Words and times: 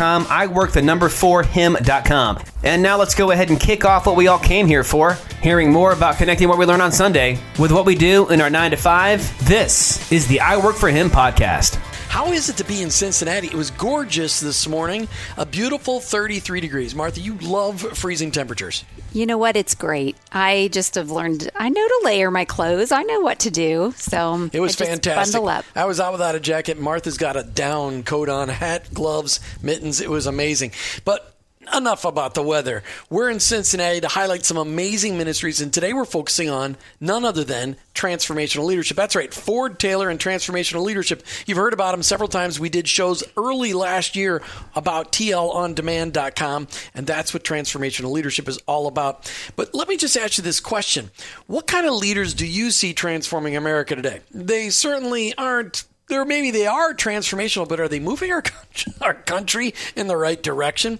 I 0.00 0.46
work 0.46 0.72
the 0.72 0.82
number 0.82 1.08
for 1.08 1.42
him.com. 1.42 2.42
And 2.62 2.82
now 2.82 2.96
let's 2.96 3.14
go 3.14 3.30
ahead 3.30 3.50
and 3.50 3.58
kick 3.58 3.84
off 3.84 4.06
what 4.06 4.16
we 4.16 4.28
all 4.28 4.38
came 4.38 4.66
here 4.66 4.84
for, 4.84 5.18
hearing 5.42 5.72
more 5.72 5.92
about 5.92 6.16
connecting 6.16 6.48
what 6.48 6.58
we 6.58 6.66
learn 6.66 6.80
on 6.80 6.92
Sunday 6.92 7.38
with 7.58 7.72
what 7.72 7.86
we 7.86 7.94
do 7.94 8.28
in 8.30 8.40
our 8.40 8.50
9 8.50 8.70
to 8.72 8.76
5. 8.76 9.48
This 9.48 10.10
is 10.12 10.26
the 10.28 10.40
I 10.40 10.56
Work 10.56 10.76
for 10.76 10.88
Him 10.88 11.10
podcast. 11.10 11.78
How 12.12 12.30
is 12.30 12.50
it 12.50 12.58
to 12.58 12.64
be 12.64 12.82
in 12.82 12.90
Cincinnati? 12.90 13.46
It 13.46 13.54
was 13.54 13.70
gorgeous 13.70 14.38
this 14.38 14.68
morning. 14.68 15.08
A 15.38 15.46
beautiful 15.46 15.98
33 15.98 16.60
degrees. 16.60 16.94
Martha, 16.94 17.20
you 17.20 17.38
love 17.38 17.80
freezing 17.80 18.30
temperatures. 18.30 18.84
You 19.14 19.24
know 19.24 19.38
what? 19.38 19.56
It's 19.56 19.74
great. 19.74 20.14
I 20.30 20.68
just 20.72 20.96
have 20.96 21.10
learned. 21.10 21.50
I 21.56 21.70
know 21.70 21.88
to 21.88 22.00
layer 22.04 22.30
my 22.30 22.44
clothes. 22.44 22.92
I 22.92 23.02
know 23.04 23.20
what 23.20 23.38
to 23.40 23.50
do. 23.50 23.94
So 23.96 24.50
it 24.52 24.60
was 24.60 24.76
fantastic. 24.76 25.32
Bundle 25.32 25.48
up. 25.48 25.64
I 25.74 25.86
was 25.86 26.00
out 26.00 26.12
without 26.12 26.34
a 26.34 26.40
jacket. 26.40 26.78
Martha's 26.78 27.16
got 27.16 27.38
a 27.38 27.44
down 27.44 28.02
coat 28.02 28.28
on, 28.28 28.50
hat, 28.50 28.92
gloves, 28.92 29.40
mittens. 29.62 30.02
It 30.02 30.10
was 30.10 30.26
amazing. 30.26 30.72
But 31.06 31.31
enough 31.74 32.04
about 32.04 32.34
the 32.34 32.42
weather. 32.42 32.82
We're 33.10 33.30
in 33.30 33.40
Cincinnati 33.40 34.00
to 34.00 34.08
highlight 34.08 34.44
some 34.44 34.56
amazing 34.56 35.18
ministries, 35.18 35.60
and 35.60 35.72
today 35.72 35.92
we're 35.92 36.04
focusing 36.04 36.50
on 36.50 36.76
none 37.00 37.24
other 37.24 37.44
than 37.44 37.76
transformational 37.94 38.64
leadership. 38.64 38.96
That's 38.96 39.16
right, 39.16 39.32
Ford 39.32 39.78
Taylor 39.78 40.08
and 40.08 40.18
transformational 40.18 40.82
leadership. 40.82 41.22
You've 41.46 41.58
heard 41.58 41.72
about 41.72 41.92
them 41.92 42.02
several 42.02 42.28
times. 42.28 42.58
We 42.58 42.68
did 42.68 42.88
shows 42.88 43.22
early 43.36 43.72
last 43.72 44.16
year 44.16 44.42
about 44.74 45.12
tlondemand.com, 45.12 46.68
and 46.94 47.06
that's 47.06 47.34
what 47.34 47.44
transformational 47.44 48.10
leadership 48.10 48.48
is 48.48 48.58
all 48.66 48.86
about. 48.86 49.30
But 49.56 49.74
let 49.74 49.88
me 49.88 49.96
just 49.96 50.16
ask 50.16 50.38
you 50.38 50.44
this 50.44 50.60
question 50.60 51.10
What 51.46 51.66
kind 51.66 51.86
of 51.86 51.94
leaders 51.94 52.34
do 52.34 52.46
you 52.46 52.70
see 52.70 52.94
transforming 52.94 53.56
America 53.56 53.94
today? 53.94 54.20
They 54.32 54.70
certainly 54.70 55.34
aren't 55.36 55.84
there 56.12 56.24
maybe 56.24 56.50
they 56.50 56.66
are 56.66 56.94
transformational, 56.94 57.68
but 57.68 57.80
are 57.80 57.88
they 57.88 57.98
moving 57.98 58.30
our 58.30 58.42
our 59.00 59.14
country 59.14 59.74
in 59.96 60.06
the 60.06 60.16
right 60.16 60.42
direction? 60.42 60.98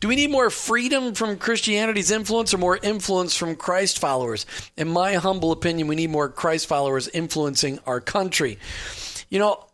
Do 0.00 0.08
we 0.08 0.16
need 0.16 0.30
more 0.30 0.50
freedom 0.50 1.14
from 1.14 1.36
Christianity's 1.36 2.10
influence 2.10 2.52
or 2.52 2.58
more 2.58 2.78
influence 2.82 3.36
from 3.36 3.56
Christ 3.56 3.98
followers? 3.98 4.46
In 4.76 4.88
my 4.88 5.14
humble 5.14 5.52
opinion, 5.52 5.86
we 5.86 5.96
need 5.96 6.10
more 6.10 6.28
Christ 6.28 6.66
followers 6.66 7.08
influencing 7.08 7.78
our 7.86 8.00
country. 8.00 8.58
You 9.28 9.38
know, 9.38 9.66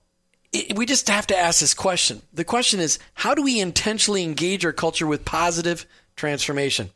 it, 0.52 0.76
we 0.76 0.86
just 0.86 1.08
have 1.08 1.26
to 1.28 1.38
ask 1.38 1.60
this 1.60 1.74
question. 1.74 2.22
The 2.32 2.44
question 2.44 2.80
is, 2.80 2.98
how 3.14 3.34
do 3.34 3.42
we 3.42 3.60
intentionally 3.60 4.24
engage 4.24 4.64
our 4.64 4.72
culture 4.72 5.06
with 5.06 5.24
positive 5.24 5.86
transformation? 6.20 6.90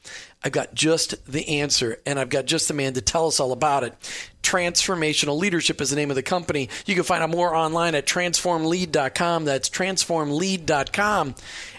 I've 0.44 0.52
got 0.52 0.74
just 0.74 1.24
the 1.24 1.60
answer, 1.60 1.98
and 2.04 2.18
I've 2.18 2.28
got 2.28 2.44
just 2.44 2.68
the 2.68 2.74
man 2.74 2.92
to 2.92 3.00
tell 3.00 3.26
us 3.26 3.40
all 3.40 3.52
about 3.52 3.82
it. 3.82 3.94
Transformational 4.42 5.38
Leadership 5.38 5.80
is 5.80 5.88
the 5.88 5.96
name 5.96 6.10
of 6.10 6.16
the 6.16 6.22
company. 6.22 6.68
You 6.84 6.94
can 6.94 7.04
find 7.04 7.22
out 7.22 7.30
more 7.30 7.54
online 7.54 7.94
at 7.94 8.06
transformlead.com. 8.06 9.46
That's 9.46 9.70
transformlead.com. 9.70 11.34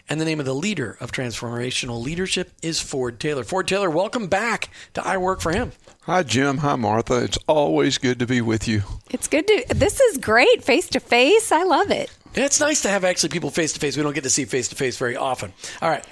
And 0.09 0.22
the 0.22 0.25
name 0.25 0.39
of 0.39 0.45
the 0.45 0.56
leader 0.56 0.97
of 1.00 1.11
transformational 1.11 2.01
leadership 2.01 2.51
is 2.61 2.79
Ford 2.79 3.19
Taylor. 3.19 3.44
Ford 3.44 3.67
Taylor, 3.67 3.89
welcome 3.89 4.27
back 4.27 4.69
to 4.95 5.06
I 5.06 5.17
Work 5.17 5.41
for 5.41 5.51
Him. 5.51 5.72
Hi, 6.01 6.23
Jim. 6.23 6.57
Hi, 6.57 6.75
Martha. 6.75 7.23
It's 7.23 7.39
always 7.47 7.97
good 7.97 8.19
to 8.19 8.27
be 8.27 8.41
with 8.41 8.67
you. 8.67 8.83
It's 9.12 9.27
good 9.27 9.47
to, 9.47 9.66
this 9.69 10.00
is 10.00 10.17
great 10.17 10.63
face 10.63 10.88
to 10.89 11.00
face. 11.00 11.51
I 11.51 11.63
love 11.63 11.89
it. 11.91 12.12
It's 12.35 12.59
nice 12.59 12.81
to 12.81 12.89
have 12.89 13.06
actually 13.06 13.29
people 13.29 13.50
face 13.50 13.73
to 13.73 13.79
face. 13.79 13.95
We 13.95 14.03
don't 14.03 14.13
get 14.13 14.25
to 14.25 14.29
see 14.29 14.45
face 14.45 14.67
to 14.67 14.75
face 14.75 14.97
very 14.97 15.16
often. 15.16 15.53
All 15.81 15.89
right. 15.89 16.06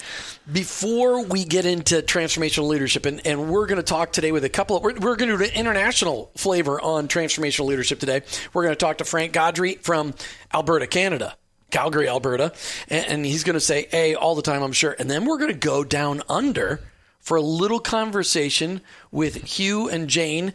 Before 0.51 1.23
we 1.23 1.45
get 1.45 1.65
into 1.65 2.01
transformational 2.01 2.67
leadership, 2.67 3.05
and, 3.05 3.25
and 3.25 3.49
we're 3.49 3.65
going 3.65 3.77
to 3.77 3.83
talk 3.83 4.11
today 4.11 4.33
with 4.33 4.43
a 4.43 4.49
couple 4.49 4.75
of, 4.75 4.83
we're, 4.83 4.93
we're 4.95 5.15
going 5.15 5.31
to 5.31 5.37
do 5.37 5.43
an 5.43 5.51
international 5.51 6.31
flavor 6.35 6.81
on 6.81 7.07
transformational 7.07 7.65
leadership 7.65 8.01
today. 8.01 8.23
We're 8.51 8.63
going 8.63 8.73
to 8.73 8.79
talk 8.79 8.97
to 8.97 9.05
Frank 9.05 9.31
Gaudry 9.31 9.79
from 9.79 10.13
Alberta, 10.53 10.87
Canada. 10.87 11.37
Calgary, 11.71 12.07
Alberta, 12.07 12.53
and, 12.87 13.05
and 13.07 13.25
he's 13.25 13.43
going 13.43 13.55
to 13.55 13.59
say 13.59 13.87
A 13.93 14.13
all 14.13 14.35
the 14.35 14.43
time, 14.43 14.61
I'm 14.61 14.73
sure. 14.73 14.95
And 14.99 15.09
then 15.09 15.25
we're 15.25 15.39
going 15.39 15.51
to 15.51 15.57
go 15.57 15.83
down 15.83 16.21
under 16.29 16.79
for 17.19 17.37
a 17.37 17.41
little 17.41 17.79
conversation 17.79 18.81
with 19.11 19.57
Hugh 19.57 19.89
and 19.89 20.07
Jane 20.07 20.53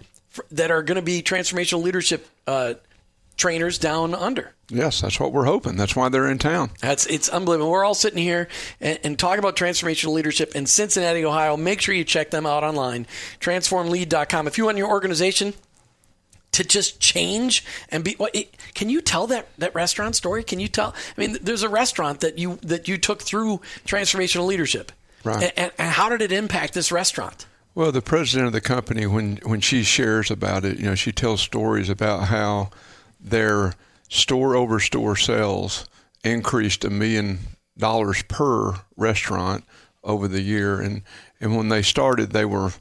that 0.53 0.71
are 0.71 0.83
going 0.85 0.97
to 0.97 1.03
be 1.03 1.21
transformational 1.23 1.83
leadership 1.83 2.29
uh, 2.47 2.75
trainers 3.39 3.79
down 3.79 4.15
under. 4.15 4.53
Yes, 4.69 5.01
that's 5.01 5.19
what 5.19 5.33
we're 5.33 5.47
hoping. 5.47 5.77
That's 5.77 5.97
why 5.97 6.11
they're 6.11 6.29
in 6.29 6.37
town. 6.37 6.71
That's 6.83 7.07
it's 7.07 7.31
unbelievable. 7.31 7.71
We're 7.71 7.85
all 7.85 7.95
sitting 7.95 8.23
here 8.23 8.49
and, 8.81 8.99
and 9.03 9.19
talking 9.19 9.39
about 9.39 9.57
transformational 9.57 10.13
leadership 10.13 10.55
in 10.55 10.67
Cincinnati, 10.67 11.25
Ohio. 11.25 11.57
Make 11.57 11.81
sure 11.81 11.95
you 11.95 12.05
check 12.05 12.31
them 12.31 12.45
out 12.45 12.65
online, 12.65 13.07
transformlead.com. 13.41 14.47
If 14.47 14.59
you 14.59 14.67
want 14.67 14.77
your 14.77 14.91
organization 14.91 15.55
to 16.53 16.65
just 16.65 17.01
change 17.01 17.65
and 17.91 18.03
be 18.03 18.15
what 18.19 18.35
can 18.75 18.89
you 18.91 19.01
tell 19.01 19.27
that 19.27 19.47
that 19.59 19.75
restaurant 19.75 20.17
story 20.17 20.43
can 20.43 20.59
you 20.59 20.67
tell 20.67 20.95
i 21.17 21.21
mean 21.21 21.37
there's 21.43 21.63
a 21.63 21.69
restaurant 21.69 22.21
that 22.21 22.39
you 22.39 22.59
that 22.63 22.89
you 22.89 22.97
took 22.97 23.21
through 23.21 23.61
transformational 23.87 24.47
leadership 24.47 24.91
right 25.25 25.53
and, 25.57 25.71
and 25.79 25.91
how 25.93 26.09
did 26.09 26.23
it 26.23 26.33
impact 26.33 26.73
this 26.73 26.91
restaurant 26.91 27.45
well 27.75 27.93
the 27.93 28.01
president 28.01 28.47
of 28.47 28.55
the 28.55 28.63
company 28.63 29.07
when 29.07 29.37
when 29.45 29.61
she 29.61 29.83
shares 29.83 30.31
about 30.31 30.65
it 30.65 30.79
you 30.79 30.87
know 30.87 30.95
she 30.95 31.13
tells 31.13 31.43
stories 31.43 31.91
about 31.91 32.25
how 32.25 32.71
their 33.21 33.75
store 34.09 34.55
over 34.57 34.81
store 34.81 35.17
sales 35.17 35.89
increased 36.25 36.85
a 36.85 36.91
million 36.91 37.39
dollars 37.77 38.23
per 38.29 38.75
restaurant 38.97 39.65
over 40.03 40.27
the 40.27 40.41
year 40.41 40.81
and 40.81 41.03
and 41.41 41.57
when 41.57 41.69
they 41.69 41.83
started 41.83 42.31
they 42.31 42.45
were 42.45 42.73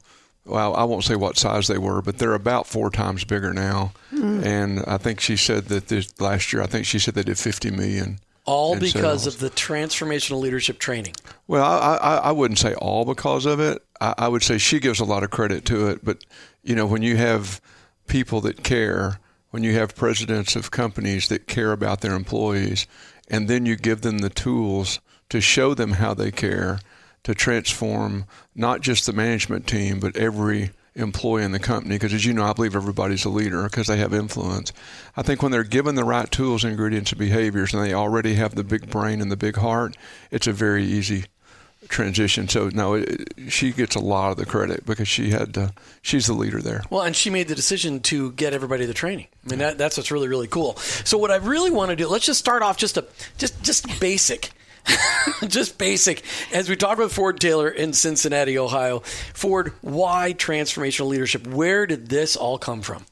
well, 0.48 0.74
I 0.74 0.84
won't 0.84 1.04
say 1.04 1.14
what 1.14 1.36
size 1.36 1.66
they 1.66 1.78
were, 1.78 2.00
but 2.00 2.18
they're 2.18 2.34
about 2.34 2.66
four 2.66 2.90
times 2.90 3.24
bigger 3.24 3.52
now. 3.52 3.92
Mm. 4.12 4.44
And 4.44 4.84
I 4.86 4.96
think 4.96 5.20
she 5.20 5.36
said 5.36 5.66
that 5.66 5.88
this 5.88 6.18
last 6.20 6.52
year, 6.52 6.62
I 6.62 6.66
think 6.66 6.86
she 6.86 6.98
said 6.98 7.14
they 7.14 7.22
did 7.22 7.38
50 7.38 7.70
million. 7.70 8.18
All 8.46 8.74
because 8.74 9.24
sales. 9.24 9.26
of 9.26 9.40
the 9.40 9.50
transformational 9.50 10.40
leadership 10.40 10.78
training. 10.78 11.14
Well, 11.46 11.62
I, 11.64 11.96
I, 11.96 12.16
I 12.16 12.32
wouldn't 12.32 12.58
say 12.58 12.72
all 12.74 13.04
because 13.04 13.44
of 13.44 13.60
it. 13.60 13.82
I, 14.00 14.14
I 14.16 14.28
would 14.28 14.42
say 14.42 14.56
she 14.56 14.80
gives 14.80 15.00
a 15.00 15.04
lot 15.04 15.22
of 15.22 15.30
credit 15.30 15.66
to 15.66 15.88
it. 15.88 16.02
But, 16.02 16.24
you 16.62 16.74
know, 16.74 16.86
when 16.86 17.02
you 17.02 17.18
have 17.18 17.60
people 18.06 18.40
that 18.40 18.64
care, 18.64 19.20
when 19.50 19.62
you 19.62 19.74
have 19.74 19.96
presidents 19.96 20.56
of 20.56 20.70
companies 20.70 21.28
that 21.28 21.46
care 21.46 21.72
about 21.72 22.00
their 22.00 22.14
employees, 22.14 22.86
and 23.28 23.48
then 23.48 23.66
you 23.66 23.76
give 23.76 24.02
them 24.02 24.18
the 24.18 24.30
tools 24.30 25.00
to 25.30 25.40
show 25.40 25.74
them 25.74 25.92
how 25.92 26.14
they 26.14 26.30
care– 26.30 26.80
to 27.28 27.34
transform 27.34 28.24
not 28.54 28.80
just 28.80 29.04
the 29.04 29.12
management 29.12 29.66
team, 29.66 30.00
but 30.00 30.16
every 30.16 30.70
employee 30.94 31.44
in 31.44 31.52
the 31.52 31.58
company. 31.58 31.94
Because 31.96 32.14
as 32.14 32.24
you 32.24 32.32
know, 32.32 32.44
I 32.44 32.54
believe 32.54 32.74
everybody's 32.74 33.26
a 33.26 33.28
leader 33.28 33.64
because 33.64 33.86
they 33.86 33.98
have 33.98 34.14
influence. 34.14 34.72
I 35.16 35.22
think 35.22 35.42
when 35.42 35.52
they're 35.52 35.62
given 35.62 35.94
the 35.94 36.04
right 36.04 36.30
tools, 36.30 36.64
ingredients, 36.64 37.12
and 37.12 37.18
behaviors, 37.18 37.74
and 37.74 37.84
they 37.84 37.92
already 37.92 38.34
have 38.34 38.54
the 38.54 38.64
big 38.64 38.90
brain 38.90 39.20
and 39.20 39.30
the 39.30 39.36
big 39.36 39.56
heart, 39.56 39.94
it's 40.30 40.46
a 40.46 40.52
very 40.52 40.84
easy 40.84 41.26
transition. 41.88 42.48
So 42.48 42.68
no, 42.68 42.94
it, 42.94 43.32
she 43.48 43.72
gets 43.72 43.94
a 43.94 44.00
lot 44.00 44.30
of 44.30 44.36
the 44.36 44.46
credit 44.46 44.84
because 44.84 45.08
she 45.08 45.30
had 45.30 45.54
to, 45.54 45.72
she's 46.02 46.26
the 46.26 46.32
leader 46.32 46.60
there. 46.60 46.82
Well, 46.90 47.02
and 47.02 47.14
she 47.14 47.30
made 47.30 47.48
the 47.48 47.54
decision 47.54 48.00
to 48.00 48.32
get 48.32 48.52
everybody 48.52 48.86
the 48.86 48.94
training. 48.94 49.28
I 49.46 49.50
mean, 49.50 49.58
that, 49.60 49.78
that's 49.78 49.96
what's 49.96 50.10
really 50.10 50.28
really 50.28 50.48
cool. 50.48 50.76
So 50.76 51.18
what 51.18 51.30
I 51.30 51.36
really 51.36 51.70
want 51.70 51.90
to 51.90 51.96
do, 51.96 52.08
let's 52.08 52.26
just 52.26 52.40
start 52.40 52.62
off 52.62 52.76
just 52.76 52.96
a 52.96 53.06
just 53.36 53.62
just 53.62 54.00
basic. 54.00 54.50
just 55.48 55.76
basic. 55.76 56.22
As 56.52 56.68
we 56.68 56.76
talked 56.76 56.98
about 56.98 57.10
Ford 57.10 57.38
Taylor 57.38 57.68
in 57.68 57.92
Cincinnati, 57.92 58.58
Ohio, 58.58 59.00
Ford, 59.34 59.74
why 59.82 60.32
transformational 60.32 61.08
leadership? 61.08 61.46
Where 61.46 61.86
did 61.86 62.08
this 62.08 62.36
all 62.36 62.58
come 62.58 62.80
from? 62.80 63.04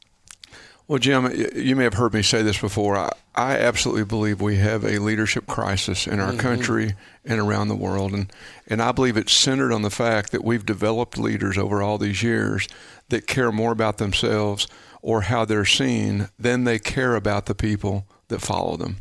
Well, 0.89 1.01
Jim, 1.01 1.33
you 1.55 1.75
may 1.75 1.83
have 1.83 1.95
heard 1.95 2.15
me 2.15 2.23
say 2.23 2.43
this 2.43 2.61
before. 2.61 2.97
I, 2.97 3.11
I 3.35 3.57
absolutely 3.57 4.05
believe 4.05 4.41
we 4.41 4.59
have 4.59 4.85
a 4.85 5.01
leadership 5.01 5.49
crisis 5.49 6.07
in 6.07 6.21
our 6.21 6.31
mm-hmm. 6.31 6.39
country 6.39 6.95
and 7.25 7.41
around 7.41 7.69
the 7.69 7.75
world. 7.75 8.13
And, 8.13 8.33
and 8.69 8.81
I 8.81 8.93
believe 8.93 9.17
it's 9.17 9.33
centered 9.33 9.73
on 9.73 9.83
the 9.83 9.91
fact 9.91 10.31
that 10.31 10.45
we've 10.45 10.65
developed 10.65 11.19
leaders 11.19 11.59
over 11.59 11.83
all 11.83 11.99
these 11.99 12.23
years 12.23 12.69
that 13.09 13.27
care 13.27 13.51
more 13.51 13.73
about 13.73 13.99
themselves 13.99 14.69
or 15.03 15.23
how 15.23 15.45
they're 15.45 15.65
seen 15.65 16.29
than 16.39 16.63
they 16.63 16.79
care 16.79 17.17
about 17.17 17.47
the 17.47 17.55
people 17.55 18.07
that 18.29 18.41
follow 18.41 18.77
them. 18.77 18.99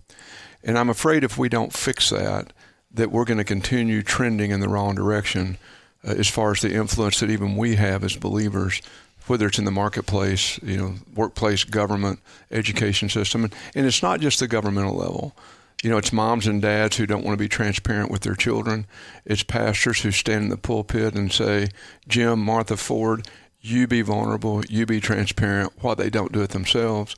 And 0.63 0.79
I'm 0.79 0.89
afraid 0.89 1.23
if 1.23 1.37
we 1.37 1.49
don't 1.49 1.71
fix 1.71 2.09
that, 2.09 2.51
that 2.91 3.11
we're 3.11 3.25
going 3.25 3.37
to 3.37 3.43
continue 3.43 4.01
trending 4.01 4.49
in 4.49 4.59
the 4.59 4.69
wrong 4.69 4.95
direction 4.95 5.59
uh, 6.03 6.11
as 6.11 6.27
far 6.27 6.51
as 6.51 6.61
the 6.61 6.73
influence 6.73 7.19
that 7.19 7.29
even 7.29 7.55
we 7.55 7.75
have 7.75 8.03
as 8.03 8.15
believers 8.15 8.81
whether 9.27 9.47
it's 9.47 9.59
in 9.59 9.65
the 9.65 9.71
marketplace, 9.71 10.59
you 10.61 10.77
know, 10.77 10.95
workplace, 11.15 11.63
government, 11.63 12.19
education 12.51 13.09
system, 13.09 13.43
and, 13.43 13.55
and 13.73 13.85
it's 13.85 14.03
not 14.03 14.19
just 14.19 14.39
the 14.39 14.47
governmental 14.47 14.95
level. 14.95 15.35
You 15.83 15.89
know, 15.89 15.97
it's 15.97 16.13
moms 16.13 16.47
and 16.47 16.61
dads 16.61 16.97
who 16.97 17.05
don't 17.05 17.23
want 17.23 17.37
to 17.37 17.43
be 17.43 17.49
transparent 17.49 18.09
with 18.09 18.21
their 18.21 18.35
children. 18.35 18.87
It's 19.25 19.43
pastors 19.43 20.01
who 20.01 20.11
stand 20.11 20.43
in 20.43 20.49
the 20.49 20.57
pulpit 20.57 21.15
and 21.15 21.31
say, 21.31 21.69
Jim, 22.07 22.39
Martha 22.39 22.77
Ford, 22.77 23.27
you 23.61 23.87
be 23.87 24.01
vulnerable, 24.01 24.63
you 24.65 24.85
be 24.85 25.01
transparent, 25.01 25.73
while 25.81 25.95
they 25.95 26.09
don't 26.09 26.31
do 26.31 26.41
it 26.41 26.51
themselves. 26.51 27.15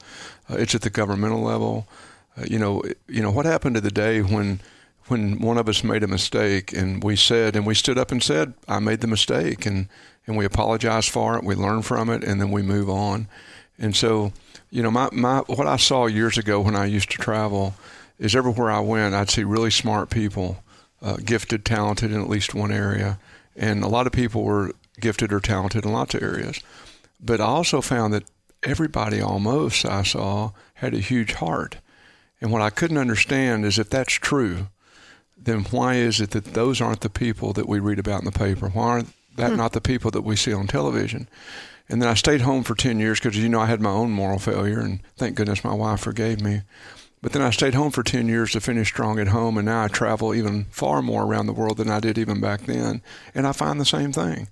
Uh, 0.49 0.55
it's 0.55 0.75
at 0.75 0.81
the 0.81 0.89
governmental 0.89 1.41
level. 1.41 1.87
Uh, 2.37 2.45
you 2.49 2.57
know, 2.57 2.83
you 3.07 3.21
know 3.21 3.31
what 3.31 3.45
happened 3.45 3.75
to 3.75 3.81
the 3.81 3.91
day 3.91 4.21
when 4.21 4.59
when 5.07 5.39
one 5.39 5.57
of 5.57 5.69
us 5.69 5.83
made 5.83 6.03
a 6.03 6.07
mistake 6.07 6.73
and 6.73 7.03
we 7.03 7.15
said 7.15 7.55
and 7.55 7.65
we 7.65 7.73
stood 7.73 7.97
up 7.97 8.11
and 8.11 8.21
said, 8.21 8.53
I 8.67 8.79
made 8.79 9.01
the 9.01 9.07
mistake 9.07 9.65
and 9.65 9.87
and 10.25 10.35
we 10.35 10.43
apologize 10.43 11.07
for 11.07 11.37
it, 11.37 11.43
we 11.45 11.55
learn 11.55 11.81
from 11.81 12.09
it, 12.09 12.21
and 12.21 12.41
then 12.41 12.51
we 12.51 12.61
move 12.61 12.89
on. 12.89 13.29
And 13.79 13.95
so, 13.95 14.33
you 14.69 14.83
know, 14.83 14.91
my, 14.91 15.09
my 15.13 15.39
what 15.47 15.67
I 15.67 15.77
saw 15.77 16.05
years 16.07 16.37
ago 16.37 16.59
when 16.59 16.75
I 16.75 16.85
used 16.85 17.09
to 17.11 17.17
travel 17.17 17.75
is 18.19 18.35
everywhere 18.35 18.69
I 18.69 18.81
went, 18.81 19.15
I'd 19.15 19.29
see 19.29 19.43
really 19.43 19.71
smart 19.71 20.09
people, 20.09 20.63
uh, 21.01 21.17
gifted, 21.23 21.63
talented 21.63 22.11
in 22.11 22.21
at 22.21 22.29
least 22.29 22.53
one 22.53 22.71
area, 22.71 23.19
and 23.55 23.83
a 23.83 23.87
lot 23.87 24.05
of 24.05 24.13
people 24.13 24.43
were 24.43 24.73
gifted 24.99 25.31
or 25.31 25.39
talented 25.39 25.85
in 25.85 25.93
lots 25.93 26.13
of 26.13 26.21
areas. 26.23 26.59
But 27.19 27.39
I 27.39 27.45
also 27.45 27.81
found 27.81 28.13
that 28.13 28.25
everybody 28.63 29.21
almost 29.21 29.85
I 29.85 30.03
saw 30.03 30.51
had 30.75 30.93
a 30.93 30.99
huge 30.99 31.33
heart. 31.33 31.77
And 32.41 32.51
what 32.51 32.61
I 32.61 32.69
couldn't 32.69 32.97
understand 32.97 33.65
is 33.65 33.79
if 33.79 33.89
that's 33.89 34.13
true, 34.13 34.67
then 35.47 35.63
why 35.71 35.95
is 35.95 36.21
it 36.21 36.31
that 36.31 36.53
those 36.53 36.79
aren't 36.81 37.01
the 37.01 37.09
people 37.09 37.53
that 37.53 37.67
we 37.67 37.79
read 37.79 37.99
about 37.99 38.19
in 38.19 38.25
the 38.25 38.31
paper? 38.31 38.69
Why 38.69 38.83
aren't 38.83 39.13
that 39.37 39.51
hmm. 39.51 39.57
not 39.57 39.71
the 39.71 39.81
people 39.81 40.11
that 40.11 40.23
we 40.23 40.35
see 40.35 40.53
on 40.53 40.67
television. 40.67 41.29
And 41.89 42.01
then 42.01 42.09
I 42.09 42.15
stayed 42.15 42.41
home 42.41 42.63
for 42.63 42.75
10 42.75 42.99
years 42.99 43.19
because, 43.19 43.37
you 43.37 43.47
know, 43.47 43.61
I 43.61 43.67
had 43.67 43.79
my 43.79 43.91
own 43.91 44.11
moral 44.11 44.39
failure, 44.39 44.81
and 44.81 44.99
thank 45.15 45.35
goodness 45.35 45.63
my 45.63 45.73
wife 45.73 46.01
forgave 46.01 46.41
me. 46.41 46.63
But 47.21 47.31
then 47.31 47.41
I 47.41 47.49
stayed 47.49 47.75
home 47.75 47.91
for 47.91 48.03
10 48.03 48.27
years 48.27 48.51
to 48.51 48.59
finish 48.59 48.89
strong 48.89 49.19
at 49.19 49.29
home, 49.29 49.57
and 49.57 49.65
now 49.65 49.85
I 49.85 49.87
travel 49.87 50.35
even 50.35 50.65
far 50.65 51.01
more 51.01 51.23
around 51.23 51.45
the 51.45 51.53
world 51.53 51.77
than 51.77 51.89
I 51.89 52.01
did 52.01 52.17
even 52.17 52.41
back 52.41 52.61
then. 52.61 53.01
And 53.33 53.47
I 53.47 53.53
find 53.53 53.79
the 53.79 53.85
same 53.85 54.11
thing. 54.11 54.49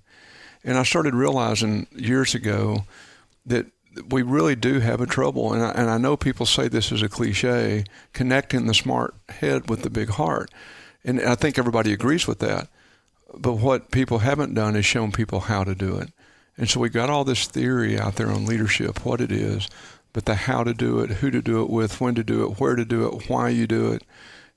And 0.64 0.78
I 0.78 0.82
started 0.82 1.14
realizing 1.14 1.86
years 1.94 2.34
ago 2.34 2.84
that 3.44 3.66
we 4.08 4.22
really 4.22 4.56
do 4.56 4.80
have 4.80 5.00
a 5.00 5.06
trouble. 5.06 5.52
And 5.52 5.62
I, 5.62 5.70
and 5.72 5.90
I 5.90 5.98
know 5.98 6.16
people 6.16 6.46
say 6.46 6.68
this 6.68 6.90
is 6.90 7.02
a 7.02 7.08
cliche 7.08 7.84
connecting 8.14 8.66
the 8.66 8.74
smart 8.74 9.14
head 9.28 9.68
with 9.68 9.82
the 9.82 9.90
big 9.90 10.08
heart. 10.10 10.50
And 11.06 11.22
I 11.22 11.36
think 11.36 11.56
everybody 11.56 11.92
agrees 11.92 12.26
with 12.26 12.40
that. 12.40 12.68
But 13.32 13.54
what 13.54 13.92
people 13.92 14.18
haven't 14.18 14.54
done 14.54 14.74
is 14.74 14.84
shown 14.84 15.12
people 15.12 15.40
how 15.40 15.62
to 15.62 15.74
do 15.74 15.96
it. 15.96 16.10
And 16.58 16.68
so 16.68 16.80
we've 16.80 16.92
got 16.92 17.10
all 17.10 17.24
this 17.24 17.46
theory 17.46 17.98
out 17.98 18.16
there 18.16 18.30
on 18.30 18.44
leadership, 18.44 19.04
what 19.04 19.20
it 19.20 19.30
is, 19.30 19.68
but 20.12 20.24
the 20.24 20.34
how 20.34 20.64
to 20.64 20.74
do 20.74 21.00
it, 21.00 21.10
who 21.10 21.30
to 21.30 21.40
do 21.40 21.62
it 21.62 21.70
with, 21.70 22.00
when 22.00 22.16
to 22.16 22.24
do 22.24 22.44
it, 22.44 22.58
where 22.58 22.74
to 22.74 22.84
do 22.84 23.06
it, 23.06 23.30
why 23.30 23.50
you 23.50 23.66
do 23.66 23.92
it. 23.92 24.02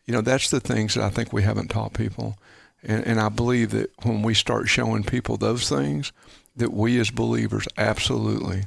You 0.05 0.13
know, 0.13 0.21
that's 0.21 0.49
the 0.49 0.59
things 0.59 0.95
that 0.95 1.03
I 1.03 1.09
think 1.09 1.31
we 1.31 1.43
haven't 1.43 1.69
taught 1.69 1.93
people. 1.93 2.37
And, 2.81 3.05
and 3.05 3.19
I 3.19 3.29
believe 3.29 3.71
that 3.71 3.91
when 4.03 4.23
we 4.23 4.33
start 4.33 4.69
showing 4.69 5.03
people 5.03 5.37
those 5.37 5.69
things, 5.69 6.11
that 6.55 6.73
we 6.73 6.99
as 6.99 7.11
believers 7.11 7.67
absolutely 7.77 8.63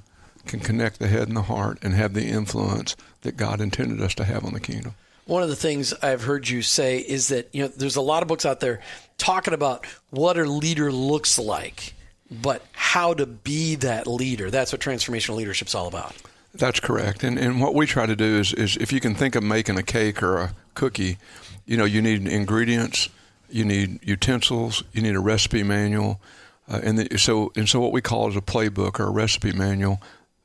can 0.47 0.61
connect 0.61 0.99
the 0.99 1.09
head 1.09 1.27
and 1.27 1.37
the 1.37 1.43
heart 1.43 1.79
and 1.83 1.95
have 1.95 2.15
the 2.15 2.29
influence 2.29 2.95
that 3.23 3.37
God 3.37 3.61
intended 3.61 4.01
us 4.01 4.15
to 4.17 4.25
have 4.25 4.45
on 4.45 4.53
the 4.53 4.61
kingdom 4.61 4.95
one 5.27 5.43
of 5.43 5.49
the 5.49 5.57
things 5.57 5.95
I've 6.03 6.23
heard 6.23 6.49
you 6.49 6.63
say 6.63 6.99
is 6.99 7.29
that 7.29 7.49
you 7.53 7.63
know 7.63 7.69
there's 7.69 7.97
a 7.97 8.01
lot 8.01 8.23
of 8.23 8.29
books 8.29 8.45
out 8.45 8.61
there 8.61 8.81
talking 9.19 9.55
about 9.55 9.87
what 10.11 10.37
a 10.37 10.45
leader 10.45 10.91
looks 10.91 11.39
like, 11.39 11.95
but 12.31 12.63
how 12.73 13.15
to 13.15 13.27
be 13.27 13.77
that 13.77 14.07
leader. 14.07 14.51
That's 14.51 14.73
what 14.73 14.81
transformational 14.81 15.37
leadership's 15.37 15.75
all 15.75 15.87
about. 15.87 16.15
That's 16.55 16.81
correct. 16.81 17.23
And 17.25 17.39
and 17.39 17.61
what 17.61 17.75
we 17.75 17.87
try 17.87 18.07
to 18.07 18.17
do 18.17 18.39
is 18.39 18.53
is 18.53 18.77
if 18.77 18.93
you 18.93 19.01
can 19.01 19.15
think 19.15 19.35
of 19.35 19.43
making 19.43 19.79
a 19.79 19.83
cake 19.83 20.23
or 20.23 20.39
a 20.39 20.55
cookie, 20.75 21.19
you 21.67 21.77
know, 21.77 21.85
you 21.85 22.03
need 22.03 22.27
ingredients, 22.27 23.09
you 23.49 23.65
need 23.65 24.01
utensils, 24.03 24.83
you 24.93 25.03
need 25.03 25.15
a 25.15 25.21
recipe 25.21 25.63
manual, 25.63 26.21
uh, 26.69 26.81
and 26.83 26.99
the, 26.99 27.19
so 27.19 27.53
and 27.57 27.69
so 27.69 27.81
what 27.81 27.93
we 27.93 28.01
call 28.01 28.29
is 28.29 28.37
a 28.37 28.41
playbook 28.41 28.99
or 29.01 29.05
a 29.05 29.11
recipe 29.11 29.53
manual 29.53 30.01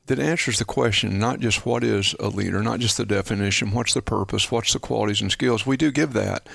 that 0.08 0.18
answers 0.18 0.58
the 0.58 0.64
question 0.64 1.18
not 1.18 1.38
just 1.38 1.64
what 1.64 1.84
is 1.84 2.14
a 2.18 2.28
leader, 2.28 2.62
not 2.62 2.80
just 2.80 2.96
the 2.96 3.06
definition, 3.06 3.72
what's 3.72 3.94
the 3.94 4.02
purpose, 4.02 4.50
what's 4.50 4.72
the 4.72 4.78
qualities 4.78 5.20
and 5.20 5.30
skills. 5.30 5.66
We 5.66 5.76
do 5.76 5.90
give 5.90 6.14
that, 6.14 6.46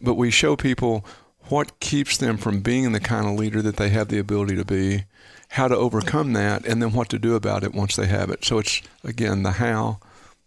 but 0.00 0.14
we 0.14 0.30
show 0.30 0.56
people 0.56 1.04
what 1.48 1.78
keeps 1.78 2.16
them 2.16 2.36
from 2.36 2.60
being 2.60 2.92
the 2.92 3.00
kind 3.00 3.26
of 3.26 3.38
leader 3.38 3.62
that 3.62 3.76
they 3.76 3.90
have 3.90 4.08
the 4.08 4.18
ability 4.18 4.56
to 4.56 4.64
be, 4.64 5.04
how 5.50 5.68
to 5.68 5.76
overcome 5.76 6.32
that, 6.32 6.66
and 6.66 6.82
then 6.82 6.92
what 6.92 7.08
to 7.10 7.18
do 7.18 7.36
about 7.36 7.62
it 7.62 7.74
once 7.74 7.94
they 7.94 8.06
have 8.06 8.30
it. 8.30 8.44
So 8.44 8.58
it's 8.58 8.82
again 9.04 9.44
the 9.44 9.52
how, 9.52 10.00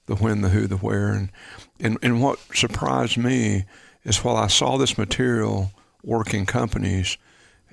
the 0.07 0.15
when, 0.15 0.41
the 0.41 0.49
who, 0.49 0.67
the 0.67 0.77
where, 0.77 1.13
and 1.13 1.31
and, 1.79 1.97
and 2.01 2.21
what 2.21 2.39
surprised 2.53 3.17
me 3.17 3.63
is 4.03 4.23
while 4.23 4.35
I 4.35 4.47
saw 4.47 4.77
this 4.77 4.97
material 4.97 5.71
work 6.03 6.33
in 6.33 6.45
companies, 6.45 7.17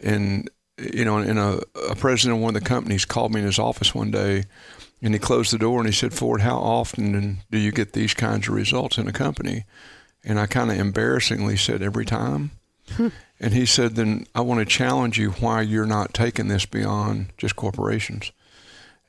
and 0.00 0.48
you 0.78 1.04
know, 1.04 1.18
and 1.18 1.38
a, 1.38 1.60
a 1.90 1.96
president 1.96 2.38
of 2.38 2.42
one 2.42 2.54
of 2.54 2.62
the 2.62 2.68
companies 2.68 3.04
called 3.04 3.32
me 3.32 3.40
in 3.40 3.46
his 3.46 3.58
office 3.58 3.92
one 3.94 4.12
day 4.12 4.44
and 5.02 5.14
he 5.14 5.20
closed 5.20 5.52
the 5.52 5.58
door 5.58 5.78
and 5.78 5.88
he 5.88 5.92
said, 5.92 6.14
Ford, 6.14 6.40
how 6.40 6.56
often 6.56 7.38
do 7.50 7.58
you 7.58 7.72
get 7.72 7.92
these 7.92 8.14
kinds 8.14 8.48
of 8.48 8.54
results 8.54 8.98
in 8.98 9.08
a 9.08 9.12
company? 9.12 9.64
And 10.24 10.40
I 10.40 10.46
kind 10.46 10.70
of 10.70 10.78
embarrassingly 10.78 11.56
said, 11.56 11.82
every 11.82 12.04
time. 12.04 12.52
Hmm. 12.92 13.08
And 13.38 13.52
he 13.52 13.66
said, 13.66 13.94
then 13.94 14.26
I 14.34 14.40
want 14.40 14.60
to 14.60 14.64
challenge 14.64 15.18
you 15.18 15.32
why 15.32 15.60
you're 15.62 15.86
not 15.86 16.14
taking 16.14 16.48
this 16.48 16.66
beyond 16.66 17.32
just 17.36 17.56
corporations. 17.56 18.32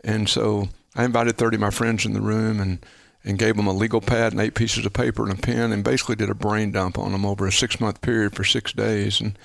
And 0.04 0.28
so 0.28 0.70
I 0.96 1.06
invited 1.06 1.38
30 1.38 1.56
of 1.56 1.62
my 1.62 1.70
friends 1.70 2.06
in 2.06 2.14
the 2.14 2.22
room 2.22 2.60
and 2.60 2.86
and 3.24 3.38
gave 3.38 3.58
them 3.58 3.68
a 3.68 3.74
legal 3.74 4.00
pad 4.00 4.32
and 4.32 4.42
eight 4.42 4.54
pieces 4.54 4.86
of 4.86 4.94
paper 4.94 5.24
and 5.24 5.38
a 5.38 5.42
pen 5.42 5.72
and 5.72 5.84
basically 5.84 6.16
did 6.16 6.30
a 6.30 6.36
brain 6.36 6.72
dump 6.72 6.98
on 6.98 7.12
them 7.12 7.26
over 7.26 7.46
a 7.46 7.52
six 7.52 7.80
month 7.80 8.00
period 8.02 8.34
for 8.34 8.44
six 8.44 8.72
days. 8.72 9.20
And, 9.20 9.38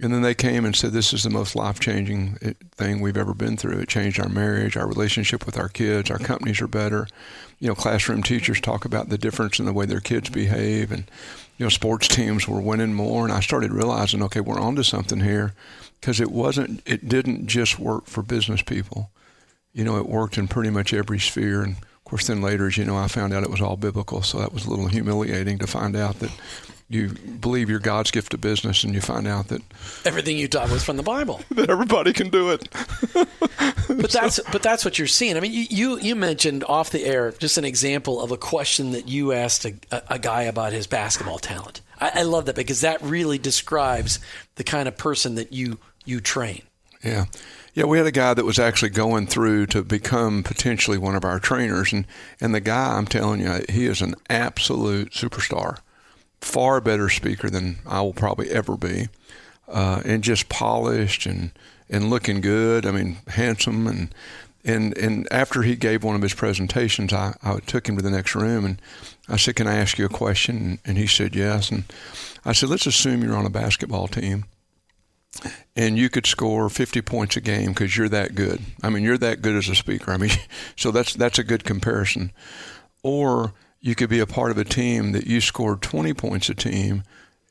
and 0.00 0.12
then 0.12 0.22
they 0.22 0.34
came 0.34 0.64
and 0.64 0.74
said, 0.74 0.92
This 0.92 1.12
is 1.12 1.22
the 1.22 1.30
most 1.30 1.54
life 1.54 1.78
changing 1.78 2.38
eh, 2.42 2.54
thing 2.72 3.00
we've 3.00 3.16
ever 3.16 3.34
been 3.34 3.56
through. 3.56 3.78
It 3.78 3.88
changed 3.88 4.18
our 4.18 4.28
marriage, 4.28 4.76
our 4.76 4.86
relationship 4.86 5.46
with 5.46 5.58
our 5.58 5.68
kids, 5.68 6.10
our 6.10 6.18
companies 6.18 6.60
are 6.60 6.66
better. 6.66 7.06
You 7.58 7.68
know, 7.68 7.74
classroom 7.74 8.22
teachers 8.22 8.60
talk 8.60 8.84
about 8.84 9.10
the 9.10 9.18
difference 9.18 9.58
in 9.58 9.66
the 9.66 9.72
way 9.72 9.86
their 9.86 10.00
kids 10.00 10.30
behave. 10.30 10.90
And, 10.90 11.04
you 11.58 11.66
know, 11.66 11.70
sports 11.70 12.08
teams 12.08 12.48
were 12.48 12.60
winning 12.60 12.94
more. 12.94 13.24
And 13.24 13.32
I 13.32 13.40
started 13.40 13.72
realizing, 13.72 14.22
okay, 14.24 14.40
we're 14.40 14.58
onto 14.58 14.82
something 14.82 15.20
here 15.20 15.52
because 16.00 16.20
it 16.20 16.32
wasn't, 16.32 16.82
it 16.86 17.08
didn't 17.08 17.46
just 17.46 17.78
work 17.78 18.06
for 18.06 18.22
business 18.22 18.62
people. 18.62 19.10
You 19.72 19.84
know, 19.84 19.98
it 19.98 20.08
worked 20.08 20.38
in 20.38 20.48
pretty 20.48 20.70
much 20.70 20.92
every 20.92 21.20
sphere. 21.20 21.62
And, 21.62 21.76
course, 22.10 22.26
then 22.26 22.42
later, 22.42 22.66
as 22.66 22.76
you 22.76 22.84
know, 22.84 22.96
I 22.96 23.06
found 23.06 23.32
out 23.32 23.44
it 23.44 23.50
was 23.50 23.60
all 23.60 23.76
biblical, 23.76 24.22
so 24.22 24.38
that 24.38 24.52
was 24.52 24.66
a 24.66 24.70
little 24.70 24.88
humiliating 24.88 25.58
to 25.58 25.66
find 25.66 25.96
out 25.96 26.18
that 26.18 26.32
you 26.88 27.10
believe 27.10 27.70
you're 27.70 27.78
God's 27.78 28.10
gift 28.10 28.32
to 28.32 28.38
business, 28.38 28.82
and 28.82 28.92
you 28.92 29.00
find 29.00 29.28
out 29.28 29.46
that 29.48 29.62
everything 30.04 30.36
you 30.36 30.48
taught 30.48 30.70
was 30.70 30.82
from 30.82 30.96
the 30.96 31.04
Bible. 31.04 31.40
that 31.52 31.70
everybody 31.70 32.12
can 32.12 32.28
do 32.28 32.50
it. 32.50 32.68
but 33.88 34.10
that's 34.10 34.40
but 34.50 34.60
that's 34.60 34.84
what 34.84 34.98
you're 34.98 35.06
seeing. 35.06 35.36
I 35.36 35.40
mean, 35.40 35.52
you, 35.52 35.66
you, 35.70 35.98
you 36.00 36.16
mentioned 36.16 36.64
off 36.64 36.90
the 36.90 37.04
air 37.04 37.30
just 37.30 37.58
an 37.58 37.64
example 37.64 38.20
of 38.20 38.32
a 38.32 38.36
question 38.36 38.90
that 38.90 39.06
you 39.06 39.32
asked 39.32 39.64
a, 39.64 39.74
a, 39.92 40.02
a 40.10 40.18
guy 40.18 40.42
about 40.42 40.72
his 40.72 40.88
basketball 40.88 41.38
talent. 41.38 41.80
I, 42.00 42.10
I 42.16 42.22
love 42.24 42.46
that 42.46 42.56
because 42.56 42.80
that 42.80 43.00
really 43.02 43.38
describes 43.38 44.18
the 44.56 44.64
kind 44.64 44.88
of 44.88 44.96
person 44.96 45.36
that 45.36 45.52
you 45.52 45.78
you 46.04 46.20
train. 46.20 46.62
Yeah. 47.04 47.26
Yeah, 47.72 47.84
we 47.84 47.98
had 47.98 48.06
a 48.06 48.12
guy 48.12 48.34
that 48.34 48.44
was 48.44 48.58
actually 48.58 48.90
going 48.90 49.28
through 49.28 49.66
to 49.66 49.84
become 49.84 50.42
potentially 50.42 50.98
one 50.98 51.14
of 51.14 51.24
our 51.24 51.38
trainers, 51.38 51.92
and 51.92 52.04
and 52.40 52.54
the 52.54 52.60
guy, 52.60 52.96
I'm 52.96 53.06
telling 53.06 53.40
you, 53.40 53.64
he 53.68 53.86
is 53.86 54.02
an 54.02 54.16
absolute 54.28 55.12
superstar, 55.12 55.78
far 56.40 56.80
better 56.80 57.08
speaker 57.08 57.48
than 57.48 57.78
I 57.86 58.00
will 58.02 58.12
probably 58.12 58.50
ever 58.50 58.76
be, 58.76 59.08
uh, 59.68 60.02
and 60.04 60.24
just 60.24 60.48
polished 60.48 61.26
and 61.26 61.52
and 61.88 62.10
looking 62.10 62.40
good. 62.40 62.86
I 62.86 62.90
mean, 62.90 63.18
handsome 63.28 63.86
and. 63.86 64.14
And 64.62 64.94
and 64.98 65.26
after 65.30 65.62
he 65.62 65.74
gave 65.74 66.04
one 66.04 66.16
of 66.16 66.20
his 66.20 66.34
presentations, 66.34 67.14
I, 67.14 67.34
I 67.42 67.60
took 67.60 67.88
him 67.88 67.96
to 67.96 68.02
the 68.02 68.10
next 68.10 68.34
room 68.34 68.66
and 68.66 68.82
I 69.26 69.38
said, 69.38 69.56
"Can 69.56 69.66
I 69.66 69.76
ask 69.76 69.96
you 69.98 70.04
a 70.04 70.10
question?" 70.10 70.78
And 70.84 70.98
he 70.98 71.06
said, 71.06 71.34
"Yes." 71.34 71.70
And 71.70 71.84
I 72.44 72.52
said, 72.52 72.68
"Let's 72.68 72.86
assume 72.86 73.22
you're 73.22 73.34
on 73.34 73.46
a 73.46 73.50
basketball 73.50 74.06
team, 74.06 74.44
and 75.76 75.96
you 75.96 76.08
could 76.08 76.26
score 76.26 76.68
50 76.68 77.02
points 77.02 77.36
a 77.36 77.40
game 77.40 77.68
because 77.68 77.96
you're 77.96 78.08
that 78.08 78.34
good. 78.34 78.60
I 78.82 78.90
mean, 78.90 79.02
you're 79.02 79.18
that 79.18 79.42
good 79.42 79.56
as 79.56 79.68
a 79.68 79.74
speaker. 79.74 80.12
I 80.12 80.16
mean, 80.16 80.30
so 80.76 80.90
that's 80.90 81.14
that's 81.14 81.38
a 81.38 81.44
good 81.44 81.64
comparison. 81.64 82.32
Or 83.02 83.54
you 83.80 83.94
could 83.94 84.10
be 84.10 84.20
a 84.20 84.26
part 84.26 84.50
of 84.50 84.58
a 84.58 84.64
team 84.64 85.12
that 85.12 85.26
you 85.26 85.40
scored 85.40 85.82
20 85.82 86.12
points 86.14 86.50
a 86.50 86.54
team, 86.54 87.02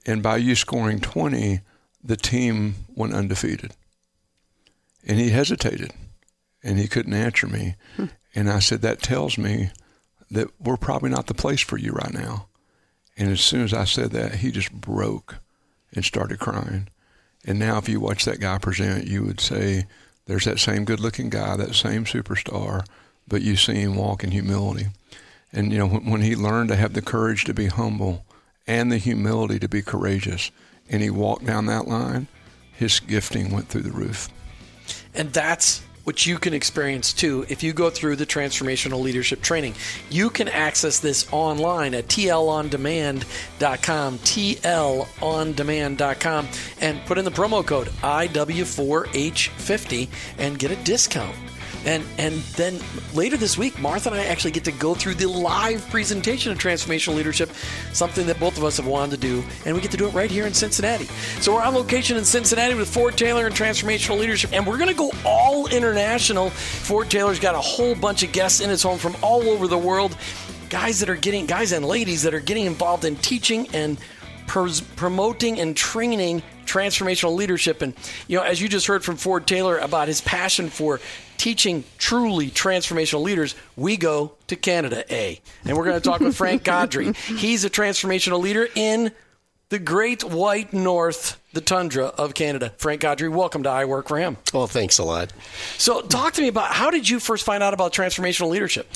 and 0.05 0.21
by 0.21 0.37
you 0.37 0.55
scoring 0.55 0.99
20, 0.99 1.61
the 2.03 2.17
team 2.17 2.75
went 2.95 3.13
undefeated. 3.13 3.71
And 5.07 5.17
he 5.17 5.29
hesitated, 5.29 5.91
and 6.63 6.77
he 6.77 6.87
couldn't 6.87 7.13
answer 7.13 7.47
me. 7.47 7.75
Hmm. 7.95 8.05
And 8.35 8.49
I 8.49 8.59
said, 8.59 8.81
that 8.81 9.01
tells 9.01 9.37
me 9.37 9.71
that 10.29 10.49
we're 10.59 10.77
probably 10.77 11.09
not 11.09 11.27
the 11.27 11.33
place 11.33 11.61
for 11.61 11.77
you 11.77 11.91
right 11.93 12.13
now. 12.13 12.47
And 13.17 13.29
as 13.29 13.41
soon 13.41 13.61
as 13.63 13.73
I 13.73 13.85
said 13.85 14.11
that, 14.11 14.35
he 14.35 14.51
just 14.51 14.71
broke 14.71 15.37
and 15.93 16.05
started 16.05 16.39
crying. 16.39 16.89
And 17.45 17.57
now, 17.57 17.77
if 17.77 17.87
you 17.87 17.99
watch 17.99 18.25
that 18.25 18.39
guy 18.39 18.57
present, 18.57 19.07
you 19.07 19.23
would 19.23 19.39
say, 19.39 19.85
there's 20.25 20.45
that 20.45 20.59
same 20.59 20.85
good 20.85 20.99
looking 20.99 21.29
guy, 21.29 21.55
that 21.55 21.73
same 21.73 22.05
superstar, 22.05 22.85
but 23.27 23.41
you 23.41 23.55
see 23.55 23.75
him 23.75 23.95
walk 23.95 24.23
in 24.23 24.31
humility. 24.31 24.87
And, 25.51 25.71
you 25.71 25.79
know, 25.79 25.87
when, 25.87 26.05
when 26.05 26.21
he 26.21 26.35
learned 26.35 26.69
to 26.69 26.75
have 26.75 26.93
the 26.93 27.01
courage 27.01 27.45
to 27.45 27.53
be 27.53 27.67
humble 27.67 28.25
and 28.67 28.91
the 28.91 28.97
humility 28.97 29.57
to 29.59 29.67
be 29.67 29.81
courageous, 29.81 30.51
and 30.89 31.01
he 31.01 31.09
walked 31.09 31.45
down 31.45 31.65
that 31.65 31.87
line, 31.87 32.27
his 32.71 32.99
gifting 32.99 33.51
went 33.51 33.69
through 33.69 33.81
the 33.81 33.91
roof. 33.91 34.29
And 35.13 35.33
that's 35.33 35.81
which 36.03 36.27
you 36.27 36.37
can 36.37 36.53
experience 36.53 37.13
too 37.13 37.45
if 37.49 37.63
you 37.63 37.73
go 37.73 37.89
through 37.89 38.15
the 38.15 38.25
transformational 38.25 39.01
leadership 39.01 39.41
training. 39.41 39.73
You 40.09 40.29
can 40.29 40.47
access 40.47 40.99
this 40.99 41.27
online 41.31 41.93
at 41.93 42.07
tlondemand.com, 42.07 44.19
tlondemand.com, 44.19 46.47
and 46.81 47.05
put 47.05 47.17
in 47.17 47.25
the 47.25 47.31
promo 47.31 47.65
code 47.65 47.87
IW4H50 47.87 50.07
and 50.37 50.59
get 50.59 50.71
a 50.71 50.75
discount. 50.83 51.35
And 51.85 52.03
and 52.17 52.35
then 52.55 52.79
later 53.13 53.37
this 53.37 53.57
week, 53.57 53.79
Martha 53.79 54.09
and 54.09 54.19
I 54.19 54.25
actually 54.25 54.51
get 54.51 54.65
to 54.65 54.71
go 54.71 54.93
through 54.93 55.15
the 55.15 55.27
live 55.27 55.87
presentation 55.89 56.51
of 56.51 56.57
transformational 56.57 57.15
leadership, 57.15 57.49
something 57.93 58.27
that 58.27 58.39
both 58.39 58.57
of 58.57 58.63
us 58.63 58.77
have 58.77 58.87
wanted 58.87 59.11
to 59.11 59.17
do, 59.17 59.43
and 59.65 59.75
we 59.75 59.81
get 59.81 59.91
to 59.91 59.97
do 59.97 60.07
it 60.07 60.13
right 60.13 60.29
here 60.29 60.45
in 60.45 60.53
Cincinnati. 60.53 61.05
So 61.39 61.53
we're 61.53 61.61
on 61.61 61.73
location 61.73 62.17
in 62.17 62.25
Cincinnati 62.25 62.73
with 62.73 62.93
Ford 62.93 63.17
Taylor 63.17 63.45
and 63.45 63.55
transformational 63.55 64.19
leadership, 64.19 64.51
and 64.53 64.65
we're 64.65 64.77
going 64.77 64.89
to 64.89 64.95
go 64.95 65.11
all 65.25 65.67
international. 65.67 66.49
Ford 66.49 67.09
Taylor's 67.09 67.39
got 67.39 67.55
a 67.55 67.59
whole 67.59 67.95
bunch 67.95 68.23
of 68.23 68.31
guests 68.31 68.59
in 68.59 68.69
his 68.69 68.83
home 68.83 68.97
from 68.97 69.15
all 69.21 69.49
over 69.49 69.67
the 69.67 69.77
world, 69.77 70.17
guys 70.69 70.99
that 70.99 71.09
are 71.09 71.15
getting 71.15 71.45
guys 71.45 71.71
and 71.71 71.85
ladies 71.85 72.23
that 72.23 72.33
are 72.33 72.39
getting 72.39 72.65
involved 72.65 73.05
in 73.05 73.15
teaching 73.15 73.67
and 73.73 73.97
promoting 74.49 75.59
and 75.59 75.75
training 75.75 76.41
transformational 76.65 77.35
leadership. 77.35 77.81
And, 77.81 77.93
you 78.27 78.37
know, 78.37 78.43
as 78.43 78.61
you 78.61 78.67
just 78.67 78.87
heard 78.87 79.03
from 79.03 79.15
Ford 79.15 79.47
Taylor 79.47 79.77
about 79.77 80.07
his 80.07 80.21
passion 80.21 80.69
for 80.69 80.99
teaching 81.37 81.83
truly 81.97 82.49
transformational 82.49 83.21
leaders, 83.21 83.55
we 83.75 83.97
go 83.97 84.33
to 84.47 84.55
Canada 84.55 85.03
A. 85.13 85.39
And 85.65 85.77
we're 85.77 85.85
going 85.85 85.95
to 85.95 86.01
talk 86.01 86.19
with 86.19 86.35
Frank 86.35 86.63
Godry. 86.63 87.15
He's 87.37 87.63
a 87.63 87.69
transformational 87.69 88.41
leader 88.41 88.67
in 88.75 89.11
the 89.69 89.79
great 89.79 90.23
white 90.23 90.73
north, 90.73 91.38
the 91.53 91.61
tundra 91.61 92.05
of 92.05 92.33
Canada. 92.33 92.73
Frank 92.77 93.01
Godry, 93.01 93.31
welcome 93.31 93.63
to 93.63 93.69
I 93.69 93.85
Work 93.85 94.07
for 94.07 94.17
Him. 94.17 94.37
Well, 94.53 94.67
thanks 94.67 94.99
a 94.99 95.03
lot. 95.03 95.33
So, 95.77 96.01
talk 96.01 96.33
to 96.33 96.41
me 96.41 96.47
about 96.47 96.71
how 96.71 96.89
did 96.89 97.09
you 97.09 97.19
first 97.19 97.45
find 97.45 97.63
out 97.63 97.73
about 97.73 97.93
transformational 97.93 98.49
leadership? 98.49 98.87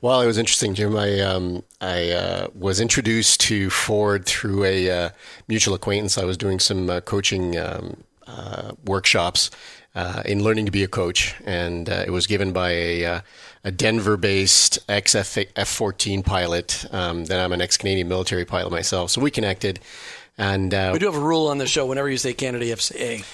Well, 0.00 0.20
it 0.20 0.26
was 0.26 0.38
interesting, 0.38 0.74
Jim. 0.74 0.96
I 0.96 1.20
um, 1.20 1.62
I 1.80 2.10
uh, 2.10 2.48
was 2.54 2.80
introduced 2.80 3.40
to 3.42 3.70
Ford 3.70 4.24
through 4.24 4.64
a 4.64 4.90
uh, 4.90 5.10
mutual 5.48 5.74
acquaintance. 5.74 6.16
I 6.16 6.24
was 6.24 6.36
doing 6.36 6.60
some 6.60 6.88
uh, 6.88 7.00
coaching 7.00 7.58
um, 7.58 8.04
uh, 8.26 8.72
workshops 8.84 9.50
uh, 9.94 10.22
in 10.24 10.44
learning 10.44 10.66
to 10.66 10.70
be 10.70 10.84
a 10.84 10.88
coach, 10.88 11.34
and 11.44 11.88
uh, 11.88 12.04
it 12.06 12.10
was 12.10 12.26
given 12.26 12.52
by 12.52 12.70
a, 12.70 13.04
uh, 13.04 13.20
a 13.64 13.72
Denver-based 13.72 14.78
ex 14.88 15.14
F-14 15.14 16.24
pilot. 16.24 16.84
Um, 16.92 17.24
then 17.24 17.44
I'm 17.44 17.52
an 17.52 17.60
ex-Canadian 17.60 18.06
military 18.06 18.44
pilot 18.44 18.70
myself, 18.70 19.10
so 19.10 19.20
we 19.20 19.30
connected. 19.30 19.80
And 20.38 20.72
uh, 20.72 20.90
we 20.92 21.00
do 21.00 21.06
have 21.06 21.16
a 21.16 21.20
rule 21.20 21.48
on 21.48 21.58
the 21.58 21.66
show: 21.66 21.84
whenever 21.86 22.08
you 22.08 22.18
say 22.18 22.32
Canada, 22.32 22.64
you 22.64 22.70
have 22.70 22.80
to 22.80 22.84
say 22.86 23.16
A. 23.16 23.24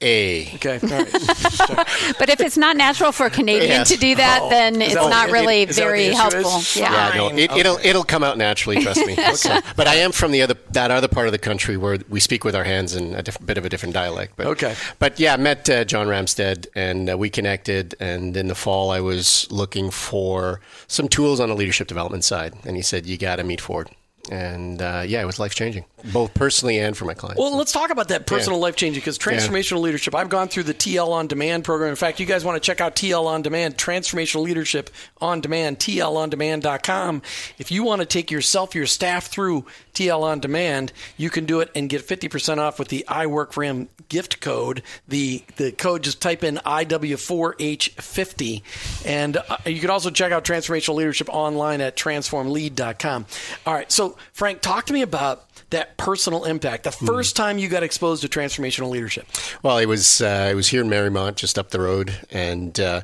A. 0.00 0.54
Okay. 0.54 0.78
but 0.82 2.28
if 2.28 2.40
it's 2.40 2.56
not 2.56 2.76
natural 2.76 3.10
for 3.10 3.26
a 3.26 3.30
Canadian 3.30 3.68
yes. 3.68 3.88
to 3.88 3.96
do 3.96 4.14
that, 4.14 4.40
oh. 4.42 4.48
then 4.48 4.80
it's 4.80 4.94
that 4.94 5.10
not 5.10 5.30
really 5.30 5.64
very 5.64 6.06
helpful. 6.10 6.60
Yeah. 6.80 7.10
yeah 7.10 7.16
no, 7.16 7.28
it, 7.36 7.50
will 7.50 7.58
it'll, 7.58 7.78
it'll 7.78 8.04
come 8.04 8.22
out 8.22 8.38
naturally. 8.38 8.80
Trust 8.80 9.04
me. 9.04 9.14
okay. 9.18 9.60
But 9.74 9.88
I 9.88 9.96
am 9.96 10.12
from 10.12 10.30
the 10.30 10.42
other 10.42 10.54
that 10.70 10.92
other 10.92 11.08
part 11.08 11.26
of 11.26 11.32
the 11.32 11.38
country 11.38 11.76
where 11.76 11.98
we 12.08 12.20
speak 12.20 12.44
with 12.44 12.54
our 12.54 12.62
hands 12.62 12.94
in 12.94 13.14
a 13.16 13.24
diff- 13.24 13.44
bit 13.44 13.58
of 13.58 13.64
a 13.64 13.68
different 13.68 13.92
dialect. 13.92 14.34
But, 14.36 14.46
okay. 14.46 14.76
But 15.00 15.18
yeah, 15.18 15.34
I 15.34 15.36
met 15.36 15.68
uh, 15.68 15.84
John 15.84 16.06
Ramstead 16.06 16.68
and 16.76 17.10
uh, 17.10 17.18
we 17.18 17.28
connected. 17.28 17.96
And 17.98 18.36
in 18.36 18.46
the 18.46 18.54
fall, 18.54 18.92
I 18.92 19.00
was 19.00 19.50
looking 19.50 19.90
for 19.90 20.60
some 20.86 21.08
tools 21.08 21.40
on 21.40 21.48
the 21.48 21.56
leadership 21.56 21.88
development 21.88 22.22
side, 22.22 22.54
and 22.64 22.76
he 22.76 22.82
said, 22.82 23.06
"You 23.06 23.18
got 23.18 23.36
to 23.36 23.44
meet 23.44 23.60
Ford." 23.60 23.90
And 24.28 24.82
uh, 24.82 25.04
yeah, 25.06 25.22
it 25.22 25.26
was 25.26 25.38
life 25.38 25.54
changing, 25.54 25.84
both 26.12 26.34
personally 26.34 26.78
and 26.78 26.96
for 26.96 27.04
my 27.04 27.14
clients. 27.14 27.40
Well, 27.40 27.56
let's 27.56 27.72
talk 27.72 27.90
about 27.90 28.08
that 28.08 28.26
personal 28.26 28.58
yeah. 28.58 28.64
life 28.64 28.76
changing 28.76 29.00
because 29.00 29.18
transformational 29.18 29.78
yeah. 29.78 29.84
leadership. 29.84 30.14
I've 30.14 30.28
gone 30.28 30.48
through 30.48 30.64
the 30.64 30.74
TL 30.74 31.08
on 31.08 31.26
Demand 31.26 31.64
program. 31.64 31.90
In 31.90 31.96
fact, 31.96 32.20
you 32.20 32.26
guys 32.26 32.44
want 32.44 32.56
to 32.56 32.66
check 32.66 32.80
out 32.80 32.96
TL 32.96 33.24
on 33.24 33.42
Demand, 33.42 33.76
transformational 33.76 34.42
leadership 34.42 34.90
on 35.20 35.40
demand, 35.40 35.78
tlondemand.com. 35.78 37.22
If 37.58 37.70
you 37.70 37.82
want 37.82 38.00
to 38.00 38.06
take 38.06 38.30
yourself, 38.30 38.74
your 38.74 38.86
staff 38.86 39.26
through 39.26 39.66
TL 39.94 40.22
on 40.22 40.40
Demand, 40.40 40.92
you 41.16 41.30
can 41.30 41.46
do 41.46 41.60
it 41.60 41.70
and 41.74 41.88
get 41.88 42.06
50% 42.06 42.58
off 42.58 42.78
with 42.78 42.88
the 42.88 43.06
I 43.08 43.26
Work 43.26 43.52
for 43.52 43.64
Him 43.64 43.88
gift 44.08 44.40
code. 44.40 44.82
The 45.06 45.44
the 45.56 45.70
code 45.72 46.04
just 46.04 46.20
type 46.20 46.44
in 46.44 46.56
IW4H50, 46.56 49.06
and 49.06 49.36
uh, 49.36 49.56
you 49.66 49.80
can 49.80 49.90
also 49.90 50.10
check 50.10 50.32
out 50.32 50.44
transformational 50.44 50.96
leadership 50.96 51.28
online 51.30 51.80
at 51.80 51.96
transformlead.com. 51.96 53.26
All 53.66 53.74
right, 53.74 53.90
so 53.90 54.17
Frank, 54.32 54.60
talk 54.60 54.86
to 54.86 54.92
me 54.92 55.02
about 55.02 55.46
that 55.70 55.96
personal 55.96 56.44
impact. 56.44 56.84
The 56.84 56.90
1st 56.90 57.32
mm. 57.32 57.34
time 57.34 57.58
you 57.58 57.68
got 57.68 57.82
exposed 57.82 58.22
to 58.22 58.28
transformational 58.28 58.90
leadership. 58.90 59.26
Well, 59.62 59.78
it 59.78 59.86
was 59.86 60.20
uh, 60.20 60.48
it 60.50 60.54
was 60.54 60.68
here 60.68 60.80
in 60.80 60.88
Mariemont, 60.88 61.36
just 61.36 61.58
up 61.58 61.70
the 61.70 61.80
road, 61.80 62.18
and 62.30 62.78
uh, 62.80 63.02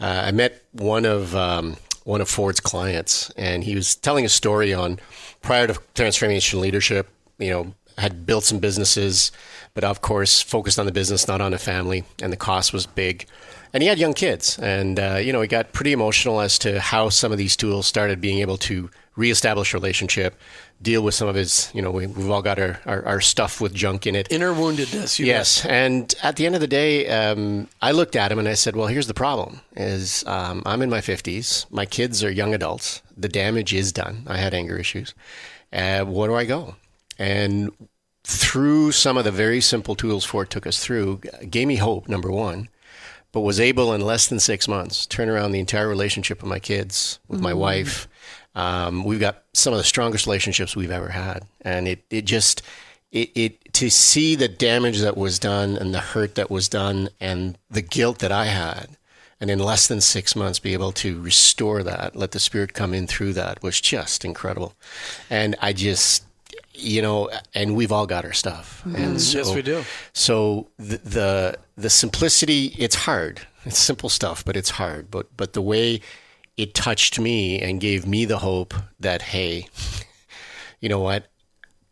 uh, 0.00 0.22
I 0.26 0.30
met 0.32 0.62
one 0.72 1.04
of 1.04 1.34
um, 1.34 1.76
one 2.04 2.20
of 2.20 2.28
Ford's 2.28 2.60
clients, 2.60 3.30
and 3.30 3.64
he 3.64 3.74
was 3.74 3.96
telling 3.96 4.24
a 4.24 4.28
story 4.28 4.72
on 4.72 4.98
prior 5.42 5.66
to 5.66 5.74
transformational 5.94 6.60
leadership. 6.60 7.08
You 7.38 7.50
know, 7.50 7.74
had 7.98 8.26
built 8.26 8.44
some 8.44 8.58
businesses, 8.58 9.32
but 9.74 9.84
of 9.84 10.00
course 10.00 10.42
focused 10.42 10.78
on 10.78 10.86
the 10.86 10.92
business, 10.92 11.28
not 11.28 11.40
on 11.40 11.52
the 11.52 11.58
family, 11.58 12.04
and 12.22 12.32
the 12.32 12.36
cost 12.36 12.72
was 12.72 12.86
big. 12.86 13.26
And 13.72 13.82
he 13.82 13.88
had 13.88 13.98
young 13.98 14.14
kids, 14.14 14.58
and 14.58 14.98
uh, 14.98 15.16
you 15.16 15.32
know, 15.32 15.40
he 15.42 15.48
got 15.48 15.72
pretty 15.72 15.92
emotional 15.92 16.40
as 16.40 16.58
to 16.60 16.80
how 16.80 17.08
some 17.08 17.32
of 17.32 17.38
these 17.38 17.56
tools 17.56 17.86
started 17.86 18.20
being 18.20 18.38
able 18.38 18.56
to 18.58 18.90
reestablish 19.16 19.74
relationship, 19.74 20.38
deal 20.82 21.02
with 21.02 21.14
some 21.14 21.26
of 21.26 21.34
his, 21.34 21.70
you 21.74 21.80
know, 21.80 21.90
we, 21.90 22.04
have 22.04 22.30
all 22.30 22.42
got 22.42 22.58
our, 22.58 22.80
our, 22.84 23.04
our, 23.06 23.20
stuff 23.20 23.60
with 23.60 23.74
junk 23.74 24.06
in 24.06 24.14
it. 24.14 24.30
Inner 24.30 24.52
woundedness. 24.52 25.18
yes. 25.18 25.64
And 25.64 26.14
at 26.22 26.36
the 26.36 26.46
end 26.46 26.54
of 26.54 26.60
the 26.60 26.66
day, 26.66 27.08
um, 27.08 27.68
I 27.80 27.92
looked 27.92 28.14
at 28.14 28.30
him 28.30 28.38
and 28.38 28.46
I 28.46 28.54
said, 28.54 28.76
well, 28.76 28.86
here's 28.86 29.06
the 29.06 29.14
problem 29.14 29.60
is 29.74 30.24
um, 30.26 30.62
I'm 30.66 30.82
in 30.82 30.90
my 30.90 31.00
50s. 31.00 31.70
My 31.70 31.86
kids 31.86 32.22
are 32.22 32.30
young 32.30 32.54
adults. 32.54 33.02
The 33.16 33.28
damage 33.28 33.72
is 33.72 33.90
done. 33.90 34.24
I 34.26 34.36
had 34.36 34.52
anger 34.52 34.76
issues. 34.76 35.14
Uh, 35.72 36.04
where 36.04 36.28
do 36.28 36.34
I 36.34 36.44
go? 36.44 36.76
And 37.18 37.70
through 38.24 38.92
some 38.92 39.16
of 39.16 39.24
the 39.24 39.30
very 39.30 39.60
simple 39.60 39.94
tools 39.94 40.24
Ford 40.24 40.50
took 40.50 40.66
us 40.66 40.84
through, 40.84 41.20
gave 41.48 41.68
me 41.68 41.76
hope, 41.76 42.08
number 42.08 42.30
one, 42.30 42.68
but 43.32 43.40
was 43.40 43.60
able 43.60 43.92
in 43.92 44.00
less 44.00 44.26
than 44.26 44.40
six 44.40 44.66
months 44.66 45.06
turn 45.06 45.28
around 45.28 45.52
the 45.52 45.60
entire 45.60 45.88
relationship 45.88 46.42
with 46.42 46.48
my 46.48 46.58
kids, 46.58 47.18
with 47.28 47.38
mm-hmm. 47.38 47.44
my 47.44 47.54
wife, 47.54 48.08
um, 48.56 49.04
we've 49.04 49.20
got 49.20 49.44
some 49.52 49.74
of 49.74 49.78
the 49.78 49.84
strongest 49.84 50.26
relationships 50.26 50.74
we've 50.74 50.90
ever 50.90 51.10
had, 51.10 51.44
and 51.60 51.86
it 51.86 52.02
it 52.10 52.24
just 52.24 52.62
it, 53.12 53.30
it 53.36 53.72
to 53.74 53.90
see 53.90 54.34
the 54.34 54.48
damage 54.48 55.00
that 55.00 55.16
was 55.16 55.38
done 55.38 55.76
and 55.76 55.94
the 55.94 56.00
hurt 56.00 56.34
that 56.36 56.50
was 56.50 56.68
done 56.68 57.10
and 57.20 57.58
the 57.70 57.82
guilt 57.82 58.18
that 58.20 58.32
I 58.32 58.46
had, 58.46 58.96
and 59.40 59.50
in 59.50 59.58
less 59.58 59.86
than 59.86 60.00
six 60.00 60.34
months 60.34 60.58
be 60.58 60.72
able 60.72 60.92
to 60.92 61.20
restore 61.20 61.82
that, 61.82 62.16
let 62.16 62.30
the 62.30 62.40
spirit 62.40 62.72
come 62.72 62.94
in 62.94 63.06
through 63.06 63.34
that 63.34 63.62
was 63.62 63.78
just 63.78 64.24
incredible, 64.24 64.72
and 65.28 65.54
I 65.60 65.74
just 65.74 66.24
you 66.72 67.02
know, 67.02 67.30
and 67.54 67.76
we've 67.76 67.92
all 67.92 68.06
got 68.06 68.24
our 68.24 68.32
stuff. 68.32 68.82
Mm-hmm. 68.86 69.02
And 69.02 69.20
so, 69.20 69.38
yes, 69.38 69.54
we 69.54 69.62
do. 69.62 69.84
So 70.14 70.68
the, 70.78 70.96
the 70.96 71.58
the 71.76 71.90
simplicity, 71.90 72.74
it's 72.78 72.94
hard. 72.94 73.42
It's 73.66 73.78
simple 73.78 74.08
stuff, 74.08 74.44
but 74.44 74.56
it's 74.56 74.70
hard. 74.70 75.10
But 75.10 75.36
but 75.36 75.52
the 75.52 75.62
way 75.62 76.00
it 76.56 76.74
touched 76.74 77.18
me 77.18 77.60
and 77.60 77.80
gave 77.80 78.06
me 78.06 78.24
the 78.24 78.38
hope 78.38 78.74
that, 79.00 79.22
hey, 79.22 79.68
you 80.80 80.88
know 80.88 81.00
what? 81.00 81.26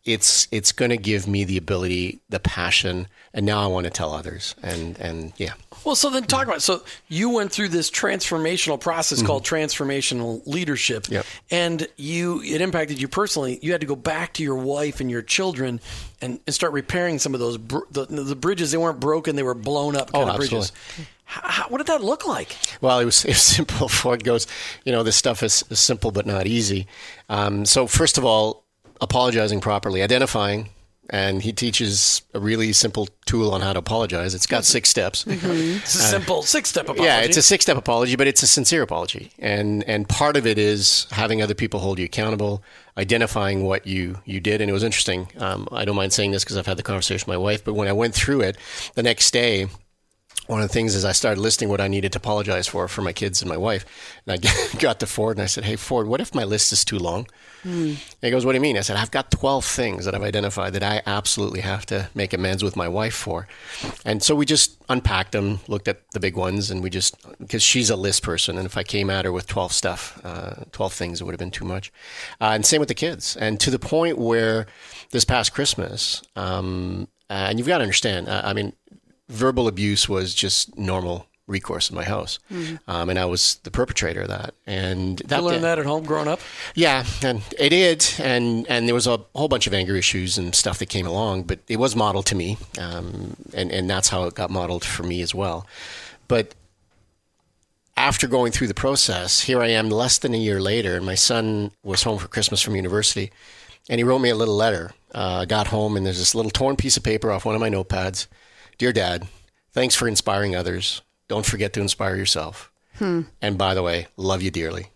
it's 0.03 0.47
it's 0.51 0.71
going 0.71 0.89
to 0.91 0.97
give 0.97 1.27
me 1.27 1.43
the 1.45 1.57
ability, 1.57 2.21
the 2.29 2.39
passion, 2.39 3.07
and 3.33 3.43
now 3.43 3.63
I 3.63 3.65
want 3.65 3.85
to 3.85 3.89
tell 3.89 4.13
others. 4.13 4.53
And 4.61 4.95
and 4.99 5.33
yeah. 5.37 5.53
Well, 5.83 5.95
so 5.95 6.11
then 6.11 6.25
talk 6.25 6.45
about 6.45 6.61
so 6.61 6.83
you 7.07 7.31
went 7.31 7.51
through 7.51 7.69
this 7.69 7.89
transformational 7.89 8.79
process 8.79 9.23
called 9.23 9.43
transformational 9.43 10.45
leadership, 10.45 11.05
Mm-hmm. 11.05 11.13
Yep. 11.15 11.25
and 11.49 11.87
you 11.97 12.39
it 12.43 12.61
impacted 12.61 13.01
you 13.01 13.07
personally. 13.07 13.57
You 13.63 13.71
had 13.71 13.81
to 13.81 13.87
go 13.87 13.95
back 13.95 14.33
to 14.35 14.43
your 14.43 14.57
wife 14.57 14.99
and 14.99 15.09
your 15.09 15.23
children 15.23 15.81
and, 16.21 16.39
and 16.45 16.53
start 16.53 16.73
repairing 16.73 17.17
some 17.17 17.33
of 17.33 17.39
those 17.39 17.57
br- 17.57 17.79
the, 17.89 18.05
the 18.05 18.35
bridges. 18.35 18.69
They 18.71 18.77
weren't 18.77 18.99
broken; 18.99 19.35
they 19.35 19.41
were 19.41 19.55
blown 19.55 19.95
up 19.95 20.11
kind 20.11 20.29
Oh, 20.29 20.33
of 20.33 20.37
bridges. 20.37 20.71
absolutely. 20.71 21.05
How, 21.05 21.09
how, 21.25 21.67
what 21.69 21.79
did 21.79 21.87
that 21.87 22.03
look 22.03 22.27
like? 22.27 22.55
Well, 22.81 22.99
it 22.99 23.05
was, 23.05 23.25
it 23.25 23.29
was 23.29 23.41
simple. 23.57 23.87
Ford 23.87 24.23
goes, 24.23 24.47
you 24.83 24.91
know, 24.91 25.03
this 25.03 25.15
stuff 25.15 25.43
is, 25.43 25.63
is 25.69 25.79
simple 25.79 26.11
but 26.11 26.25
not 26.25 26.47
easy. 26.47 26.87
Um, 27.29 27.65
so, 27.65 27.87
first 27.87 28.17
of 28.17 28.25
all, 28.25 28.63
apologizing 29.01 29.61
properly, 29.61 30.01
identifying, 30.01 30.69
and 31.09 31.41
he 31.41 31.53
teaches 31.53 32.23
a 32.33 32.39
really 32.39 32.73
simple 32.73 33.07
tool 33.25 33.51
on 33.51 33.61
how 33.61 33.73
to 33.73 33.79
apologize. 33.79 34.33
It's 34.33 34.47
got 34.47 34.65
six 34.65 34.89
steps. 34.89 35.23
It's 35.27 35.95
a 35.95 35.99
simple 35.99 36.41
six 36.41 36.69
step 36.69 36.85
apology. 36.85 37.03
Yeah, 37.03 37.21
it's 37.21 37.37
a 37.37 37.41
six 37.43 37.63
step 37.63 37.77
apology, 37.77 38.15
but 38.15 38.27
it's 38.27 38.41
a 38.41 38.47
sincere 38.47 38.81
apology. 38.81 39.31
And 39.37 39.83
and 39.83 40.09
part 40.09 40.35
of 40.35 40.47
it 40.47 40.57
is 40.57 41.05
having 41.11 41.41
other 41.41 41.53
people 41.53 41.79
hold 41.79 41.99
you 41.99 42.05
accountable, 42.05 42.63
identifying 42.97 43.63
what 43.63 43.85
you, 43.85 44.17
you 44.25 44.39
did. 44.39 44.61
And 44.61 44.69
it 44.69 44.73
was 44.73 44.83
interesting. 44.83 45.27
Um, 45.37 45.67
I 45.71 45.85
don't 45.85 45.95
mind 45.95 46.13
saying 46.13 46.31
this 46.31 46.43
because 46.43 46.57
I've 46.57 46.65
had 46.65 46.77
the 46.77 46.83
conversation 46.83 47.25
with 47.27 47.35
my 47.35 47.37
wife, 47.37 47.63
but 47.63 47.73
when 47.73 47.87
I 47.87 47.93
went 47.93 48.15
through 48.15 48.41
it 48.41 48.57
the 48.95 49.03
next 49.03 49.31
day, 49.31 49.67
one 50.47 50.61
of 50.61 50.67
the 50.67 50.73
things 50.73 50.95
is 50.95 51.05
I 51.05 51.11
started 51.11 51.41
listing 51.41 51.69
what 51.69 51.81
I 51.81 51.87
needed 51.87 52.11
to 52.13 52.19
apologize 52.19 52.67
for 52.67 52.87
for 52.87 53.01
my 53.01 53.13
kids 53.13 53.41
and 53.41 53.49
my 53.49 53.57
wife. 53.57 53.85
And 54.25 54.39
I 54.39 54.77
got 54.79 54.99
to 54.99 55.07
Ford 55.07 55.37
and 55.37 55.43
I 55.43 55.47
said, 55.47 55.63
Hey, 55.63 55.75
Ford, 55.75 56.07
what 56.07 56.21
if 56.21 56.35
my 56.35 56.43
list 56.43 56.71
is 56.71 56.85
too 56.85 56.99
long? 56.99 57.27
And 57.63 57.97
he 58.21 58.29
goes, 58.29 58.45
What 58.45 58.51
do 58.51 58.57
you 58.57 58.61
mean? 58.61 58.77
I 58.77 58.81
said, 58.81 58.97
I've 58.97 59.09
got 59.11 59.31
12 59.31 59.65
things 59.65 60.05
that 60.05 60.13
I've 60.13 60.21
identified 60.21 60.73
that 60.73 60.83
I 60.83 61.01
absolutely 61.07 61.61
have 61.61 61.85
to 61.87 62.09
make 62.13 62.31
amends 62.33 62.63
with 62.63 62.75
my 62.75 62.87
wife 62.87 63.15
for. 63.15 63.47
And 64.05 64.21
so 64.21 64.35
we 64.35 64.45
just 64.45 64.77
unpacked 64.87 65.31
them, 65.31 65.59
looked 65.67 65.87
at 65.87 66.01
the 66.11 66.19
big 66.19 66.35
ones, 66.35 66.69
and 66.69 66.83
we 66.83 66.91
just, 66.91 67.15
because 67.39 67.63
she's 67.63 67.89
a 67.89 67.95
list 67.95 68.21
person. 68.21 68.57
And 68.57 68.67
if 68.67 68.77
I 68.77 68.83
came 68.83 69.09
at 69.09 69.25
her 69.25 69.31
with 69.31 69.47
12 69.47 69.71
stuff, 69.73 70.21
uh, 70.23 70.65
12 70.73 70.93
things, 70.93 71.21
it 71.21 71.23
would 71.23 71.33
have 71.33 71.39
been 71.39 71.51
too 71.51 71.65
much. 71.65 71.91
Uh, 72.39 72.51
and 72.53 72.65
same 72.65 72.79
with 72.79 72.89
the 72.89 72.95
kids. 72.95 73.35
And 73.35 73.59
to 73.61 73.71
the 73.71 73.79
point 73.79 74.19
where 74.19 74.67
this 75.09 75.25
past 75.25 75.53
Christmas, 75.53 76.21
um, 76.35 77.07
and 77.29 77.57
you've 77.57 77.67
got 77.67 77.79
to 77.79 77.83
understand, 77.83 78.27
uh, 78.27 78.41
I 78.45 78.53
mean, 78.53 78.73
verbal 79.29 79.67
abuse 79.67 80.07
was 80.09 80.33
just 80.33 80.77
normal 80.77 81.27
recourse 81.47 81.91
in 81.91 81.95
my 81.95 82.03
house, 82.03 82.39
um, 82.87 83.07
and 83.09 83.19
I 83.19 83.25
was 83.25 83.59
the 83.63 83.69
perpetrator 83.69 84.21
of 84.21 84.29
that. 84.29 84.55
And 84.65 85.19
that 85.27 85.41
You 85.41 85.45
learned 85.45 85.63
that 85.63 85.77
at 85.77 85.85
home 85.85 86.03
growing 86.03 86.27
up. 86.27 86.39
yeah, 86.73 87.05
and 87.23 87.43
it 87.59 87.69
did, 87.69 88.05
and 88.19 88.65
and 88.67 88.87
there 88.87 88.95
was 88.95 89.05
a 89.07 89.19
whole 89.35 89.47
bunch 89.47 89.67
of 89.67 89.73
anger 89.73 89.95
issues 89.95 90.37
and 90.39 90.55
stuff 90.55 90.79
that 90.79 90.87
came 90.87 91.05
along, 91.05 91.43
but 91.43 91.59
it 91.67 91.77
was 91.77 91.95
modeled 91.95 92.25
to 92.27 92.35
me, 92.35 92.57
um, 92.79 93.35
and 93.53 93.71
and 93.71 93.89
that's 93.89 94.09
how 94.09 94.23
it 94.25 94.33
got 94.33 94.49
modeled 94.49 94.83
for 94.83 95.03
me 95.03 95.21
as 95.21 95.35
well. 95.35 95.67
But 96.27 96.55
after 97.97 98.27
going 98.27 98.51
through 98.51 98.67
the 98.67 98.73
process, 98.73 99.41
here 99.41 99.61
I 99.61 99.67
am, 99.69 99.89
less 99.89 100.17
than 100.17 100.33
a 100.33 100.37
year 100.37 100.59
later, 100.59 100.95
and 100.97 101.05
my 101.05 101.15
son 101.15 101.71
was 101.83 102.03
home 102.03 102.17
for 102.19 102.27
Christmas 102.27 102.61
from 102.61 102.75
university, 102.75 103.31
and 103.89 103.99
he 103.99 104.03
wrote 104.03 104.19
me 104.19 104.29
a 104.29 104.35
little 104.35 104.55
letter. 104.55 104.91
Uh, 105.13 105.41
I 105.41 105.45
got 105.45 105.67
home, 105.67 105.95
and 105.95 106.05
there's 106.05 106.17
this 106.17 106.35
little 106.35 106.51
torn 106.51 106.75
piece 106.75 106.97
of 106.97 107.03
paper 107.03 107.31
off 107.31 107.45
one 107.45 107.55
of 107.55 107.61
my 107.61 107.69
notepads. 107.69 108.27
Dear 108.77 108.93
Dad, 108.93 109.27
thanks 109.71 109.95
for 109.95 110.07
inspiring 110.07 110.55
others. 110.55 111.01
Don't 111.27 111.45
forget 111.45 111.73
to 111.73 111.81
inspire 111.81 112.15
yourself. 112.15 112.71
Hmm. 112.95 113.21
And 113.41 113.57
by 113.57 113.73
the 113.73 113.83
way, 113.83 114.07
love 114.17 114.41
you 114.41 114.51
dearly. 114.51 114.87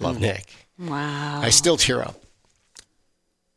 Love 0.00 0.16
hmm. 0.16 0.22
Nick. 0.22 0.52
Wow. 0.78 1.40
I 1.42 1.50
still 1.50 1.76
tear 1.76 2.02
up 2.02 2.20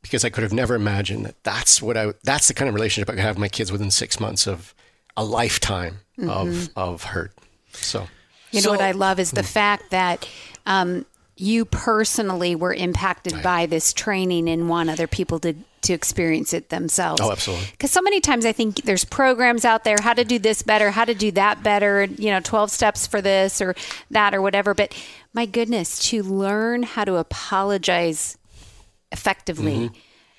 because 0.02 0.26
I 0.26 0.30
could 0.30 0.44
have 0.44 0.54
never 0.54 0.76
imagined 0.76 1.26
that 1.26 1.44
that's 1.44 1.82
what 1.82 1.98
I 1.98 2.14
that's 2.24 2.48
the 2.48 2.54
kind 2.54 2.68
of 2.68 2.76
relationship 2.76 3.10
I 3.10 3.14
could 3.14 3.22
have 3.22 3.36
with 3.36 3.42
my 3.42 3.50
kids 3.50 3.72
within 3.72 3.92
six 3.92 4.20
months 4.20 4.48
of 4.48 4.74
a 5.16 5.24
lifetime 5.24 6.00
of 6.20 6.48
mm-hmm. 6.48 6.80
of 6.80 7.04
hurt. 7.04 7.34
So 7.74 8.08
You 8.52 8.62
know 8.62 8.66
So- 8.66 8.72
what 8.72 8.82
I 8.82 8.92
love 8.92 9.20
is 9.20 9.32
the 9.32 9.42
hmm. 9.42 9.48
fact 9.48 9.92
that 9.92 10.28
um, 10.66 11.06
you 11.36 11.66
personally 11.66 12.56
were 12.56 12.74
impacted 12.74 13.42
by 13.42 13.66
this 13.66 13.94
training 13.94 14.50
and 14.50 14.70
want 14.70 14.90
other 14.90 15.08
people 15.08 15.40
to 15.40 15.56
to 15.82 15.94
experience 15.94 16.54
it 16.54 16.70
themselves. 16.70 17.22
Oh, 17.22 17.32
absolutely. 17.32 17.68
Because 17.72 17.92
so 17.92 18.02
many 18.02 18.22
times 18.22 18.46
I 18.46 18.52
think 18.52 18.84
there's 18.84 19.04
programs 19.04 19.66
out 19.66 19.84
there 19.84 19.98
how 20.02 20.14
to 20.14 20.24
do 20.24 20.40
this 20.40 20.62
better, 20.62 20.92
how 20.92 21.06
to 21.06 21.14
do 21.14 21.32
that 21.32 21.64
better. 21.64 22.04
You 22.04 22.32
know, 22.32 22.40
twelve 22.40 22.72
steps 22.72 23.08
for 23.08 23.22
this 23.22 23.62
or 23.62 23.76
that 24.12 24.34
or 24.34 24.42
whatever. 24.42 24.74
But 24.74 24.96
my 25.34 25.46
goodness, 25.46 26.00
to 26.10 26.24
learn 26.24 26.84
how 26.84 27.06
to 27.06 27.16
apologize 27.16 28.38
effectively. 29.12 29.90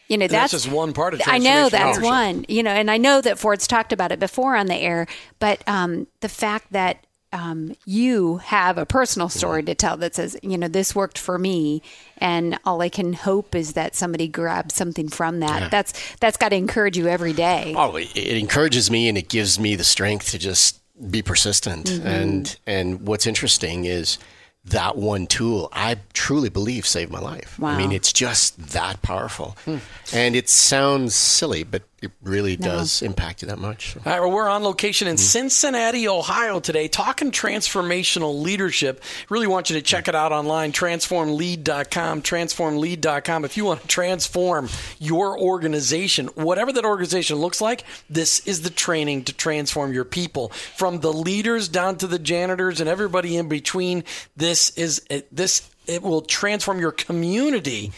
You 0.08 0.18
know, 0.18 0.26
that's 0.26 0.52
that's, 0.52 0.64
just 0.64 0.75
one 0.75 0.92
part 0.92 1.14
of 1.14 1.22
I 1.26 1.38
know 1.38 1.68
that's 1.68 2.00
one. 2.00 2.44
You 2.49 2.62
know, 2.62 2.70
and 2.70 2.90
I 2.90 2.99
know 2.99 3.20
that 3.20 3.38
Ford's 3.38 3.66
talked 3.66 3.92
about 3.92 4.12
it 4.12 4.20
before 4.20 4.56
on 4.56 4.66
the 4.66 4.75
air, 4.75 5.06
but 5.38 5.66
um, 5.66 6.06
the 6.20 6.28
fact 6.28 6.72
that 6.72 7.06
um, 7.32 7.74
you 7.86 8.38
have 8.38 8.78
a 8.78 8.86
personal 8.86 9.28
story 9.28 9.62
mm-hmm. 9.62 9.66
to 9.66 9.74
tell 9.74 9.96
that 9.98 10.14
says, 10.14 10.36
you 10.42 10.58
know, 10.58 10.68
this 10.68 10.94
worked 10.94 11.18
for 11.18 11.38
me, 11.38 11.82
and 12.18 12.58
all 12.64 12.80
I 12.82 12.88
can 12.88 13.12
hope 13.12 13.54
is 13.54 13.73
that 13.73 13.95
somebody 13.95 14.28
grabs 14.28 14.75
something 14.75 15.08
from 15.08 15.40
that. 15.40 15.71
That's 15.71 16.16
that's 16.16 16.36
got 16.36 16.50
to 16.50 16.56
encourage 16.56 16.97
you 16.99 17.08
every 17.08 17.32
day. 17.32 17.75
oh, 17.76 17.97
it, 17.97 18.14
it 18.14 18.36
encourages 18.36 18.90
me 18.90 19.08
and 19.08 19.16
it 19.16 19.28
gives 19.28 19.58
me 19.58 19.76
the 19.76 19.84
strength 19.84 20.30
to 20.30 20.38
just 20.38 20.80
be 21.10 21.23
persistent. 21.23 21.86
Mm-hmm. 21.86 22.06
And 22.06 22.58
and 22.66 23.06
what's 23.06 23.26
interesting 23.26 23.86
is 23.86 24.18
that 24.64 24.97
one 24.97 25.26
tool 25.26 25.68
I 25.73 25.97
truly 26.12 26.49
believe 26.49 26.86
saved 26.86 27.10
my 27.10 27.21
life. 27.21 27.58
I 27.62 27.76
mean, 27.76 27.92
it's 27.92 28.12
just 28.12 28.58
that 28.71 29.02
powerful, 29.02 29.56
hmm. 29.64 29.78
and 30.12 30.36
it 30.36 30.49
sounds 30.49 31.14
silly, 31.14 31.64
but 31.64 31.82
it 32.02 32.10
really 32.23 32.56
does 32.56 33.00
impact 33.00 33.43
you 33.43 33.49
that 33.49 33.58
much. 33.58 33.93
So. 33.93 34.00
All 34.04 34.12
right, 34.12 34.21
well, 34.21 34.32
we're 34.32 34.49
on 34.49 34.65
location 34.65 35.06
in 35.06 35.15
mm-hmm. 35.15 35.23
Cincinnati, 35.23 36.08
Ohio 36.08 36.58
today, 36.58 36.88
talking 36.88 37.30
transformational 37.30 38.43
leadership. 38.43 39.02
Really 39.28 39.47
want 39.47 39.71
you 39.71 39.76
to 39.76 39.82
check 39.82 40.08
it 40.08 40.15
out 40.15 40.32
online, 40.32 40.73
transformlead.com, 40.73 42.23
transformlead.com. 42.23 43.45
If 43.45 43.56
you 43.56 43.65
want 43.65 43.82
to 43.82 43.86
transform 43.86 44.69
your 44.99 45.38
organization, 45.38 46.26
whatever 46.34 46.73
that 46.73 46.84
organization 46.84 47.36
looks 47.36 47.60
like, 47.60 47.84
this 48.10 48.41
is 48.47 48.62
the 48.62 48.71
training 48.71 49.25
to 49.25 49.32
transform 49.32 49.93
your 49.93 50.04
people. 50.04 50.49
From 50.49 51.00
the 51.00 51.12
leaders 51.12 51.69
down 51.69 51.99
to 51.99 52.08
the 52.08 52.19
janitors 52.19 52.80
and 52.80 52.88
everybody 52.88 53.36
in 53.36 53.49
between, 53.49 54.02
this 54.36 54.71
is 54.76 55.06
it, 55.08 55.34
this 55.34 55.71
it 55.86 56.02
will 56.02 56.23
transform 56.23 56.80
your 56.80 56.93
community. 56.93 57.93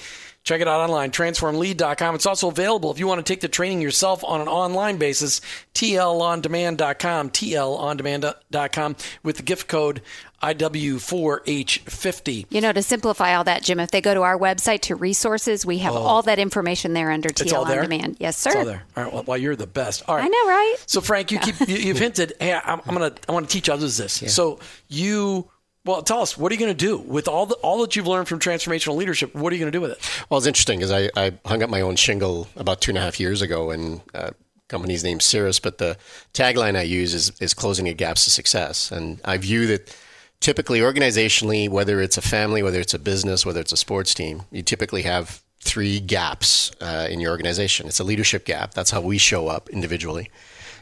Check 0.45 0.61
it 0.61 0.69
out 0.69 0.81
online, 0.81 1.11
transformlead.com. 1.11 2.15
It's 2.15 2.27
also 2.27 2.49
available 2.49 2.91
if 2.91 2.99
you 2.99 3.07
want 3.07 3.25
to 3.25 3.33
take 3.33 3.41
the 3.41 3.49
training 3.49 3.81
yourself 3.81 4.23
on 4.23 4.43
an 4.43 4.49
online 4.49 4.99
basis, 4.99 5.41
tlondemand.com, 5.75 7.31
tlondemand.com 7.31 8.97
with 9.23 9.39
the 9.39 9.43
gift 9.43 9.69
code 9.69 10.03
IW4H50. 10.43 12.47
You 12.51 12.61
know, 12.61 12.73
to 12.73 12.83
simplify 12.83 13.35
all 13.35 13.45
that, 13.45 13.63
Jim, 13.63 13.81
if 13.81 13.91
they 13.91 14.03
go 14.03 14.13
to 14.13 14.21
our 14.21 14.39
website 14.39 14.83
to 14.83 14.95
resources, 14.95 15.65
we 15.65 15.79
have 15.79 15.95
oh. 15.95 15.99
all 15.99 16.21
that 16.23 16.39
information 16.39 16.93
there 16.93 17.11
under 17.11 17.31
It's 17.31 17.43
TL 17.43 17.55
all 17.55 17.63
on 17.63 17.69
there? 17.71 17.81
demand. 17.81 18.19
Yes, 18.21 18.37
sir. 18.37 18.51
It's 18.51 18.59
all 18.59 18.65
there. 18.67 18.83
All 18.99 19.05
right, 19.05 19.13
well, 19.15 19.25
well, 19.27 19.39
you're 19.39 19.57
the 19.57 19.67
best. 19.67 20.03
All 20.07 20.17
right. 20.17 20.27
I 20.27 20.29
know, 20.29 20.47
right? 20.47 20.77
So, 20.85 21.01
Frank, 21.01 21.31
you 21.31 21.39
keep 21.39 21.59
you, 21.67 21.77
you've 21.77 21.99
hinted. 21.99 22.35
Hey, 22.39 22.53
I'm, 22.53 22.83
I'm 22.87 22.95
gonna 22.95 23.15
I 23.27 23.33
want 23.33 23.49
to 23.49 23.53
teach 23.53 23.71
others 23.71 23.97
this. 23.97 24.23
So 24.35 24.59
you. 24.89 25.49
Well, 25.85 26.01
tell 26.03 26.23
us, 26.23 26.38
what 26.38 26.51
are 26.51 26.55
you 26.55 26.61
going 26.61 26.75
to 26.75 26.87
do 26.87 26.97
with 26.97 27.29
all 27.29 27.44
the 27.44 27.57
all 27.57 27.83
that 27.83 27.94
you've 27.94 28.07
learned 28.07 28.27
from 28.27 28.38
transformational 28.38 28.97
leadership? 28.97 29.35
What 29.35 29.53
are 29.53 29.57
you 29.57 29.61
going 29.61 29.73
to 29.73 29.77
do 29.77 29.83
with 29.83 29.90
it? 29.90 30.25
Well, 30.31 30.38
it's 30.38 30.47
interesting 30.47 30.79
because 30.79 30.90
I, 30.90 31.11
I 31.14 31.33
hung 31.44 31.62
up 31.62 31.68
my 31.68 31.83
own 31.83 31.97
shingle 31.97 32.49
about 32.57 32.81
two 32.81 32.90
and 32.90 32.99
a 32.99 33.03
half 33.03 33.20
years 33.20 33.42
ago, 33.42 33.70
and 33.70 34.01
uh, 34.14 34.31
company's 34.68 35.05
named 35.05 35.23
Cirrus, 35.23 35.61
but 35.61 35.79
the 35.79 35.97
tagline 36.33 36.77
I 36.77 36.83
use 36.83 37.14
is, 37.14 37.33
is 37.40 37.55
closing 37.55 37.85
the 37.85 37.94
gaps 37.94 38.25
to 38.25 38.31
success. 38.31 38.90
And 38.90 39.20
I 39.25 39.37
view 39.37 39.66
that 39.66 39.94
typically 40.40 40.81
organizationally, 40.81 41.68
whether 41.68 42.01
it's 42.01 42.16
a 42.16 42.23
family, 42.23 42.62
whether 42.62 42.81
it's 42.81 42.94
a 42.94 42.99
business, 42.99 43.44
whether 43.44 43.61
it's 43.61 43.73
a 43.73 43.77
sports 43.77 44.14
team, 44.14 44.42
you 44.51 44.62
typically 44.62 45.03
have 45.03 45.42
three 45.61 46.01
gaps 46.01 46.73
uh, 46.81 47.07
in 47.11 47.20
your 47.20 47.31
organization. 47.31 47.87
It's 47.87 48.01
a 48.01 48.05
leadership 48.05 48.44
gap. 48.44 48.75
That's 48.75 48.90
how 48.90 49.01
we 49.01 49.18
show 49.18 49.49
up 49.49 49.70
individually. 49.70 50.31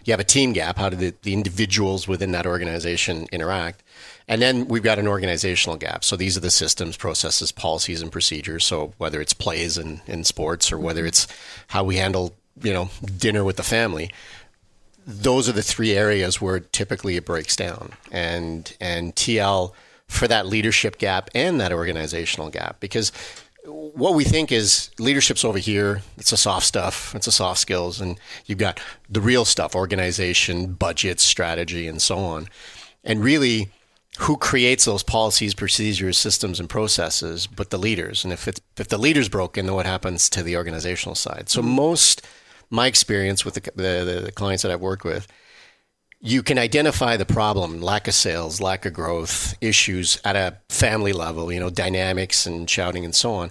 You 0.05 0.13
have 0.13 0.21
a 0.21 0.25
team 0.25 0.53
gap. 0.53 0.79
How 0.79 0.89
do 0.89 0.97
the, 0.97 1.15
the 1.23 1.33
individuals 1.33 2.09
within 2.09 2.33
that 2.33 2.47
organization 2.47 3.27
interact? 3.31 3.85
And 4.29 4.41
then 4.41 4.69
we've 4.69 4.83
got 4.83 4.99
an 4.99 5.09
organizational 5.09 5.77
gap. 5.77 6.05
So 6.05 6.17
these 6.17 6.37
are 6.37 6.41
the 6.41 6.51
systems, 6.51 6.97
processes, 6.97 7.53
policies, 7.53 8.03
and 8.03 8.13
procedures. 8.13 8.65
So 8.65 8.95
whether 8.99 9.21
it's 9.21 9.33
plays 9.33 9.79
in, 9.79 10.01
in 10.07 10.25
sports 10.25 10.71
or 10.73 10.79
whether 10.79 11.05
it's 11.05 11.27
how 11.69 11.85
we 11.85 11.97
handle, 11.97 12.35
you 12.63 12.73
know, 12.73 12.91
dinner 13.17 13.45
with 13.45 13.57
the 13.57 13.63
family, 13.63 14.11
those 15.07 15.49
are 15.49 15.53
the 15.53 15.63
three 15.63 15.93
areas 15.93 16.41
where 16.41 16.61
typically 16.61 17.17
it 17.17 17.25
breaks 17.25 17.57
down. 17.57 17.93
And 18.11 18.75
and 18.81 19.15
TL 19.17 19.73
for 20.07 20.29
that 20.29 20.47
leadership 20.47 20.99
gap 20.99 21.31
and 21.35 21.59
that 21.61 21.73
organizational 21.73 22.51
gap 22.51 22.79
because 22.81 23.13
what 23.65 24.15
we 24.15 24.25
think 24.25 24.51
is 24.51 24.91
leadership's 24.99 25.45
over 25.45 25.59
here. 25.59 26.03
It's 26.19 26.31
the 26.31 26.37
soft 26.37 26.67
stuff. 26.67 27.15
It's 27.15 27.27
the 27.27 27.33
soft 27.33 27.61
skills, 27.61 28.01
and 28.01 28.19
you've 28.47 28.59
got 28.59 28.81
the 29.09 29.21
real 29.21 29.45
stuff: 29.45 29.75
organization, 29.75 30.73
budget, 30.75 31.21
strategy, 31.21 31.87
and 31.87 32.03
so 32.03 32.19
on. 32.19 32.49
And 33.05 33.23
really, 33.23 33.69
who 34.19 34.37
creates 34.37 34.85
those 34.85 35.03
policies, 35.03 35.55
procedures, 35.55 36.19
systems, 36.19 36.61
and 36.61 36.69
processes, 36.69 37.47
but 37.47 37.71
the 37.71 37.79
leaders. 37.79 38.25
And 38.25 38.33
if 38.33 38.47
it's, 38.47 38.61
if 38.77 38.89
the 38.89 38.99
leader's 38.99 39.29
broken, 39.29 39.67
then 39.67 39.75
what 39.75 39.87
happens 39.87 40.29
to 40.31 40.43
the 40.43 40.57
organizational 40.57 41.15
side? 41.15 41.49
So 41.49 41.61
mm-hmm. 41.61 41.71
most 41.71 42.23
my 42.71 42.87
experience 42.87 43.45
with 43.45 43.55
the, 43.55 43.71
the, 43.77 44.23
the 44.25 44.33
clients 44.33 44.63
that 44.63 44.73
I've 44.73 44.81
worked 44.81 45.05
with, 45.05 45.29
you 46.21 46.43
can 46.43 46.59
identify 46.59 47.17
the 47.17 47.27
problem, 47.27 47.83
lack 47.83 48.09
of 48.09 48.15
sales, 48.15 48.61
lack 48.61 48.87
of 48.87 48.93
growth, 48.93 49.55
issues 49.61 50.21
at 50.25 50.37
a 50.37 50.57
family 50.69 51.13
level, 51.13 51.53
you 51.53 51.61
know, 51.61 51.69
dynamics 51.69 52.47
and 52.47 52.69
shouting 52.69 53.05
and 53.05 53.15
so 53.15 53.35
on. 53.35 53.51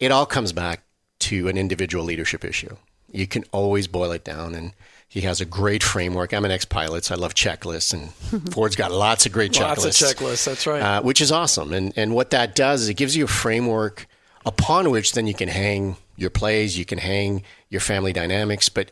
It 0.00 0.10
all 0.10 0.26
comes 0.26 0.52
back 0.52 0.82
to 1.20 1.48
an 1.48 1.56
individual 1.56 2.04
leadership 2.04 2.44
issue. 2.44 2.76
You 3.10 3.26
can 3.26 3.44
always 3.52 3.86
boil 3.86 4.12
it 4.12 4.24
down 4.24 4.54
and 4.54 4.72
he 5.08 5.22
has 5.22 5.40
a 5.40 5.44
great 5.44 5.82
framework. 5.82 6.34
I'm 6.34 6.44
an 6.44 6.50
ex-pilot, 6.50 7.04
so 7.04 7.14
I 7.14 7.18
love 7.18 7.32
checklists, 7.32 7.94
and 7.94 8.12
Ford's 8.52 8.76
got 8.76 8.90
lots 8.90 9.24
of 9.24 9.32
great 9.32 9.52
checklists. 9.52 9.84
Lots 9.84 10.02
of 10.02 10.16
checklists, 10.18 10.44
that's 10.44 10.66
right. 10.66 10.82
Uh, 10.82 11.02
which 11.02 11.20
is 11.20 11.32
awesome. 11.32 11.72
And 11.72 11.92
and 11.96 12.14
what 12.14 12.30
that 12.30 12.54
does 12.54 12.82
is 12.82 12.88
it 12.88 12.94
gives 12.94 13.16
you 13.16 13.24
a 13.24 13.28
framework 13.28 14.08
upon 14.44 14.90
which 14.90 15.12
then 15.12 15.26
you 15.26 15.34
can 15.34 15.48
hang 15.48 15.96
your 16.16 16.30
plays, 16.30 16.78
you 16.78 16.84
can 16.84 16.98
hang 16.98 17.42
your 17.68 17.80
family 17.80 18.12
dynamics, 18.12 18.68
but 18.68 18.90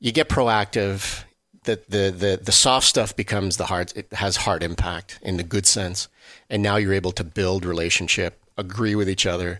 you 0.00 0.12
get 0.12 0.28
proactive. 0.28 1.24
The, 1.64 1.82
the, 1.88 2.14
the, 2.16 2.40
the 2.40 2.52
soft 2.52 2.86
stuff 2.86 3.16
becomes 3.16 3.56
the 3.56 3.66
hard, 3.66 3.92
it 3.96 4.12
has 4.12 4.36
hard 4.36 4.62
impact 4.62 5.18
in 5.20 5.36
the 5.36 5.42
good 5.42 5.66
sense. 5.66 6.06
And 6.48 6.62
now 6.62 6.76
you're 6.76 6.92
able 6.92 7.10
to 7.12 7.24
build 7.24 7.64
relationship, 7.64 8.40
agree 8.56 8.94
with 8.94 9.08
each 9.10 9.26
other, 9.26 9.58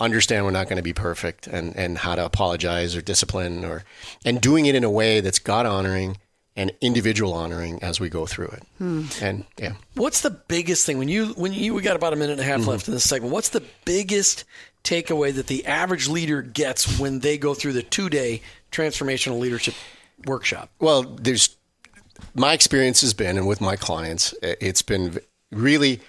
understand 0.00 0.44
we're 0.44 0.50
not 0.50 0.68
going 0.68 0.76
to 0.76 0.82
be 0.82 0.92
perfect 0.92 1.46
and, 1.46 1.76
and 1.76 1.98
how 1.98 2.14
to 2.14 2.24
apologize 2.24 2.96
or 2.96 3.02
discipline 3.02 3.64
or 3.64 3.84
and 4.24 4.40
doing 4.40 4.66
it 4.66 4.74
in 4.74 4.84
a 4.84 4.90
way 4.90 5.20
that's 5.20 5.38
God 5.38 5.66
honoring 5.66 6.18
and 6.56 6.72
individual 6.80 7.32
honoring 7.32 7.82
as 7.82 7.98
we 7.98 8.08
go 8.08 8.26
through 8.26 8.46
it. 8.46 8.62
Hmm. 8.78 9.04
And 9.20 9.44
yeah. 9.58 9.74
What's 9.94 10.20
the 10.20 10.30
biggest 10.30 10.86
thing 10.86 10.98
when 10.98 11.08
you 11.08 11.26
when 11.34 11.52
you 11.52 11.74
we 11.74 11.82
got 11.82 11.96
about 11.96 12.12
a 12.12 12.16
minute 12.16 12.32
and 12.32 12.40
a 12.40 12.44
half 12.44 12.60
mm-hmm. 12.60 12.70
left 12.70 12.88
in 12.88 12.94
this 12.94 13.08
segment? 13.08 13.32
What's 13.32 13.50
the 13.50 13.62
biggest 13.84 14.44
takeaway 14.82 15.34
that 15.34 15.46
the 15.46 15.66
average 15.66 16.08
leader 16.08 16.42
gets 16.42 16.98
when 16.98 17.20
they 17.20 17.38
go 17.38 17.54
through 17.54 17.72
the 17.72 17.82
2-day 17.82 18.42
transformational 18.70 19.38
leadership 19.38 19.74
workshop? 20.26 20.70
Well, 20.78 21.02
there's 21.02 21.56
my 22.34 22.52
experience 22.52 23.00
has 23.00 23.14
been 23.14 23.36
and 23.36 23.46
with 23.46 23.60
my 23.60 23.76
clients 23.76 24.34
it's 24.42 24.82
been 24.82 25.18
really 25.50 26.00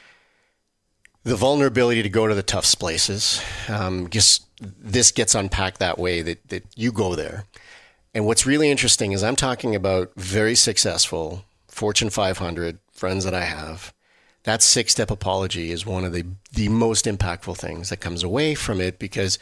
the 1.26 1.36
vulnerability 1.36 2.04
to 2.04 2.10
go 2.10 2.28
to 2.28 2.36
the 2.36 2.44
tough 2.44 2.72
places. 2.78 3.42
Um, 3.68 4.10
just 4.10 4.46
this 4.62 5.12
gets 5.12 5.36
unpacked 5.36 5.80
that 5.80 5.98
way 5.98 6.22
that, 6.22 6.48
that 6.50 6.64
you 6.76 6.92
go 6.92 7.16
there. 7.16 7.46
And 8.14 8.26
what's 8.26 8.46
really 8.46 8.70
interesting 8.70 9.12
is 9.12 9.24
I'm 9.24 9.36
talking 9.36 9.76
about 9.76 10.12
very 10.16 10.56
successful 10.56 11.44
Fortune 11.68 12.12
500 12.12 12.78
friends 12.92 13.26
that 13.26 13.34
I 13.34 13.44
have. 13.44 13.92
That 14.44 14.62
six 14.62 14.92
step 14.92 15.10
apology 15.10 15.72
is 15.72 15.86
one 15.86 16.06
of 16.06 16.14
the, 16.14 16.26
the 16.54 16.70
most 16.70 17.06
impactful 17.06 17.58
things 17.58 17.90
that 17.90 17.98
comes 17.98 18.24
away 18.24 18.54
from 18.54 18.80
it 18.80 19.00
because 19.00 19.40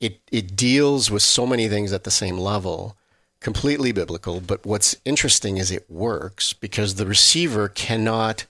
it, 0.00 0.20
it 0.30 0.54
deals 0.54 1.10
with 1.10 1.22
so 1.22 1.44
many 1.44 1.68
things 1.68 1.92
at 1.92 2.04
the 2.04 2.12
same 2.12 2.38
level, 2.38 2.96
completely 3.40 3.90
biblical. 3.90 4.40
But 4.40 4.64
what's 4.64 4.96
interesting 5.04 5.56
is 5.56 5.72
it 5.72 5.90
works 5.90 6.52
because 6.52 6.94
the 6.94 7.06
receiver 7.06 7.68
cannot 7.68 8.46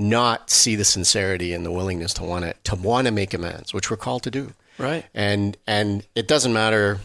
not 0.00 0.48
see 0.48 0.76
the 0.76 0.84
sincerity 0.84 1.52
and 1.52 1.64
the 1.64 1.70
willingness 1.70 2.14
to 2.14 2.24
want 2.24 2.44
to 2.44 2.54
to 2.64 2.74
want 2.74 3.06
to 3.06 3.12
make 3.12 3.34
amends, 3.34 3.74
which 3.74 3.90
we're 3.90 3.98
called 3.98 4.22
to 4.22 4.30
do. 4.30 4.52
Right. 4.78 5.04
And 5.14 5.56
and 5.66 6.06
it 6.14 6.26
doesn't 6.26 6.52
matter, 6.52 6.98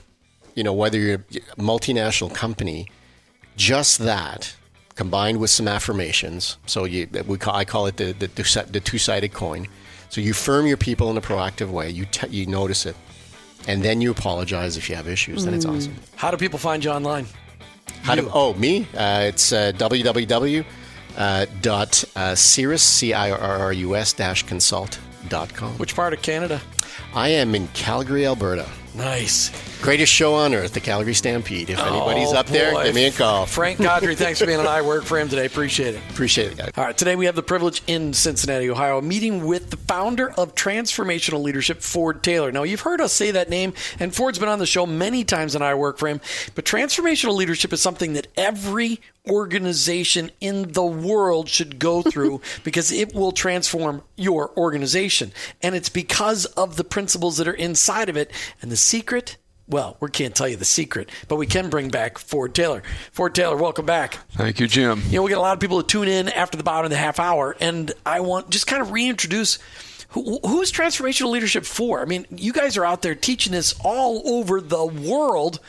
you 0.56 0.64
know, 0.64 0.74
whether 0.74 0.98
you're 0.98 1.16
a 1.16 1.62
multinational 1.62 2.34
company, 2.34 2.88
just 3.58 4.00
that 4.00 4.56
combined 4.96 5.42
with 5.42 5.50
some 5.50 5.68
affirmations. 5.68 6.58
So 6.66 6.86
you 6.86 7.08
we 7.28 7.38
call, 7.38 7.54
I 7.54 7.66
call 7.66 7.86
it 7.86 7.98
the 7.98 8.14
the, 8.14 8.28
the 8.72 8.80
two 8.80 8.98
sided 8.98 9.34
coin. 9.34 9.68
So 10.10 10.22
you 10.22 10.34
firm 10.34 10.66
your 10.66 10.78
people 10.78 11.12
in 11.12 11.18
a 11.18 11.22
proactive 11.22 11.70
way. 11.70 11.90
You 11.90 12.06
t- 12.06 12.30
you 12.30 12.46
notice 12.46 12.86
it, 12.86 12.96
and 13.68 13.84
then 13.84 14.00
you 14.00 14.10
apologize 14.10 14.78
if 14.78 14.90
you 14.90 14.96
have 14.96 15.10
issues. 15.10 15.44
Then 15.44 15.54
it's 15.54 15.66
mm. 15.66 15.76
awesome. 15.76 15.96
How 16.16 16.32
do 16.32 16.38
people 16.38 16.60
find 16.60 16.82
you 16.82 16.92
online? 16.92 17.28
How 18.04 18.14
you. 18.14 18.22
do 18.22 18.32
oh 18.34 18.54
me? 18.54 18.88
Uh, 18.96 19.26
it's 19.28 19.52
uh, 19.52 19.74
www 19.76 20.66
uh, 21.17 21.45
dot 21.62 22.04
uh, 22.15 22.36
Cirrus, 22.36 22.84
C-I-R-R-U-S 22.84 24.13
dash 24.13 24.43
consult 24.43 24.99
dot 25.30 25.54
com. 25.54 25.71
Which 25.78 25.95
part 25.95 26.13
of 26.13 26.21
Canada? 26.21 26.62
I 27.13 27.30
am 27.30 27.56
in 27.56 27.67
Calgary, 27.69 28.25
Alberta. 28.25 28.67
Nice. 28.96 29.52
Greatest 29.82 30.12
show 30.12 30.34
on 30.36 30.54
earth, 30.54 30.74
the 30.74 30.80
Calgary 30.80 31.14
Stampede. 31.14 31.70
If 31.70 31.80
anybody's 31.80 32.32
oh, 32.32 32.38
up 32.38 32.48
boy. 32.48 32.54
there, 32.54 32.84
give 32.86 32.96
me 32.96 33.06
a 33.06 33.12
call. 33.12 33.46
Frank 33.46 33.80
Godry, 33.80 34.16
thanks 34.16 34.40
for 34.40 34.46
being 34.46 34.60
on 34.60 34.66
I 34.66 34.82
Work 34.82 35.04
for 35.04 35.20
him 35.20 35.28
today. 35.28 35.46
Appreciate 35.46 35.96
it. 35.96 36.02
Appreciate 36.10 36.54
it, 36.54 36.58
guys. 36.58 36.72
All 36.78 36.86
right, 36.86 36.98
today 36.98 37.16
we 37.16 37.26
have 37.26 37.36
the 37.36 37.44
privilege 37.44 37.84
in 37.88 38.14
Cincinnati, 38.14 38.70
Ohio, 38.70 39.02
meeting 39.02 39.46
with 39.46 39.70
the 39.70 39.78
founder 39.78 40.32
of 40.32 40.56
Transformational 40.56 41.44
Leadership, 41.44 41.82
Ford 41.82 42.24
Taylor. 42.24 42.52
Now, 42.52 42.64
you've 42.64 42.82
heard 42.82 43.02
us 43.02 43.14
say 43.14 43.32
that 43.32 43.50
name, 43.50 43.74
and 44.00 44.16
Ford's 44.16 44.40
been 44.40 44.50
on 44.50 44.60
the 44.60 44.66
show 44.66 44.86
many 44.86 45.24
times 45.24 45.56
in 45.56 45.62
I 45.62 45.76
Work 45.76 45.98
for 45.98 46.08
him, 46.08 46.22
but 46.56 46.66
transformational 46.66 47.36
leadership 47.36 47.74
is 47.74 47.82
something 47.82 48.14
that 48.14 48.28
every 48.38 49.02
organization 49.28 50.32
in 50.40 50.72
the 50.74 50.86
world 50.86 51.50
should 51.50 51.80
go 51.80 52.02
through 52.12 52.42
because 52.64 52.92
it 52.92 53.14
will 53.14 53.32
transform 53.32 54.04
your 54.16 54.52
organization. 54.58 55.32
And 55.62 55.76
it's 55.76 55.90
because 55.90 56.46
of 56.46 56.78
the 56.78 56.84
principles 56.84 57.38
that 57.38 57.48
are 57.48 57.54
inside 57.54 58.10
of 58.10 58.18
it. 58.18 58.32
And 58.62 58.72
the 58.72 58.78
secret 58.86 59.38
well, 59.67 59.98
we 60.00 60.10
can't 60.12 60.36
tell 60.36 60.48
you 60.48 60.58
the 60.58 60.65
secret, 60.65 61.10
but 61.28 61.38
we 61.38 61.48
can 61.48 61.69
bring 61.69 61.89
back 61.89 62.19
Ford 62.19 62.54
Taylor. 62.54 62.84
Ford 63.12 63.34
Taylor, 63.34 63.58
welcome 63.58 63.86
back. 63.86 64.19
Thank 64.34 64.60
you, 64.60 64.67
Jim. 64.67 65.02
You 65.08 65.17
know, 65.17 65.24
we 65.24 65.32
got 65.32 65.39
a 65.39 65.41
lot 65.41 65.54
of 65.54 65.60
people 65.60 65.82
to 65.82 65.88
tune 65.88 66.08
in 66.08 66.30
after 66.30 66.56
the 66.56 66.63
bottom 66.63 66.86
of 66.86 66.91
the 66.91 66.98
half 66.98 67.19
hour, 67.19 67.58
and 67.60 67.91
I 68.06 68.19
want 68.19 68.52
just 68.52 68.67
kind 68.67 68.82
of 68.82 68.91
reintroduce 68.91 69.58
who, 70.10 70.39
who's 70.45 70.71
transformational 70.71 71.32
leadership 71.32 71.65
for. 71.65 72.00
I 72.00 72.06
mean, 72.06 72.28
you 72.30 72.54
guys 72.54 72.78
are 72.78 72.86
out 72.86 73.02
there 73.02 73.15
teaching 73.15 73.54
this 73.54 73.74
all 73.84 74.21
over 74.30 74.62
the 74.62 74.86
world 74.86 75.60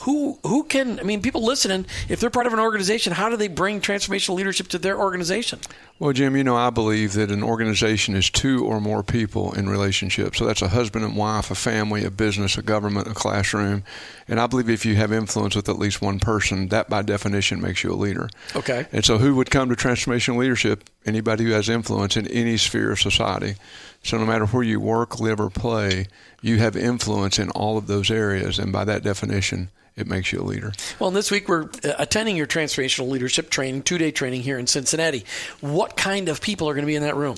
who 0.00 0.38
who 0.46 0.64
can 0.64 0.98
I 0.98 1.02
mean 1.02 1.20
people 1.20 1.44
listening 1.44 1.86
if 2.08 2.20
they're 2.20 2.30
part 2.30 2.46
of 2.46 2.52
an 2.52 2.58
organization 2.58 3.12
how 3.12 3.28
do 3.28 3.36
they 3.36 3.48
bring 3.48 3.80
transformational 3.80 4.34
leadership 4.34 4.68
to 4.68 4.78
their 4.78 4.98
organization? 4.98 5.60
Well 5.98 6.12
Jim 6.12 6.36
you 6.36 6.44
know 6.44 6.56
I 6.56 6.70
believe 6.70 7.12
that 7.14 7.30
an 7.30 7.42
organization 7.42 8.14
is 8.16 8.30
two 8.30 8.64
or 8.64 8.80
more 8.80 9.02
people 9.02 9.52
in 9.52 9.68
relationship 9.68 10.36
so 10.36 10.46
that's 10.46 10.62
a 10.62 10.68
husband 10.68 11.04
and 11.04 11.16
wife 11.16 11.50
a 11.50 11.54
family 11.54 12.04
a 12.04 12.10
business 12.10 12.56
a 12.56 12.62
government 12.62 13.08
a 13.08 13.14
classroom. 13.14 13.84
And 14.26 14.40
I 14.40 14.46
believe 14.46 14.70
if 14.70 14.86
you 14.86 14.94
have 14.94 15.12
influence 15.12 15.56
with 15.56 15.68
at 15.68 15.78
least 15.78 16.00
one 16.00 16.18
person 16.18 16.68
that 16.68 16.88
by 16.88 17.02
definition 17.02 17.60
makes 17.60 17.82
you 17.82 17.92
a 17.92 17.94
leader. 17.94 18.30
Okay. 18.54 18.86
And 18.92 19.04
so 19.04 19.18
who 19.18 19.34
would 19.34 19.50
come 19.50 19.68
to 19.68 19.74
transformational 19.74 20.38
leadership? 20.38 20.88
Anybody 21.04 21.44
who 21.44 21.50
has 21.50 21.68
influence 21.68 22.16
in 22.16 22.26
any 22.28 22.56
sphere 22.56 22.92
of 22.92 23.00
society 23.00 23.56
so 24.02 24.18
no 24.18 24.26
matter 24.26 24.46
where 24.46 24.62
you 24.62 24.80
work 24.80 25.20
live 25.20 25.40
or 25.40 25.50
play 25.50 26.06
you 26.42 26.58
have 26.58 26.76
influence 26.76 27.38
in 27.38 27.50
all 27.50 27.76
of 27.76 27.86
those 27.86 28.10
areas 28.10 28.58
and 28.58 28.72
by 28.72 28.84
that 28.84 29.02
definition 29.02 29.70
it 29.96 30.06
makes 30.06 30.32
you 30.32 30.40
a 30.40 30.42
leader. 30.42 30.72
Well, 30.98 31.10
this 31.10 31.30
week 31.30 31.48
we're 31.48 31.64
uh, 31.84 31.92
attending 31.98 32.36
your 32.36 32.46
transformational 32.46 33.08
leadership 33.08 33.50
training, 33.50 33.82
two 33.82 33.98
day 33.98 34.10
training 34.10 34.42
here 34.42 34.58
in 34.58 34.66
Cincinnati. 34.66 35.24
What 35.60 35.96
kind 35.96 36.28
of 36.28 36.40
people 36.40 36.68
are 36.68 36.74
going 36.74 36.84
to 36.84 36.86
be 36.86 36.96
in 36.96 37.02
that 37.02 37.16
room? 37.16 37.36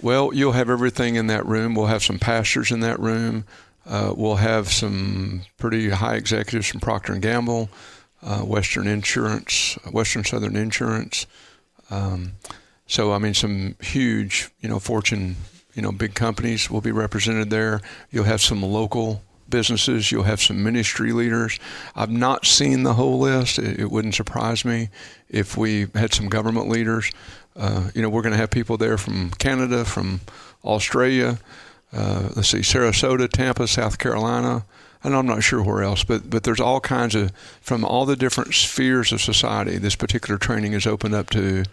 Well, 0.00 0.34
you'll 0.34 0.52
have 0.52 0.68
everything 0.68 1.14
in 1.14 1.28
that 1.28 1.46
room. 1.46 1.74
We'll 1.74 1.86
have 1.86 2.02
some 2.02 2.18
pastors 2.18 2.72
in 2.72 2.80
that 2.80 2.98
room. 2.98 3.44
Uh, 3.86 4.12
we'll 4.16 4.36
have 4.36 4.68
some 4.70 5.42
pretty 5.58 5.90
high 5.90 6.16
executives 6.16 6.68
from 6.68 6.80
Procter 6.80 7.12
and 7.12 7.22
Gamble, 7.22 7.68
uh, 8.22 8.40
Western 8.40 8.88
Insurance, 8.88 9.78
Western 9.90 10.24
Southern 10.24 10.56
Insurance. 10.56 11.26
Um, 11.90 12.32
so, 12.86 13.12
I 13.12 13.18
mean, 13.18 13.34
some 13.34 13.76
huge, 13.80 14.50
you 14.60 14.68
know, 14.68 14.78
Fortune, 14.78 15.36
you 15.74 15.82
know, 15.82 15.92
big 15.92 16.14
companies 16.14 16.70
will 16.70 16.80
be 16.80 16.92
represented 16.92 17.50
there. 17.50 17.80
You'll 18.10 18.24
have 18.24 18.40
some 18.40 18.62
local 18.62 19.22
businesses. 19.48 20.10
You'll 20.10 20.24
have 20.24 20.40
some 20.40 20.62
ministry 20.62 21.12
leaders. 21.12 21.58
I've 21.94 22.10
not 22.10 22.44
seen 22.44 22.82
the 22.82 22.94
whole 22.94 23.20
list. 23.20 23.58
It, 23.58 23.80
it 23.80 23.90
wouldn't 23.90 24.14
surprise 24.14 24.64
me 24.64 24.88
if 25.28 25.56
we 25.56 25.86
had 25.94 26.12
some 26.12 26.28
government 26.28 26.68
leaders. 26.68 27.12
Uh, 27.54 27.90
you 27.94 28.02
know, 28.02 28.08
we're 28.08 28.22
going 28.22 28.32
to 28.32 28.38
have 28.38 28.50
people 28.50 28.76
there 28.76 28.98
from 28.98 29.30
Canada, 29.32 29.84
from 29.84 30.20
Australia. 30.64 31.38
Uh, 31.92 32.30
let's 32.34 32.48
see, 32.48 32.58
Sarasota, 32.58 33.28
Tampa, 33.28 33.68
South 33.68 33.98
Carolina, 33.98 34.64
and 35.04 35.16
I'm 35.16 35.26
not 35.26 35.42
sure 35.42 35.62
where 35.62 35.82
else, 35.82 36.04
but 36.04 36.28
but 36.28 36.44
there's 36.44 36.60
all 36.60 36.80
kinds 36.80 37.14
of 37.14 37.32
from 37.60 37.84
all 37.84 38.06
the 38.06 38.16
different 38.16 38.54
spheres 38.54 39.12
of 39.12 39.20
society. 39.20 39.78
This 39.78 39.96
particular 39.96 40.38
training 40.38 40.72
is 40.72 40.86
opened 40.86 41.14
up 41.14 41.30
to, 41.30 41.64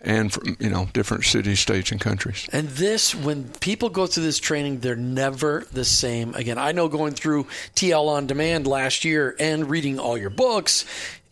and 0.00 0.32
from 0.32 0.56
you 0.58 0.70
know 0.70 0.88
different 0.92 1.24
cities, 1.24 1.60
states, 1.60 1.92
and 1.92 2.00
countries. 2.00 2.48
And 2.52 2.68
this, 2.68 3.14
when 3.14 3.48
people 3.60 3.88
go 3.88 4.06
through 4.06 4.24
this 4.24 4.38
training, 4.38 4.80
they're 4.80 4.96
never 4.96 5.66
the 5.72 5.84
same 5.84 6.34
again. 6.34 6.58
I 6.58 6.72
know 6.72 6.88
going 6.88 7.14
through 7.14 7.44
TL 7.74 8.08
on 8.08 8.26
demand 8.26 8.66
last 8.66 9.04
year 9.04 9.36
and 9.38 9.68
reading 9.68 9.98
all 9.98 10.16
your 10.16 10.30
books. 10.30 10.84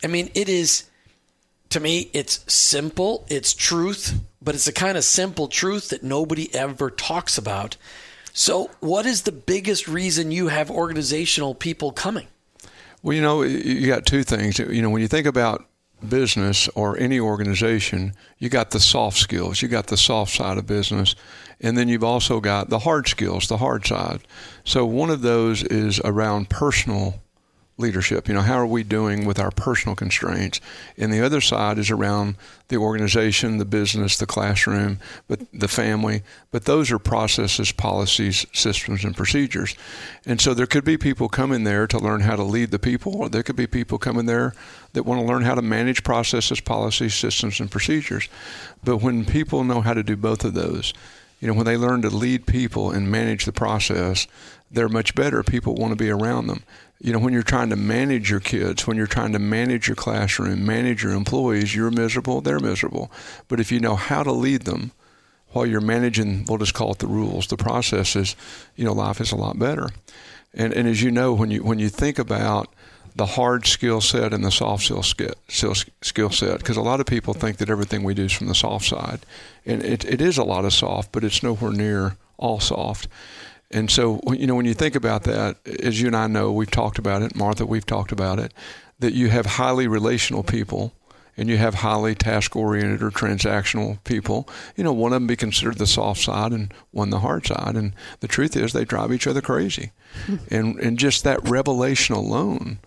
I 0.04 0.08
mean, 0.08 0.30
it 0.34 0.48
is 0.48 0.84
to 1.70 1.80
me, 1.80 2.10
it's 2.12 2.44
simple, 2.52 3.26
it's 3.28 3.52
truth, 3.52 4.20
but 4.40 4.54
it's 4.54 4.66
a 4.66 4.72
kind 4.72 4.96
of 4.96 5.04
simple 5.04 5.48
truth 5.48 5.88
that 5.90 6.02
nobody 6.02 6.54
ever 6.54 6.90
talks 6.90 7.38
about. 7.38 7.76
So, 8.38 8.68
what 8.80 9.06
is 9.06 9.22
the 9.22 9.32
biggest 9.32 9.88
reason 9.88 10.30
you 10.30 10.48
have 10.48 10.70
organizational 10.70 11.54
people 11.54 11.90
coming? 11.90 12.26
Well, 13.02 13.16
you 13.16 13.22
know, 13.22 13.40
you 13.40 13.86
got 13.86 14.04
two 14.04 14.24
things. 14.24 14.58
You 14.58 14.82
know, 14.82 14.90
when 14.90 15.00
you 15.00 15.08
think 15.08 15.26
about 15.26 15.64
business 16.06 16.68
or 16.74 16.98
any 16.98 17.18
organization, 17.18 18.12
you 18.38 18.50
got 18.50 18.72
the 18.72 18.78
soft 18.78 19.16
skills, 19.16 19.62
you 19.62 19.68
got 19.68 19.86
the 19.86 19.96
soft 19.96 20.34
side 20.34 20.58
of 20.58 20.66
business, 20.66 21.16
and 21.62 21.78
then 21.78 21.88
you've 21.88 22.04
also 22.04 22.38
got 22.38 22.68
the 22.68 22.80
hard 22.80 23.08
skills, 23.08 23.48
the 23.48 23.56
hard 23.56 23.86
side. 23.86 24.20
So 24.64 24.84
one 24.84 25.08
of 25.08 25.22
those 25.22 25.62
is 25.62 25.98
around 26.04 26.50
personal 26.50 27.22
leadership. 27.78 28.26
You 28.26 28.34
know, 28.34 28.40
how 28.40 28.54
are 28.54 28.66
we 28.66 28.82
doing 28.82 29.26
with 29.26 29.38
our 29.38 29.50
personal 29.50 29.94
constraints? 29.94 30.60
And 30.96 31.12
the 31.12 31.24
other 31.24 31.40
side 31.40 31.78
is 31.78 31.90
around 31.90 32.36
the 32.68 32.78
organization, 32.78 33.58
the 33.58 33.66
business, 33.66 34.16
the 34.16 34.26
classroom, 34.26 34.98
but 35.28 35.40
the 35.52 35.68
family. 35.68 36.22
But 36.50 36.64
those 36.64 36.90
are 36.90 36.98
processes, 36.98 37.72
policies, 37.72 38.46
systems, 38.52 39.04
and 39.04 39.16
procedures. 39.16 39.74
And 40.24 40.40
so 40.40 40.54
there 40.54 40.66
could 40.66 40.84
be 40.84 40.96
people 40.96 41.28
coming 41.28 41.64
there 41.64 41.86
to 41.86 41.98
learn 41.98 42.22
how 42.22 42.36
to 42.36 42.42
lead 42.42 42.70
the 42.70 42.78
people, 42.78 43.14
or 43.14 43.28
there 43.28 43.42
could 43.42 43.56
be 43.56 43.66
people 43.66 43.98
coming 43.98 44.26
there 44.26 44.54
that 44.94 45.04
want 45.04 45.20
to 45.20 45.26
learn 45.26 45.42
how 45.42 45.54
to 45.54 45.62
manage 45.62 46.02
processes, 46.02 46.60
policies, 46.60 47.14
systems, 47.14 47.60
and 47.60 47.70
procedures. 47.70 48.28
But 48.82 48.98
when 48.98 49.26
people 49.26 49.64
know 49.64 49.82
how 49.82 49.92
to 49.92 50.02
do 50.02 50.16
both 50.16 50.44
of 50.44 50.54
those, 50.54 50.94
you 51.40 51.48
know, 51.48 51.54
when 51.54 51.66
they 51.66 51.76
learn 51.76 52.00
to 52.02 52.08
lead 52.08 52.46
people 52.46 52.90
and 52.90 53.10
manage 53.10 53.44
the 53.44 53.52
process, 53.52 54.26
they're 54.70 54.88
much 54.88 55.14
better. 55.14 55.42
People 55.42 55.74
want 55.74 55.92
to 55.92 55.96
be 55.96 56.08
around 56.08 56.46
them 56.46 56.62
you 56.98 57.12
know, 57.12 57.18
when 57.18 57.32
you're 57.32 57.42
trying 57.42 57.70
to 57.70 57.76
manage 57.76 58.30
your 58.30 58.40
kids, 58.40 58.86
when 58.86 58.96
you're 58.96 59.06
trying 59.06 59.32
to 59.32 59.38
manage 59.38 59.86
your 59.86 59.96
classroom, 59.96 60.64
manage 60.64 61.02
your 61.02 61.12
employees, 61.12 61.74
you're 61.74 61.90
miserable, 61.90 62.40
they're 62.40 62.58
miserable. 62.58 63.10
But 63.48 63.60
if 63.60 63.70
you 63.70 63.80
know 63.80 63.96
how 63.96 64.22
to 64.22 64.32
lead 64.32 64.62
them 64.62 64.92
while 65.48 65.66
you're 65.66 65.80
managing, 65.80 66.46
we'll 66.48 66.58
just 66.58 66.74
call 66.74 66.92
it 66.92 66.98
the 66.98 67.06
rules, 67.06 67.48
the 67.48 67.56
processes, 67.56 68.34
you 68.76 68.84
know, 68.84 68.92
life 68.92 69.20
is 69.20 69.32
a 69.32 69.36
lot 69.36 69.58
better. 69.58 69.90
And, 70.54 70.72
and 70.72 70.88
as 70.88 71.02
you 71.02 71.10
know, 71.10 71.34
when 71.34 71.50
you, 71.50 71.62
when 71.62 71.78
you 71.78 71.90
think 71.90 72.18
about 72.18 72.72
the 73.14 73.26
hard 73.26 73.66
skill 73.66 74.00
set 74.00 74.32
and 74.34 74.44
the 74.44 74.50
soft 74.50 74.84
skill, 74.84 75.02
skill 75.02 76.30
set, 76.30 76.58
because 76.58 76.76
a 76.76 76.82
lot 76.82 77.00
of 77.00 77.06
people 77.06 77.34
think 77.34 77.58
that 77.58 77.70
everything 77.70 78.04
we 78.04 78.14
do 78.14 78.24
is 78.24 78.32
from 78.32 78.48
the 78.48 78.54
soft 78.54 78.86
side. 78.86 79.20
And 79.64 79.82
it, 79.82 80.04
it 80.04 80.20
is 80.20 80.38
a 80.38 80.44
lot 80.44 80.64
of 80.64 80.72
soft, 80.72 81.12
but 81.12 81.24
it's 81.24 81.42
nowhere 81.42 81.72
near 81.72 82.16
all 82.38 82.60
soft. 82.60 83.08
And 83.70 83.90
so, 83.90 84.20
you 84.32 84.46
know, 84.46 84.54
when 84.54 84.64
you 84.64 84.74
think 84.74 84.94
about 84.94 85.24
that, 85.24 85.56
as 85.82 86.00
you 86.00 86.06
and 86.06 86.16
I 86.16 86.26
know, 86.26 86.52
we've 86.52 86.70
talked 86.70 86.98
about 86.98 87.22
it, 87.22 87.34
Martha, 87.34 87.66
we've 87.66 87.86
talked 87.86 88.12
about 88.12 88.38
it, 88.38 88.54
that 88.98 89.12
you 89.12 89.28
have 89.28 89.46
highly 89.46 89.88
relational 89.88 90.42
people 90.42 90.92
and 91.36 91.48
you 91.48 91.56
have 91.58 91.74
highly 91.74 92.14
task 92.14 92.56
oriented 92.56 93.02
or 93.02 93.10
transactional 93.10 94.02
people. 94.04 94.48
You 94.74 94.84
know, 94.84 94.92
one 94.92 95.12
of 95.12 95.16
them 95.16 95.26
be 95.26 95.36
considered 95.36 95.78
the 95.78 95.86
soft 95.86 96.22
side 96.22 96.52
and 96.52 96.72
one 96.92 97.10
the 97.10 97.20
hard 97.20 97.46
side. 97.46 97.76
And 97.76 97.94
the 98.20 98.28
truth 98.28 98.56
is, 98.56 98.72
they 98.72 98.84
drive 98.84 99.12
each 99.12 99.26
other 99.26 99.42
crazy. 99.42 99.92
and, 100.50 100.78
and 100.78 100.98
just 100.98 101.24
that 101.24 101.46
revelation 101.46 102.14
alone 102.14 102.78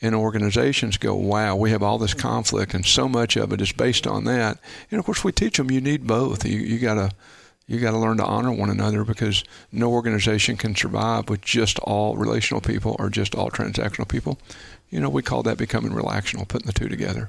in 0.00 0.14
organizations 0.14 0.98
go, 0.98 1.14
wow, 1.14 1.56
we 1.56 1.70
have 1.70 1.82
all 1.82 1.98
this 1.98 2.14
conflict, 2.14 2.74
and 2.74 2.84
so 2.84 3.08
much 3.08 3.36
of 3.36 3.52
it 3.52 3.60
is 3.60 3.72
based 3.72 4.06
on 4.06 4.24
that. 4.24 4.58
And 4.90 4.98
of 4.98 5.06
course, 5.06 5.24
we 5.24 5.32
teach 5.32 5.56
them 5.56 5.70
you 5.70 5.80
need 5.80 6.06
both. 6.06 6.44
You, 6.44 6.58
you 6.58 6.78
got 6.78 6.94
to 6.94 7.10
you 7.66 7.80
got 7.80 7.90
to 7.90 7.98
learn 7.98 8.18
to 8.18 8.24
honor 8.24 8.52
one 8.52 8.70
another 8.70 9.04
because 9.04 9.42
no 9.72 9.90
organization 9.90 10.56
can 10.56 10.76
survive 10.76 11.28
with 11.28 11.40
just 11.40 11.78
all 11.80 12.16
relational 12.16 12.60
people 12.60 12.94
or 12.98 13.10
just 13.10 13.34
all 13.34 13.50
transactional 13.50 14.06
people. 14.06 14.38
You 14.90 15.00
know, 15.00 15.08
we 15.08 15.22
call 15.22 15.42
that 15.42 15.58
becoming 15.58 15.92
relational, 15.92 16.46
putting 16.46 16.66
the 16.66 16.72
two 16.72 16.88
together. 16.88 17.28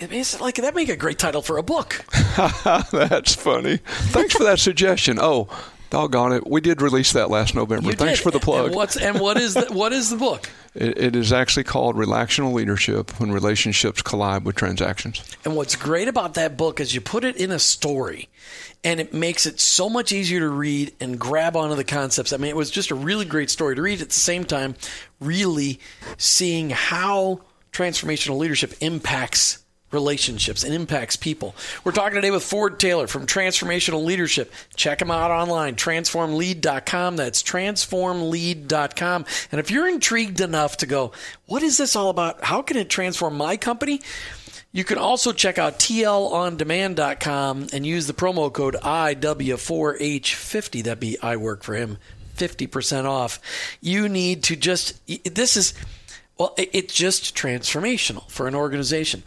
It's 0.00 0.40
like 0.40 0.54
that 0.56 0.74
make 0.74 0.88
a 0.88 0.96
great 0.96 1.18
title 1.18 1.42
for 1.42 1.58
a 1.58 1.62
book. 1.62 2.06
That's 2.90 3.34
funny. 3.34 3.76
Thanks 3.76 4.34
for 4.34 4.44
that 4.44 4.58
suggestion. 4.58 5.18
Oh, 5.20 5.48
doggone 5.90 6.32
it, 6.32 6.46
we 6.46 6.60
did 6.60 6.82
release 6.82 7.12
that 7.12 7.30
last 7.30 7.54
November. 7.54 7.90
You 7.90 7.96
Thanks 7.96 8.18
did. 8.18 8.24
for 8.24 8.30
the 8.30 8.40
plug. 8.40 8.66
And 8.66 8.74
what's 8.74 8.96
and 8.96 9.20
what 9.20 9.36
is 9.38 9.54
the, 9.54 9.66
what 9.72 9.92
is 9.92 10.10
the 10.10 10.16
book? 10.16 10.50
It, 10.74 10.98
it 10.98 11.16
is 11.16 11.32
actually 11.32 11.64
called 11.64 11.96
Relational 11.96 12.52
Leadership 12.52 13.18
when 13.20 13.32
relationships 13.32 14.02
collide 14.02 14.44
with 14.44 14.56
transactions. 14.56 15.22
And 15.44 15.56
what's 15.56 15.76
great 15.76 16.08
about 16.08 16.34
that 16.34 16.56
book 16.56 16.80
is 16.80 16.94
you 16.94 17.00
put 17.00 17.24
it 17.24 17.36
in 17.36 17.50
a 17.50 17.58
story 17.58 18.28
and 18.84 19.00
it 19.00 19.12
makes 19.12 19.46
it 19.46 19.58
so 19.58 19.88
much 19.88 20.12
easier 20.12 20.40
to 20.40 20.48
read 20.48 20.94
and 21.00 21.18
grab 21.18 21.56
onto 21.56 21.74
the 21.74 21.84
concepts. 21.84 22.32
I 22.32 22.36
mean, 22.36 22.50
it 22.50 22.56
was 22.56 22.70
just 22.70 22.90
a 22.90 22.94
really 22.94 23.24
great 23.24 23.50
story 23.50 23.74
to 23.74 23.82
read 23.82 24.00
at 24.00 24.08
the 24.08 24.14
same 24.14 24.44
time, 24.44 24.76
really 25.20 25.80
seeing 26.18 26.70
how 26.70 27.40
transformational 27.72 28.38
leadership 28.38 28.74
impacts 28.80 29.58
relationships 29.96 30.62
and 30.62 30.74
impacts 30.74 31.16
people. 31.16 31.54
We're 31.82 31.92
talking 31.92 32.16
today 32.16 32.30
with 32.30 32.42
Ford 32.42 32.78
Taylor 32.78 33.06
from 33.06 33.26
Transformational 33.26 34.04
Leadership. 34.04 34.52
Check 34.76 35.00
him 35.00 35.10
out 35.10 35.30
online, 35.30 35.74
transformlead.com. 35.74 37.16
That's 37.16 37.42
transformlead.com. 37.42 39.24
And 39.50 39.58
if 39.58 39.70
you're 39.70 39.88
intrigued 39.88 40.42
enough 40.42 40.76
to 40.76 40.86
go, 40.86 41.12
what 41.46 41.62
is 41.62 41.78
this 41.78 41.96
all 41.96 42.10
about? 42.10 42.44
How 42.44 42.60
can 42.60 42.76
it 42.76 42.90
transform 42.90 43.38
my 43.38 43.56
company? 43.56 44.02
You 44.72 44.84
can 44.84 44.98
also 44.98 45.32
check 45.32 45.56
out 45.56 45.78
tlondemand.com 45.78 47.68
and 47.72 47.86
use 47.86 48.06
the 48.06 48.12
promo 48.12 48.52
code 48.52 48.74
IW4H50. 48.74 50.84
That'd 50.84 51.00
be 51.00 51.16
I 51.22 51.36
work 51.36 51.62
for 51.62 51.74
him, 51.74 51.96
50% 52.36 53.06
off. 53.06 53.40
You 53.80 54.06
need 54.06 54.42
to 54.44 54.54
just, 54.54 55.00
this 55.24 55.56
is, 55.56 55.72
well, 56.36 56.52
it's 56.58 56.92
just 56.92 57.34
transformational 57.34 58.30
for 58.30 58.46
an 58.46 58.54
organization. 58.54 59.22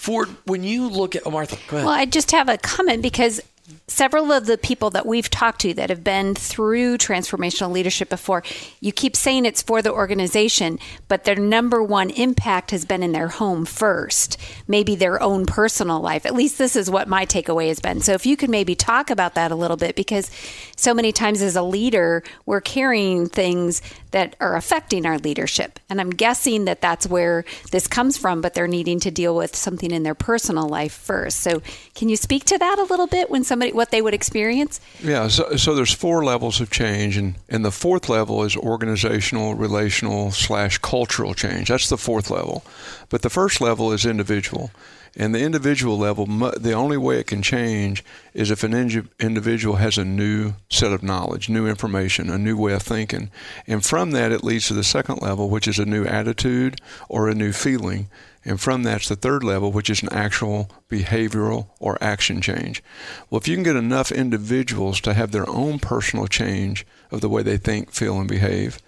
Ford, 0.00 0.30
when 0.46 0.64
you 0.64 0.88
look 0.88 1.14
at, 1.14 1.26
oh, 1.26 1.30
Martha, 1.30 1.56
go 1.68 1.76
ahead. 1.76 1.86
Well, 1.86 1.94
I 1.94 2.06
just 2.06 2.30
have 2.30 2.48
a 2.48 2.56
comment 2.56 3.02
because 3.02 3.38
several 3.86 4.32
of 4.32 4.46
the 4.46 4.56
people 4.56 4.90
that 4.90 5.06
we've 5.06 5.28
talked 5.28 5.60
to 5.62 5.74
that 5.74 5.90
have 5.90 6.04
been 6.04 6.34
through 6.34 6.98
transformational 6.98 7.72
leadership 7.72 8.08
before, 8.08 8.42
you 8.80 8.92
keep 8.92 9.16
saying 9.16 9.44
it's 9.44 9.62
for 9.62 9.82
the 9.82 9.92
organization, 9.92 10.78
but 11.08 11.24
their 11.24 11.36
number 11.36 11.82
one 11.82 12.10
impact 12.10 12.70
has 12.70 12.84
been 12.84 13.02
in 13.02 13.12
their 13.12 13.28
home 13.28 13.64
first, 13.64 14.36
maybe 14.68 14.94
their 14.94 15.22
own 15.22 15.46
personal 15.46 16.00
life. 16.00 16.24
At 16.24 16.34
least 16.34 16.58
this 16.58 16.76
is 16.76 16.90
what 16.90 17.08
my 17.08 17.26
takeaway 17.26 17.68
has 17.68 17.80
been. 17.80 18.00
So 18.00 18.12
if 18.12 18.26
you 18.26 18.36
could 18.36 18.50
maybe 18.50 18.74
talk 18.74 19.10
about 19.10 19.34
that 19.34 19.50
a 19.50 19.56
little 19.56 19.76
bit, 19.76 19.96
because 19.96 20.30
so 20.76 20.94
many 20.94 21.12
times 21.12 21.42
as 21.42 21.56
a 21.56 21.62
leader, 21.62 22.22
we're 22.46 22.60
carrying 22.60 23.28
things 23.28 23.82
that 24.12 24.36
are 24.40 24.56
affecting 24.56 25.06
our 25.06 25.18
leadership. 25.18 25.78
And 25.88 26.00
I'm 26.00 26.10
guessing 26.10 26.64
that 26.64 26.80
that's 26.80 27.06
where 27.06 27.44
this 27.70 27.86
comes 27.86 28.16
from, 28.16 28.40
but 28.40 28.54
they're 28.54 28.66
needing 28.66 29.00
to 29.00 29.10
deal 29.10 29.36
with 29.36 29.54
something 29.54 29.90
in 29.90 30.02
their 30.02 30.14
personal 30.14 30.68
life 30.68 30.92
first. 30.92 31.40
So 31.40 31.62
can 31.94 32.08
you 32.08 32.16
speak 32.16 32.44
to 32.46 32.58
that 32.58 32.78
a 32.78 32.84
little 32.84 33.06
bit 33.06 33.30
when 33.30 33.44
somebody, 33.60 33.76
what 33.76 33.90
they 33.90 34.00
would 34.00 34.14
experience? 34.14 34.80
Yeah, 35.02 35.28
so, 35.28 35.56
so 35.56 35.74
there's 35.74 35.92
four 35.92 36.24
levels 36.24 36.60
of 36.60 36.70
change, 36.70 37.16
and, 37.16 37.34
and 37.48 37.64
the 37.64 37.70
fourth 37.70 38.08
level 38.08 38.42
is 38.42 38.56
organizational, 38.56 39.54
relational, 39.54 40.30
slash 40.30 40.78
cultural 40.78 41.34
change. 41.34 41.68
That's 41.68 41.88
the 41.88 41.98
fourth 41.98 42.30
level. 42.30 42.64
But 43.10 43.22
the 43.22 43.30
first 43.30 43.60
level 43.60 43.92
is 43.92 44.06
individual. 44.06 44.70
And 45.16 45.34
the 45.34 45.40
individual 45.40 45.98
level, 45.98 46.24
the 46.26 46.72
only 46.72 46.96
way 46.96 47.18
it 47.18 47.26
can 47.26 47.42
change 47.42 48.04
is 48.32 48.50
if 48.50 48.62
an 48.62 48.72
individual 49.18 49.76
has 49.76 49.98
a 49.98 50.04
new 50.04 50.54
set 50.70 50.92
of 50.92 51.02
knowledge, 51.02 51.48
new 51.48 51.66
information, 51.66 52.30
a 52.30 52.38
new 52.38 52.56
way 52.56 52.74
of 52.74 52.82
thinking. 52.82 53.28
And 53.66 53.84
from 53.84 54.12
that, 54.12 54.30
it 54.30 54.44
leads 54.44 54.68
to 54.68 54.74
the 54.74 54.84
second 54.84 55.20
level, 55.20 55.50
which 55.50 55.66
is 55.66 55.80
a 55.80 55.84
new 55.84 56.04
attitude 56.06 56.80
or 57.08 57.28
a 57.28 57.34
new 57.34 57.52
feeling. 57.52 58.06
And 58.44 58.60
from 58.60 58.82
that's 58.82 59.08
the 59.08 59.16
third 59.16 59.44
level, 59.44 59.70
which 59.70 59.90
is 59.90 60.02
an 60.02 60.08
actual 60.12 60.70
behavioral 60.88 61.68
or 61.78 61.98
action 62.02 62.40
change. 62.40 62.82
Well, 63.28 63.40
if 63.40 63.46
you 63.46 63.54
can 63.54 63.64
get 63.64 63.76
enough 63.76 64.10
individuals 64.10 65.00
to 65.02 65.12
have 65.12 65.30
their 65.30 65.48
own 65.48 65.78
personal 65.78 66.26
change 66.26 66.86
of 67.10 67.20
the 67.20 67.28
way 67.28 67.42
they 67.42 67.58
think, 67.58 67.92
feel, 67.92 68.18
and 68.18 68.28
behave, 68.28 68.78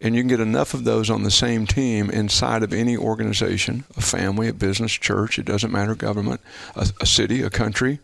and 0.00 0.14
you 0.14 0.22
can 0.22 0.28
get 0.28 0.40
enough 0.40 0.72
of 0.72 0.84
those 0.84 1.10
on 1.10 1.22
the 1.22 1.30
same 1.30 1.66
team 1.66 2.10
inside 2.10 2.62
of 2.62 2.72
any 2.72 2.96
organization, 2.96 3.84
a 3.96 4.00
family, 4.00 4.48
a 4.48 4.54
business, 4.54 4.92
church, 4.92 5.38
it 5.38 5.46
doesn't 5.46 5.72
matter, 5.72 5.94
government, 5.94 6.40
a, 6.74 6.88
a 7.00 7.06
city, 7.06 7.42
a 7.42 7.50
country, 7.50 7.98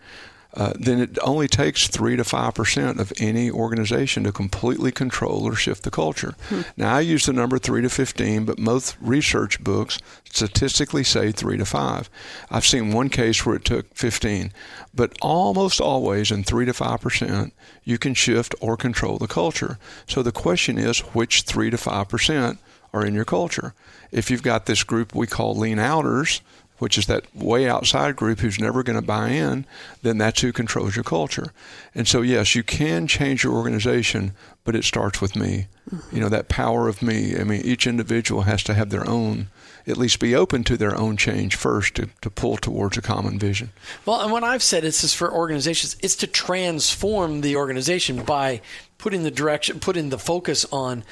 uh, 0.55 0.73
then 0.79 1.01
it 1.01 1.19
only 1.23 1.49
takes 1.49 1.89
3 1.89 2.17
to 2.17 2.23
5% 2.23 2.99
of 2.99 3.13
any 3.19 3.51
organization 3.51 4.25
to 4.25 4.33
completely 4.33 4.93
control 4.93 5.45
or 5.45 5.55
shift 5.55 5.83
the 5.83 5.91
culture. 5.91 6.35
Hmm. 6.49 6.61
Now, 6.77 6.95
I 6.97 7.01
use 7.01 7.27
the 7.27 7.33
number 7.33 7.59
3 7.59 7.83
to 7.83 7.89
15, 7.89 8.45
but 8.45 8.59
most 8.59 8.97
research 9.01 9.63
books 9.65 9.99
statistically 10.25 11.05
say 11.05 11.33
3 11.33 11.57
to 11.57 11.65
5. 11.65 12.11
I've 12.51 12.67
seen 12.67 12.93
one 12.93 13.09
case 13.09 13.47
where 13.47 13.57
it 13.57 13.65
took 13.65 13.95
15, 13.95 14.53
but 14.95 15.17
almost 15.23 15.81
always 15.81 16.31
in 16.31 16.45
3 16.45 16.67
to 16.67 16.73
5%, 16.73 17.53
you 17.85 17.99
can 17.99 18.15
shift 18.15 18.55
or 18.61 18.77
control 18.77 19.19
the 19.19 19.27
culture. 19.27 19.79
So 20.07 20.23
the 20.23 20.33
question 20.33 20.79
is 20.79 21.01
which 21.15 21.43
3 21.43 21.71
to 21.71 21.77
5% 21.77 22.59
are 22.93 23.07
in 23.07 23.15
your 23.15 23.25
culture? 23.25 23.75
If 24.11 24.31
you've 24.31 24.43
got 24.43 24.67
this 24.67 24.85
group 24.85 25.15
we 25.15 25.27
call 25.27 25.57
lean 25.57 25.79
outers, 25.79 26.43
which 26.83 26.99
is 26.99 27.07
that 27.07 27.25
way 27.33 27.69
outside 27.69 28.17
group 28.17 28.41
who's 28.41 28.59
never 28.59 28.83
going 28.83 28.99
to 28.99 29.07
buy 29.07 29.29
in, 29.29 29.65
then 30.03 30.19
that's 30.19 30.41
who 30.41 30.53
controls 30.53 30.97
your 30.97 31.05
culture. 31.05 31.53
And 31.95 32.09
so, 32.09 32.23
yes, 32.23 32.57
you 32.57 32.65
can 32.65 33.07
change 33.07 33.45
your 33.45 33.53
organization, 33.53 34.33
but 34.65 34.75
it 34.75 34.83
starts 34.83 35.21
with 35.21 35.37
me. 35.37 35.69
Mm-hmm. 35.89 36.17
You 36.17 36.23
know, 36.23 36.29
that 36.29 36.49
power 36.49 36.89
of 36.89 37.01
me. 37.01 37.39
I 37.39 37.45
mean, 37.45 37.61
each 37.61 37.87
individual 37.87 38.43
has 38.43 38.65
to 38.65 38.75
have 38.75 38.91
their 38.91 39.09
own, 39.09 39.47
at 39.87 39.97
least 39.97 40.19
be 40.19 40.35
open 40.35 40.65
to 40.65 40.77
their 40.77 40.99
own 40.99 41.17
change 41.17 41.55
first 41.55 41.95
to, 41.95 42.09
to 42.21 42.29
pull 42.29 42.57
towards 42.57 42.99
a 42.99 43.01
common 43.01 43.39
vision. 43.39 43.71
Well, 44.05 44.21
and 44.21 44.33
what 44.33 44.43
I've 44.43 44.61
said 44.61 44.83
is 44.83 45.03
this 45.03 45.15
for 45.15 45.33
organizations, 45.33 45.97
it's 46.03 46.17
to 46.17 46.27
transform 46.27 47.43
the 47.43 47.55
organization 47.55 48.25
by 48.25 48.61
putting 48.99 49.23
the 49.23 49.31
direction, 49.31 49.79
putting 49.79 50.09
the 50.09 50.19
focus 50.19 50.67
on 50.73 51.05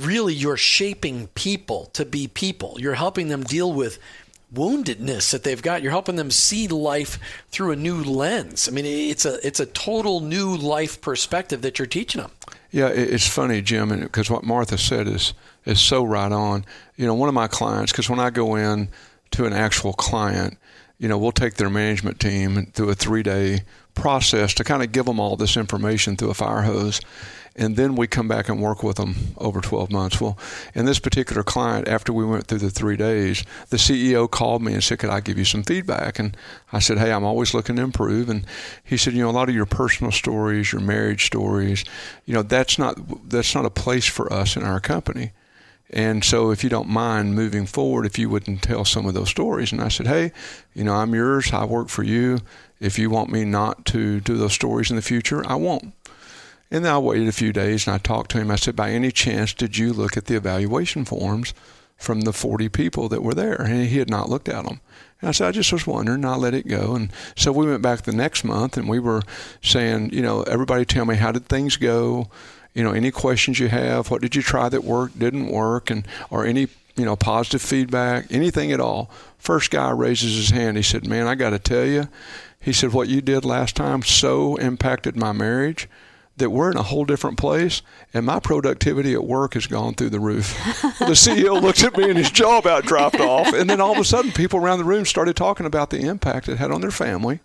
really 0.00 0.34
you're 0.34 0.56
shaping 0.56 1.28
people 1.28 1.86
to 1.92 2.04
be 2.04 2.26
people. 2.26 2.76
You're 2.80 2.94
helping 2.94 3.28
them 3.28 3.44
deal 3.44 3.72
with 3.72 4.00
woundedness 4.52 5.30
that 5.32 5.42
they've 5.42 5.62
got. 5.62 5.82
You're 5.82 5.92
helping 5.92 6.16
them 6.16 6.30
see 6.30 6.68
life 6.68 7.18
through 7.50 7.72
a 7.72 7.76
new 7.76 8.02
lens. 8.02 8.68
I 8.68 8.72
mean, 8.72 8.86
it's 8.86 9.24
a 9.24 9.44
it's 9.46 9.60
a 9.60 9.66
total 9.66 10.20
new 10.20 10.56
life 10.56 11.00
perspective 11.00 11.62
that 11.62 11.78
you're 11.78 11.86
teaching 11.86 12.20
them. 12.20 12.30
Yeah, 12.70 12.88
it's 12.88 13.26
funny, 13.26 13.62
Jim, 13.62 14.00
because 14.00 14.30
what 14.30 14.44
Martha 14.44 14.78
said 14.78 15.08
is 15.08 15.34
is 15.64 15.80
so 15.80 16.04
right 16.04 16.32
on. 16.32 16.64
You 16.96 17.06
know, 17.06 17.14
one 17.14 17.28
of 17.28 17.34
my 17.34 17.48
clients, 17.48 17.92
because 17.92 18.08
when 18.08 18.20
I 18.20 18.30
go 18.30 18.56
in 18.56 18.88
to 19.32 19.46
an 19.46 19.52
actual 19.52 19.92
client, 19.92 20.58
you 20.98 21.08
know, 21.08 21.18
we'll 21.18 21.32
take 21.32 21.54
their 21.54 21.70
management 21.70 22.20
team 22.20 22.66
through 22.72 22.90
a 22.90 22.94
three 22.94 23.22
day 23.22 23.60
process 23.94 24.54
to 24.54 24.64
kind 24.64 24.82
of 24.82 24.92
give 24.92 25.06
them 25.06 25.18
all 25.18 25.36
this 25.36 25.56
information 25.56 26.16
through 26.16 26.30
a 26.30 26.34
fire 26.34 26.62
hose 26.62 27.00
and 27.56 27.76
then 27.76 27.96
we 27.96 28.06
come 28.06 28.28
back 28.28 28.48
and 28.48 28.60
work 28.60 28.82
with 28.82 28.96
them 28.96 29.14
over 29.38 29.60
12 29.60 29.90
months. 29.90 30.20
Well, 30.20 30.38
in 30.74 30.84
this 30.84 30.98
particular 30.98 31.42
client, 31.42 31.88
after 31.88 32.12
we 32.12 32.24
went 32.24 32.46
through 32.46 32.58
the 32.58 32.70
three 32.70 32.96
days, 32.96 33.44
the 33.70 33.78
CEO 33.78 34.30
called 34.30 34.62
me 34.62 34.74
and 34.74 34.84
said, 34.84 34.98
"Could 34.98 35.10
I 35.10 35.20
give 35.20 35.38
you 35.38 35.44
some 35.44 35.62
feedback?" 35.62 36.18
And 36.18 36.36
I 36.72 36.78
said, 36.78 36.98
"Hey, 36.98 37.12
I'm 37.12 37.24
always 37.24 37.54
looking 37.54 37.76
to 37.76 37.82
improve." 37.82 38.28
And 38.28 38.44
he 38.84 38.96
said, 38.96 39.14
"You 39.14 39.22
know, 39.22 39.30
a 39.30 39.32
lot 39.32 39.48
of 39.48 39.54
your 39.54 39.66
personal 39.66 40.12
stories, 40.12 40.72
your 40.72 40.82
marriage 40.82 41.24
stories, 41.26 41.84
you 42.26 42.34
know, 42.34 42.42
that's 42.42 42.78
not 42.78 43.30
that's 43.30 43.54
not 43.54 43.64
a 43.64 43.70
place 43.70 44.06
for 44.06 44.30
us 44.32 44.56
in 44.56 44.62
our 44.62 44.80
company." 44.80 45.32
And 45.90 46.24
so, 46.24 46.50
if 46.50 46.64
you 46.64 46.70
don't 46.70 46.88
mind 46.88 47.36
moving 47.36 47.64
forward, 47.64 48.06
if 48.06 48.18
you 48.18 48.28
wouldn't 48.28 48.62
tell 48.62 48.84
some 48.84 49.06
of 49.06 49.14
those 49.14 49.30
stories. 49.30 49.70
And 49.70 49.80
I 49.80 49.86
said, 49.86 50.08
Hey, 50.08 50.32
you 50.74 50.82
know, 50.82 50.94
I'm 50.94 51.14
yours. 51.14 51.52
I 51.52 51.64
work 51.64 51.88
for 51.88 52.02
you. 52.02 52.40
If 52.80 52.98
you 52.98 53.08
want 53.08 53.30
me 53.30 53.44
not 53.44 53.86
to 53.86 54.20
do 54.20 54.36
those 54.36 54.52
stories 54.52 54.90
in 54.90 54.96
the 54.96 55.02
future, 55.02 55.46
I 55.46 55.54
won't. 55.54 55.94
And 56.70 56.84
then 56.84 56.92
I 56.92 56.98
waited 56.98 57.28
a 57.28 57.32
few 57.32 57.52
days 57.52 57.86
and 57.86 57.94
I 57.94 57.98
talked 57.98 58.30
to 58.32 58.38
him. 58.38 58.50
I 58.50 58.56
said, 58.56 58.76
By 58.76 58.90
any 58.90 59.12
chance, 59.12 59.54
did 59.54 59.78
you 59.78 59.92
look 59.92 60.16
at 60.16 60.26
the 60.26 60.36
evaluation 60.36 61.04
forms 61.04 61.54
from 61.96 62.22
the 62.22 62.32
40 62.32 62.68
people 62.68 63.08
that 63.08 63.22
were 63.22 63.34
there? 63.34 63.60
And 63.62 63.86
he 63.86 63.98
had 63.98 64.10
not 64.10 64.28
looked 64.28 64.48
at 64.48 64.64
them. 64.64 64.80
And 65.20 65.28
I 65.28 65.32
said, 65.32 65.48
I 65.48 65.52
just 65.52 65.72
was 65.72 65.86
wondering, 65.86 66.24
I 66.24 66.36
let 66.36 66.54
it 66.54 66.66
go. 66.66 66.94
And 66.94 67.10
so 67.36 67.52
we 67.52 67.66
went 67.66 67.82
back 67.82 68.02
the 68.02 68.12
next 68.12 68.44
month 68.44 68.76
and 68.76 68.88
we 68.88 68.98
were 68.98 69.22
saying, 69.62 70.10
you 70.12 70.22
know, 70.22 70.42
everybody 70.42 70.84
tell 70.84 71.04
me, 71.04 71.14
how 71.14 71.32
did 71.32 71.46
things 71.46 71.76
go? 71.76 72.28
You 72.74 72.84
know, 72.84 72.92
any 72.92 73.10
questions 73.10 73.58
you 73.58 73.68
have? 73.68 74.10
What 74.10 74.20
did 74.20 74.36
you 74.36 74.42
try 74.42 74.68
that 74.68 74.84
worked, 74.84 75.18
didn't 75.18 75.46
work? 75.46 75.88
And, 75.88 76.06
or 76.28 76.44
any, 76.44 76.68
you 76.96 77.04
know, 77.06 77.16
positive 77.16 77.62
feedback, 77.62 78.26
anything 78.30 78.72
at 78.72 78.80
all. 78.80 79.10
First 79.38 79.70
guy 79.70 79.90
raises 79.90 80.34
his 80.36 80.50
hand. 80.50 80.76
He 80.76 80.82
said, 80.82 81.06
Man, 81.06 81.26
I 81.26 81.34
got 81.36 81.50
to 81.50 81.58
tell 81.58 81.86
you, 81.86 82.08
he 82.60 82.72
said, 82.72 82.92
what 82.92 83.08
you 83.08 83.20
did 83.20 83.44
last 83.44 83.76
time 83.76 84.02
so 84.02 84.56
impacted 84.56 85.16
my 85.16 85.30
marriage 85.30 85.88
that 86.36 86.50
we're 86.50 86.70
in 86.70 86.76
a 86.76 86.82
whole 86.82 87.04
different 87.04 87.38
place 87.38 87.82
and 88.12 88.26
my 88.26 88.38
productivity 88.38 89.14
at 89.14 89.24
work 89.24 89.54
has 89.54 89.66
gone 89.66 89.94
through 89.94 90.10
the 90.10 90.20
roof. 90.20 90.54
the 90.98 91.14
CEO 91.14 91.60
looks 91.62 91.82
at 91.82 91.96
me 91.96 92.08
and 92.08 92.18
his 92.18 92.30
jaw 92.30 92.58
about 92.58 92.84
dropped 92.84 93.20
off. 93.20 93.52
And 93.54 93.70
then 93.70 93.80
all 93.80 93.92
of 93.92 93.98
a 93.98 94.04
sudden, 94.04 94.32
people 94.32 94.60
around 94.60 94.78
the 94.78 94.84
room 94.84 95.04
started 95.04 95.36
talking 95.36 95.66
about 95.66 95.90
the 95.90 96.00
impact 96.00 96.48
it 96.48 96.58
had 96.58 96.70
on 96.70 96.80
their 96.82 96.90
family. 96.90 97.40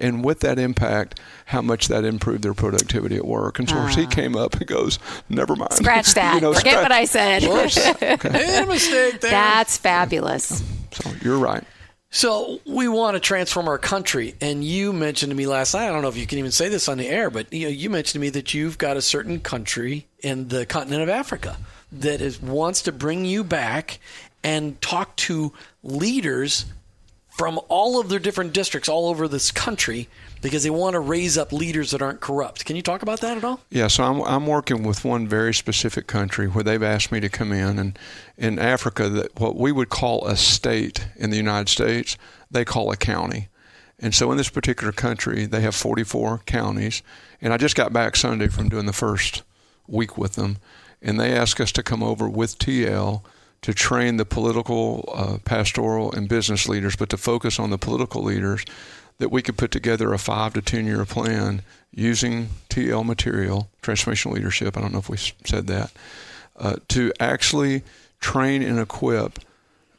And 0.00 0.24
with 0.24 0.40
that 0.40 0.60
impact, 0.60 1.18
how 1.46 1.60
much 1.60 1.88
that 1.88 2.04
improved 2.04 2.44
their 2.44 2.54
productivity 2.54 3.16
at 3.16 3.24
work. 3.24 3.58
And 3.58 3.68
so 3.68 3.76
uh, 3.76 3.86
he 3.88 4.04
ah. 4.04 4.08
came 4.08 4.36
up 4.36 4.54
and 4.54 4.66
goes, 4.66 5.00
"Never 5.28 5.56
mind, 5.56 5.72
scratch 5.72 6.14
that. 6.14 6.36
you 6.36 6.40
know, 6.40 6.54
Forget 6.54 6.74
scratch. 6.74 6.82
what 6.84 6.92
I 6.92 7.04
said. 7.04 7.44
okay. 8.14 8.28
Made 8.30 8.62
a 8.62 8.66
mistake. 8.66 9.20
There. 9.20 9.30
That's 9.32 9.76
fabulous. 9.76 10.62
So 10.92 11.10
you're 11.20 11.38
right. 11.38 11.64
So 12.10 12.60
we 12.64 12.88
want 12.88 13.16
to 13.16 13.20
transform 13.20 13.68
our 13.68 13.76
country, 13.76 14.34
and 14.40 14.64
you 14.64 14.94
mentioned 14.94 15.30
to 15.30 15.36
me 15.36 15.46
last 15.46 15.74
night. 15.74 15.88
I 15.88 15.92
don't 15.92 16.00
know 16.00 16.08
if 16.08 16.16
you 16.16 16.26
can 16.26 16.38
even 16.38 16.50
say 16.50 16.68
this 16.68 16.88
on 16.88 16.96
the 16.96 17.06
air, 17.06 17.28
but 17.28 17.52
you, 17.52 17.66
know, 17.66 17.70
you 17.70 17.90
mentioned 17.90 18.14
to 18.14 18.18
me 18.18 18.30
that 18.30 18.54
you've 18.54 18.78
got 18.78 18.96
a 18.96 19.02
certain 19.02 19.40
country 19.40 20.06
in 20.20 20.48
the 20.48 20.64
continent 20.64 21.02
of 21.02 21.10
Africa 21.10 21.58
that 21.92 22.20
is 22.20 22.40
wants 22.40 22.82
to 22.82 22.92
bring 22.92 23.26
you 23.26 23.44
back 23.44 23.98
and 24.42 24.80
talk 24.80 25.16
to 25.16 25.52
leaders 25.82 26.64
from 27.28 27.60
all 27.68 28.00
of 28.00 28.08
their 28.08 28.18
different 28.18 28.52
districts 28.52 28.88
all 28.88 29.08
over 29.08 29.28
this 29.28 29.50
country 29.50 30.08
because 30.42 30.62
they 30.62 30.70
want 30.70 30.94
to 30.94 31.00
raise 31.00 31.36
up 31.36 31.52
leaders 31.52 31.90
that 31.90 32.02
aren't 32.02 32.20
corrupt. 32.20 32.64
Can 32.64 32.76
you 32.76 32.82
talk 32.82 33.02
about 33.02 33.20
that 33.20 33.36
at 33.36 33.44
all? 33.44 33.60
Yeah, 33.70 33.88
so 33.88 34.04
I'm, 34.04 34.22
I'm 34.22 34.46
working 34.46 34.82
with 34.82 35.04
one 35.04 35.26
very 35.26 35.54
specific 35.54 36.06
country 36.06 36.46
where 36.46 36.64
they've 36.64 36.82
asked 36.82 37.12
me 37.12 37.20
to 37.20 37.28
come 37.28 37.52
in. 37.52 37.78
And 37.78 37.98
in 38.36 38.58
Africa, 38.58 39.28
what 39.36 39.56
we 39.56 39.72
would 39.72 39.88
call 39.88 40.26
a 40.26 40.36
state 40.36 41.08
in 41.16 41.30
the 41.30 41.36
United 41.36 41.68
States, 41.68 42.16
they 42.50 42.64
call 42.64 42.90
a 42.90 42.96
county. 42.96 43.48
And 43.98 44.14
so 44.14 44.30
in 44.30 44.36
this 44.36 44.48
particular 44.48 44.92
country, 44.92 45.46
they 45.46 45.60
have 45.60 45.74
44 45.74 46.42
counties. 46.46 47.02
And 47.40 47.52
I 47.52 47.56
just 47.56 47.76
got 47.76 47.92
back 47.92 48.16
Sunday 48.16 48.48
from 48.48 48.68
doing 48.68 48.86
the 48.86 48.92
first 48.92 49.42
week 49.86 50.16
with 50.16 50.34
them. 50.34 50.58
And 51.02 51.18
they 51.18 51.32
asked 51.32 51.60
us 51.60 51.72
to 51.72 51.82
come 51.82 52.02
over 52.02 52.28
with 52.28 52.58
TL 52.58 53.22
to 53.62 53.74
train 53.74 54.16
the 54.16 54.24
political, 54.24 55.12
uh, 55.12 55.38
pastoral, 55.44 56.12
and 56.12 56.28
business 56.28 56.68
leaders, 56.68 56.94
but 56.94 57.08
to 57.08 57.16
focus 57.16 57.58
on 57.58 57.70
the 57.70 57.78
political 57.78 58.22
leaders 58.22 58.64
that 59.18 59.30
we 59.30 59.42
could 59.42 59.56
put 59.56 59.70
together 59.70 60.12
a 60.12 60.18
five 60.18 60.54
to 60.54 60.62
10 60.62 60.86
year 60.86 61.04
plan 61.04 61.62
using 61.92 62.48
TL 62.68 63.04
material, 63.04 63.68
transformational 63.82 64.32
leadership, 64.32 64.76
I 64.76 64.80
don't 64.80 64.92
know 64.92 64.98
if 64.98 65.08
we 65.08 65.16
said 65.16 65.66
that, 65.66 65.92
uh, 66.56 66.76
to 66.88 67.12
actually 67.18 67.82
train 68.20 68.62
and 68.62 68.78
equip 68.78 69.40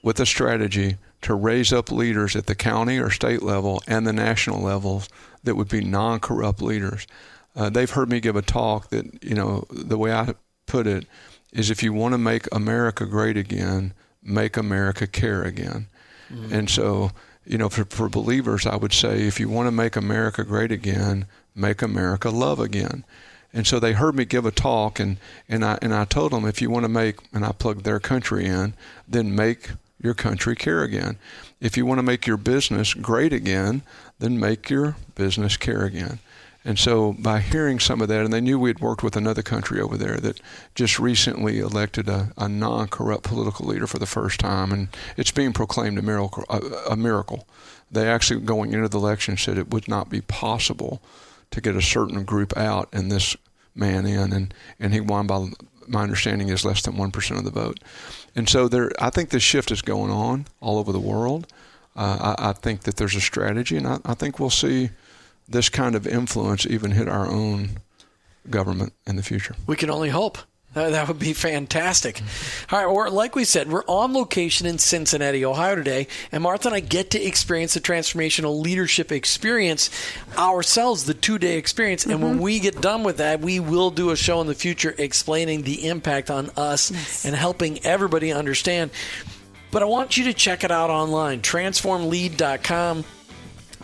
with 0.01 0.19
a 0.19 0.25
strategy 0.25 0.97
to 1.21 1.33
raise 1.33 1.73
up 1.73 1.91
leaders 1.91 2.35
at 2.35 2.45
the 2.45 2.55
county 2.55 2.97
or 2.97 3.09
state 3.09 3.41
level 3.41 3.81
and 3.87 4.07
the 4.07 4.13
national 4.13 4.61
levels 4.61 5.09
that 5.43 5.55
would 5.55 5.67
be 5.67 5.83
non 5.83 6.19
corrupt 6.19 6.61
leaders. 6.61 7.07
Uh, 7.55 7.69
they've 7.69 7.91
heard 7.91 8.09
me 8.09 8.19
give 8.19 8.35
a 8.35 8.41
talk 8.41 8.89
that, 8.89 9.23
you 9.23 9.35
know, 9.35 9.65
the 9.69 9.97
way 9.97 10.13
I 10.13 10.33
put 10.65 10.87
it 10.87 11.05
is 11.51 11.69
if 11.69 11.83
you 11.83 11.91
want 11.91 12.13
to 12.13 12.17
make 12.17 12.47
America 12.53 13.05
great 13.05 13.35
again, 13.35 13.93
make 14.23 14.55
America 14.55 15.07
care 15.07 15.43
again. 15.43 15.87
Mm-hmm. 16.31 16.53
And 16.53 16.69
so 16.69 17.11
you 17.49 17.57
know, 17.57 17.67
for, 17.67 17.83
for 17.85 18.07
believers, 18.07 18.67
I 18.67 18.75
would 18.75 18.93
say 18.93 19.23
if 19.23 19.39
you 19.39 19.49
want 19.49 19.67
to 19.67 19.71
make 19.71 19.95
America 19.95 20.43
great 20.43 20.71
again, 20.71 21.25
make 21.55 21.81
America 21.81 22.29
love 22.29 22.59
again. 22.59 23.03
And 23.51 23.65
so 23.65 23.79
they 23.79 23.93
heard 23.93 24.15
me 24.15 24.25
give 24.25 24.45
a 24.45 24.51
talk, 24.51 24.99
and, 24.99 25.17
and 25.49 25.65
I 25.65 25.79
and 25.81 25.91
I 25.91 26.05
told 26.05 26.31
them 26.31 26.45
if 26.45 26.61
you 26.61 26.69
want 26.69 26.83
to 26.83 26.89
make, 26.89 27.15
and 27.33 27.43
I 27.43 27.51
plugged 27.51 27.83
their 27.83 27.99
country 27.99 28.45
in, 28.45 28.75
then 29.07 29.35
make 29.35 29.71
your 29.99 30.13
country 30.13 30.55
care 30.55 30.83
again. 30.83 31.17
If 31.59 31.75
you 31.75 31.87
want 31.87 31.97
to 31.97 32.03
make 32.03 32.27
your 32.27 32.37
business 32.37 32.93
great 32.93 33.33
again, 33.33 33.81
then 34.19 34.39
make 34.39 34.69
your 34.69 34.95
business 35.15 35.57
care 35.57 35.83
again. 35.83 36.19
And 36.65 36.77
so 36.77 37.13
by 37.13 37.39
hearing 37.39 37.79
some 37.79 38.01
of 38.01 38.09
that, 38.09 38.25
and 38.25 38.33
they 38.33 38.41
knew 38.41 38.59
we 38.59 38.69
had 38.69 38.79
worked 38.79 39.01
with 39.01 39.15
another 39.15 39.41
country 39.41 39.79
over 39.79 39.97
there 39.97 40.17
that 40.17 40.41
just 40.75 40.99
recently 40.99 41.59
elected 41.59 42.09
a, 42.09 42.31
a 42.37 42.49
non-corrupt 42.49 43.23
political 43.23 43.65
leader 43.65 43.87
for 43.87 43.97
the 43.97 44.05
first 44.05 44.41
time, 44.41 44.71
and 44.71 44.89
it's 45.15 45.31
being 45.31 45.53
proclaimed 45.53 45.97
a 45.97 46.01
miracle. 46.01 46.43
A, 46.49 46.59
a 46.91 46.95
miracle. 46.97 47.47
They 47.89 48.07
actually, 48.07 48.41
going 48.41 48.73
into 48.73 48.89
the 48.89 48.99
election, 48.99 49.37
said 49.37 49.57
it 49.57 49.71
would 49.71 49.87
not 49.87 50.09
be 50.09 50.21
possible 50.21 51.01
to 51.51 51.61
get 51.61 51.75
a 51.75 51.81
certain 51.81 52.23
group 52.23 52.55
out 52.57 52.89
and 52.93 53.11
this 53.11 53.35
man 53.73 54.05
in, 54.05 54.33
and, 54.33 54.53
and 54.79 54.93
he 54.93 54.99
won 54.99 55.27
by 55.27 55.47
my 55.87 56.03
understanding 56.03 56.49
is 56.49 56.63
less 56.63 56.83
than 56.83 56.97
one 56.97 57.09
percent 57.09 57.39
of 57.39 57.45
the 57.45 57.51
vote. 57.51 57.79
And 58.35 58.47
so 58.47 58.67
there, 58.67 58.91
I 58.99 59.09
think 59.09 59.29
this 59.29 59.43
shift 59.43 59.71
is 59.71 59.81
going 59.81 60.11
on 60.11 60.45
all 60.61 60.77
over 60.77 60.91
the 60.91 60.99
world. 60.99 61.47
Uh, 61.95 62.35
I, 62.37 62.49
I, 62.49 62.53
think 62.53 62.81
that 62.81 62.97
there's 62.97 63.15
a 63.15 63.21
strategy, 63.21 63.75
and 63.75 63.87
I, 63.87 63.99
I 64.05 64.13
think 64.13 64.39
we'll 64.39 64.51
see 64.51 64.91
this 65.49 65.69
kind 65.69 65.95
of 65.95 66.07
influence 66.07 66.65
even 66.65 66.91
hit 66.91 67.07
our 67.07 67.27
own 67.27 67.79
government 68.49 68.93
in 69.05 69.15
the 69.15 69.23
future. 69.23 69.55
We 69.67 69.75
can 69.75 69.89
only 69.89 70.09
hope. 70.09 70.37
That 70.75 71.07
would 71.07 71.17
be 71.17 71.33
fantastic. 71.33 72.21
All 72.71 72.77
right, 72.77 72.85
or 72.85 73.09
like 73.09 73.35
we 73.35 73.43
said, 73.43 73.71
we're 73.71 73.83
on 73.85 74.13
location 74.13 74.67
in 74.67 74.77
Cincinnati, 74.77 75.43
Ohio 75.43 75.73
today, 75.75 76.07
and 76.31 76.43
Martha 76.43 76.67
and 76.67 76.75
I 76.75 76.79
get 76.79 77.09
to 77.11 77.21
experience 77.21 77.73
the 77.73 77.79
transformational 77.79 78.61
leadership 78.61 79.11
experience 79.11 79.89
ourselves, 80.37 81.05
the 81.05 81.15
two 81.15 81.39
day 81.39 81.57
experience. 81.57 82.03
Mm-hmm. 82.03 82.11
And 82.11 82.21
when 82.21 82.33
mm-hmm. 82.33 82.43
we 82.43 82.59
get 82.59 82.81
done 82.81 83.03
with 83.03 83.17
that, 83.17 83.39
we 83.39 83.59
will 83.59 83.89
do 83.89 84.11
a 84.11 84.15
show 84.15 84.41
in 84.41 84.47
the 84.47 84.53
future 84.53 84.93
explaining 84.95 85.63
the 85.63 85.87
impact 85.87 86.29
on 86.29 86.51
us 86.55 86.91
yes. 86.91 87.25
and 87.25 87.35
helping 87.35 87.83
everybody 87.83 88.31
understand. 88.31 88.91
But 89.71 89.81
I 89.81 89.85
want 89.85 90.17
you 90.17 90.25
to 90.25 90.33
check 90.33 90.63
it 90.63 90.71
out 90.71 90.91
online, 90.91 91.41
transformlead.com 91.41 93.05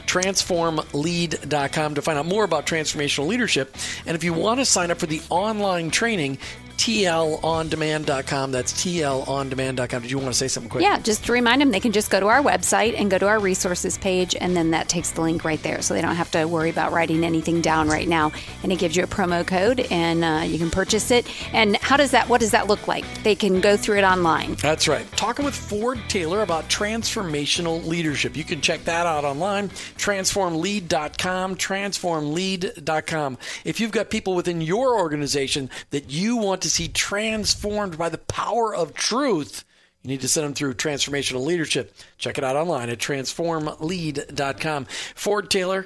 transformlead.com 0.05 1.95
to 1.95 2.01
find 2.01 2.19
out 2.19 2.25
more 2.25 2.43
about 2.43 2.65
transformational 2.65 3.27
leadership. 3.27 3.75
And 4.05 4.15
if 4.15 4.23
you 4.23 4.33
want 4.33 4.59
to 4.59 4.65
sign 4.65 4.91
up 4.91 4.97
for 4.97 5.05
the 5.05 5.21
online 5.29 5.91
training, 5.91 6.37
tlondemand.com. 6.77 8.51
That's 8.51 8.73
tlondemand.com. 8.73 10.01
Did 10.01 10.11
you 10.11 10.17
want 10.17 10.29
to 10.29 10.37
say 10.37 10.47
something 10.47 10.69
quick? 10.69 10.83
Yeah, 10.83 10.99
just 10.99 11.25
to 11.25 11.31
remind 11.31 11.61
them, 11.61 11.71
they 11.71 11.79
can 11.79 11.91
just 11.91 12.09
go 12.09 12.19
to 12.19 12.27
our 12.27 12.41
website 12.41 12.99
and 12.99 13.09
go 13.09 13.17
to 13.17 13.27
our 13.27 13.39
resources 13.39 13.97
page, 13.97 14.35
and 14.39 14.55
then 14.55 14.71
that 14.71 14.89
takes 14.89 15.11
the 15.11 15.21
link 15.21 15.43
right 15.43 15.61
there. 15.63 15.81
So 15.81 15.93
they 15.93 16.01
don't 16.01 16.15
have 16.15 16.31
to 16.31 16.45
worry 16.45 16.69
about 16.69 16.91
writing 16.91 17.23
anything 17.23 17.61
down 17.61 17.87
right 17.87 18.07
now. 18.07 18.31
And 18.63 18.71
it 18.71 18.79
gives 18.79 18.95
you 18.95 19.03
a 19.03 19.07
promo 19.07 19.45
code, 19.45 19.79
and 19.91 20.23
uh, 20.23 20.43
you 20.45 20.57
can 20.57 20.69
purchase 20.69 21.11
it. 21.11 21.27
And 21.53 21.77
how 21.77 21.97
does 21.97 22.11
that, 22.11 22.29
what 22.29 22.41
does 22.41 22.51
that 22.51 22.67
look 22.67 22.87
like? 22.87 23.05
They 23.23 23.35
can 23.35 23.61
go 23.61 23.77
through 23.77 23.99
it 23.99 24.03
online. 24.03 24.55
That's 24.55 24.87
right. 24.87 25.09
Talking 25.13 25.45
with 25.45 25.55
Ford 25.55 25.99
Taylor 26.07 26.41
about 26.41 26.69
transformational 26.69 27.85
leadership. 27.85 28.35
You 28.35 28.43
can 28.43 28.61
check 28.61 28.83
that 28.85 29.05
out 29.05 29.23
online, 29.25 29.69
transformlead.com, 29.69 31.55
transformlead.com. 31.55 33.37
If 33.63 33.79
you've 33.79 33.91
got 33.91 34.09
people 34.09 34.35
within 34.35 34.61
your 34.61 34.99
organization 34.99 35.69
that 35.91 36.09
you 36.09 36.37
want 36.37 36.61
to 36.65 36.69
see 36.71 36.87
transformed 36.87 37.95
by 37.97 38.09
the 38.09 38.17
power 38.17 38.75
of 38.75 38.93
truth, 38.95 39.63
You 40.01 40.09
need 40.09 40.21
to 40.21 40.27
send 40.27 40.45
them 40.45 40.53
through 40.55 40.73
Transformational 40.73 41.45
Leadership. 41.45 41.95
Check 42.17 42.37
it 42.39 42.43
out 42.43 42.55
online 42.55 42.89
at 42.89 42.97
transformlead.com. 42.97 44.85
Ford 45.15 45.49
Taylor, 45.51 45.85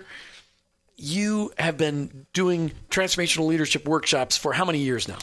you 0.95 1.51
have 1.57 1.77
been 1.77 2.25
doing 2.33 2.71
transformational 2.89 3.47
leadership 3.47 3.87
workshops 3.87 4.37
for 4.37 4.53
how 4.53 4.63
many 4.65 4.79
years 4.79 5.07
now? 5.07 5.17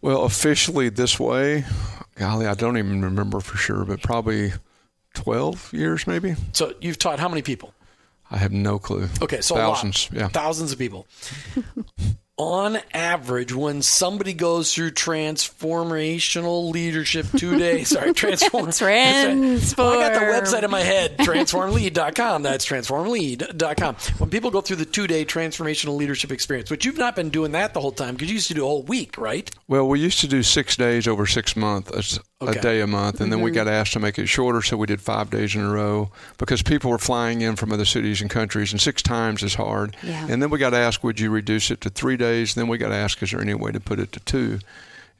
Well, 0.00 0.22
officially 0.22 0.88
this 0.88 1.18
way, 1.18 1.64
golly, 2.14 2.46
I 2.46 2.54
don't 2.54 2.78
even 2.78 3.02
remember 3.02 3.40
for 3.40 3.56
sure, 3.56 3.84
but 3.84 4.02
probably 4.02 4.52
12 5.14 5.72
years 5.72 6.06
maybe. 6.06 6.34
So 6.52 6.74
you've 6.80 6.98
taught 6.98 7.18
how 7.18 7.28
many 7.28 7.42
people? 7.42 7.74
I 8.30 8.36
have 8.38 8.52
no 8.52 8.78
clue. 8.78 9.08
Okay, 9.22 9.40
so 9.40 9.54
thousands, 9.54 10.08
yeah, 10.12 10.28
thousands 10.28 10.72
of 10.72 10.78
people. 10.78 11.06
On 12.38 12.78
average, 12.92 13.54
when 13.54 13.80
somebody 13.80 14.34
goes 14.34 14.74
through 14.74 14.90
transformational 14.90 16.70
leadership 16.70 17.24
two 17.34 17.58
days, 17.58 17.88
sorry, 17.94 18.12
transform, 18.12 18.64
Transform. 18.72 19.88
Well, 19.88 19.98
I 19.98 20.08
got 20.08 20.20
the 20.20 20.26
website 20.26 20.62
in 20.62 20.70
my 20.70 20.82
head, 20.82 21.16
transformlead.com. 21.16 22.42
That's 22.42 22.66
transformlead.com. 22.66 23.94
When 24.18 24.28
people 24.28 24.50
go 24.50 24.60
through 24.60 24.76
the 24.76 24.84
two 24.84 25.06
day 25.06 25.24
transformational 25.24 25.96
leadership 25.96 26.30
experience, 26.30 26.70
which 26.70 26.84
you've 26.84 26.98
not 26.98 27.16
been 27.16 27.30
doing 27.30 27.52
that 27.52 27.72
the 27.72 27.80
whole 27.80 27.92
time 27.92 28.14
because 28.14 28.28
you 28.28 28.34
used 28.34 28.48
to 28.48 28.54
do 28.54 28.64
a 28.64 28.68
whole 28.68 28.82
week, 28.82 29.16
right? 29.16 29.50
Well, 29.66 29.88
we 29.88 30.00
used 30.00 30.20
to 30.20 30.28
do 30.28 30.42
six 30.42 30.76
days 30.76 31.08
over 31.08 31.24
six 31.26 31.56
months, 31.56 32.18
a, 32.18 32.20
Okay. 32.42 32.58
a 32.58 32.62
day 32.62 32.80
a 32.82 32.86
month, 32.86 33.22
and 33.22 33.32
then 33.32 33.40
we 33.40 33.50
mm-hmm. 33.50 33.64
got 33.64 33.68
asked 33.68 33.94
to 33.94 33.98
make 33.98 34.18
it 34.18 34.26
shorter, 34.26 34.60
so 34.60 34.76
we 34.76 34.86
did 34.86 35.00
five 35.00 35.30
days 35.30 35.54
in 35.54 35.62
a 35.62 35.70
row 35.70 36.10
because 36.36 36.60
people 36.60 36.90
were 36.90 36.98
flying 36.98 37.40
in 37.40 37.56
from 37.56 37.72
other 37.72 37.86
cities 37.86 38.20
and 38.20 38.28
countries, 38.28 38.72
and 38.72 38.80
six 38.80 39.00
times 39.00 39.42
is 39.42 39.54
hard. 39.54 39.96
Yeah. 40.02 40.26
And 40.28 40.42
then 40.42 40.50
we 40.50 40.58
got 40.58 40.74
asked, 40.74 41.02
would 41.02 41.18
you 41.18 41.30
reduce 41.30 41.70
it 41.70 41.80
to 41.80 41.88
three 41.88 42.18
days? 42.18 42.25
Then 42.54 42.68
we 42.68 42.78
got 42.78 42.88
to 42.88 42.94
ask, 42.94 43.22
is 43.22 43.30
there 43.30 43.40
any 43.40 43.54
way 43.54 43.72
to 43.72 43.80
put 43.80 43.98
it 43.98 44.12
to 44.12 44.20
two? 44.20 44.58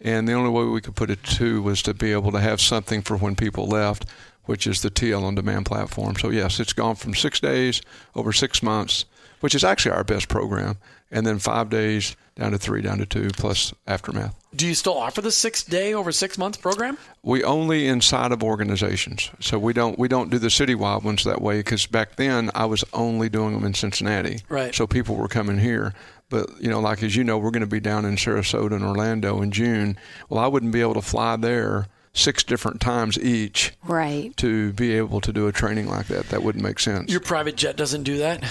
And 0.00 0.28
the 0.28 0.34
only 0.34 0.50
way 0.50 0.64
we 0.64 0.80
could 0.80 0.94
put 0.94 1.10
it 1.10 1.22
to 1.22 1.36
two 1.36 1.62
was 1.62 1.82
to 1.82 1.94
be 1.94 2.12
able 2.12 2.32
to 2.32 2.40
have 2.40 2.60
something 2.60 3.02
for 3.02 3.16
when 3.16 3.34
people 3.34 3.66
left, 3.66 4.04
which 4.44 4.66
is 4.66 4.82
the 4.82 4.90
TL 4.90 5.22
on 5.22 5.34
demand 5.34 5.66
platform. 5.66 6.16
So 6.16 6.30
yes, 6.30 6.60
it's 6.60 6.72
gone 6.72 6.96
from 6.96 7.14
six 7.14 7.40
days 7.40 7.80
over 8.14 8.32
six 8.32 8.62
months, 8.62 9.04
which 9.40 9.54
is 9.54 9.64
actually 9.64 9.92
our 9.92 10.04
best 10.04 10.28
program, 10.28 10.76
and 11.10 11.26
then 11.26 11.38
five 11.38 11.70
days 11.70 12.16
down 12.36 12.52
to 12.52 12.58
three, 12.58 12.82
down 12.82 12.98
to 12.98 13.06
two, 13.06 13.30
plus 13.30 13.72
aftermath. 13.86 14.34
Do 14.54 14.66
you 14.66 14.74
still 14.74 14.96
offer 14.96 15.22
the 15.22 15.30
six 15.30 15.62
day 15.62 15.94
over 15.94 16.12
six 16.12 16.36
month 16.36 16.60
program? 16.60 16.98
We 17.22 17.42
only 17.42 17.86
inside 17.86 18.32
of 18.32 18.42
organizations, 18.42 19.30
so 19.40 19.58
we 19.58 19.72
don't 19.72 19.98
we 19.98 20.08
don't 20.08 20.30
do 20.30 20.38
the 20.38 20.48
citywide 20.48 21.02
ones 21.02 21.24
that 21.24 21.40
way. 21.40 21.58
Because 21.58 21.86
back 21.86 22.16
then 22.16 22.50
I 22.54 22.66
was 22.66 22.84
only 22.92 23.28
doing 23.28 23.54
them 23.54 23.64
in 23.64 23.74
Cincinnati, 23.74 24.40
Right. 24.48 24.74
So 24.74 24.86
people 24.86 25.16
were 25.16 25.28
coming 25.28 25.58
here, 25.58 25.94
but 26.28 26.48
you 26.60 26.68
know, 26.68 26.80
like 26.80 27.02
as 27.02 27.16
you 27.16 27.24
know, 27.24 27.38
we're 27.38 27.50
going 27.50 27.60
to 27.60 27.66
be 27.66 27.80
down 27.80 28.04
in 28.04 28.16
Sarasota 28.16 28.72
and 28.72 28.84
Orlando 28.84 29.40
in 29.42 29.50
June. 29.50 29.98
Well, 30.28 30.42
I 30.42 30.46
wouldn't 30.46 30.72
be 30.72 30.80
able 30.80 30.94
to 30.94 31.02
fly 31.02 31.36
there 31.36 31.86
six 32.12 32.42
different 32.42 32.80
times 32.80 33.18
each 33.18 33.74
Right. 33.84 34.34
to 34.38 34.72
be 34.72 34.94
able 34.96 35.20
to 35.20 35.32
do 35.34 35.48
a 35.48 35.52
training 35.52 35.86
like 35.86 36.06
that. 36.06 36.30
That 36.30 36.42
wouldn't 36.42 36.64
make 36.64 36.78
sense. 36.78 37.10
Your 37.10 37.20
private 37.20 37.56
jet 37.56 37.76
doesn't 37.76 38.04
do 38.04 38.16
that. 38.18 38.42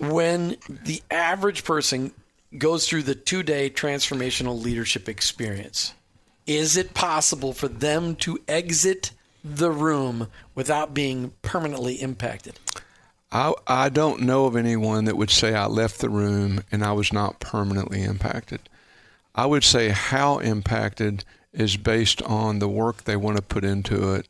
When 0.00 0.56
the 0.68 1.02
average 1.10 1.64
person 1.64 2.12
goes 2.56 2.88
through 2.88 3.02
the 3.02 3.14
two 3.14 3.42
day 3.42 3.70
transformational 3.70 4.62
leadership 4.62 5.08
experience, 5.08 5.94
is 6.46 6.76
it 6.76 6.94
possible 6.94 7.52
for 7.52 7.68
them 7.68 8.16
to 8.16 8.38
exit 8.48 9.12
the 9.44 9.70
room 9.70 10.28
without 10.54 10.94
being 10.94 11.32
permanently 11.42 11.94
impacted? 11.96 12.58
I, 13.30 13.52
I 13.66 13.88
don't 13.90 14.22
know 14.22 14.46
of 14.46 14.56
anyone 14.56 15.04
that 15.04 15.16
would 15.16 15.30
say 15.30 15.54
I 15.54 15.66
left 15.66 16.00
the 16.00 16.08
room 16.08 16.62
and 16.72 16.82
I 16.82 16.92
was 16.92 17.12
not 17.12 17.40
permanently 17.40 18.02
impacted. 18.02 18.60
I 19.34 19.46
would 19.46 19.64
say 19.64 19.90
how 19.90 20.38
impacted 20.38 21.24
is 21.52 21.76
based 21.76 22.22
on 22.22 22.58
the 22.58 22.68
work 22.68 23.04
they 23.04 23.16
want 23.16 23.36
to 23.36 23.42
put 23.42 23.64
into 23.64 24.14
it 24.14 24.26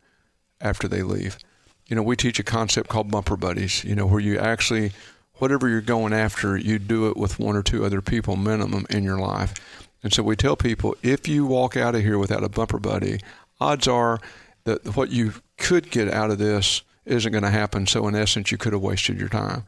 after 0.60 0.88
they 0.88 1.02
leave. 1.02 1.38
You 1.86 1.96
know, 1.96 2.02
we 2.02 2.16
teach 2.16 2.38
a 2.38 2.44
concept 2.44 2.88
called 2.88 3.10
bumper 3.10 3.36
buddies, 3.36 3.84
you 3.84 3.94
know, 3.94 4.06
where 4.06 4.20
you 4.20 4.38
actually, 4.38 4.92
whatever 5.38 5.68
you're 5.68 5.80
going 5.80 6.12
after, 6.12 6.56
you 6.56 6.78
do 6.78 7.08
it 7.08 7.16
with 7.16 7.38
one 7.38 7.56
or 7.56 7.62
two 7.62 7.84
other 7.84 8.02
people 8.02 8.36
minimum 8.36 8.86
in 8.90 9.04
your 9.04 9.18
life. 9.18 9.54
And 10.02 10.12
so 10.12 10.22
we 10.22 10.36
tell 10.36 10.56
people 10.56 10.96
if 11.02 11.26
you 11.26 11.46
walk 11.46 11.76
out 11.76 11.94
of 11.94 12.02
here 12.02 12.18
without 12.18 12.44
a 12.44 12.48
bumper 12.48 12.78
buddy, 12.78 13.20
odds 13.60 13.88
are 13.88 14.20
that 14.64 14.96
what 14.96 15.10
you 15.10 15.34
could 15.56 15.90
get 15.90 16.12
out 16.12 16.30
of 16.30 16.38
this 16.38 16.82
isn't 17.04 17.32
going 17.32 17.44
to 17.44 17.50
happen. 17.50 17.86
So, 17.86 18.06
in 18.06 18.14
essence, 18.14 18.52
you 18.52 18.58
could 18.58 18.72
have 18.72 18.82
wasted 18.82 19.18
your 19.18 19.30
time. 19.30 19.64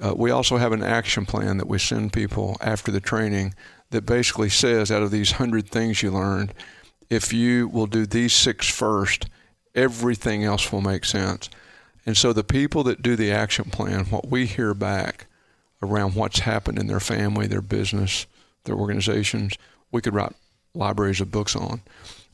Uh, 0.00 0.14
we 0.16 0.30
also 0.30 0.56
have 0.56 0.72
an 0.72 0.82
action 0.82 1.26
plan 1.26 1.58
that 1.58 1.68
we 1.68 1.78
send 1.78 2.12
people 2.12 2.56
after 2.60 2.90
the 2.90 3.00
training 3.00 3.54
that 3.90 4.06
basically 4.06 4.48
says 4.48 4.90
out 4.90 5.02
of 5.02 5.10
these 5.10 5.32
hundred 5.32 5.68
things 5.68 6.02
you 6.02 6.10
learned, 6.10 6.54
if 7.10 7.32
you 7.32 7.68
will 7.68 7.86
do 7.86 8.06
these 8.06 8.32
six 8.32 8.68
first, 8.68 9.26
everything 9.74 10.42
else 10.42 10.72
will 10.72 10.80
make 10.80 11.04
sense. 11.04 11.50
And 12.06 12.16
so 12.16 12.32
the 12.32 12.44
people 12.44 12.82
that 12.84 13.02
do 13.02 13.16
the 13.16 13.30
action 13.30 13.66
plan, 13.70 14.06
what 14.06 14.28
we 14.28 14.46
hear 14.46 14.74
back 14.74 15.26
around 15.82 16.14
what's 16.14 16.40
happened 16.40 16.78
in 16.78 16.86
their 16.86 17.00
family, 17.00 17.46
their 17.46 17.62
business, 17.62 18.26
their 18.64 18.76
organizations, 18.76 19.54
we 19.90 20.00
could 20.00 20.14
write 20.14 20.32
libraries 20.74 21.20
of 21.20 21.30
books 21.30 21.56
on. 21.56 21.82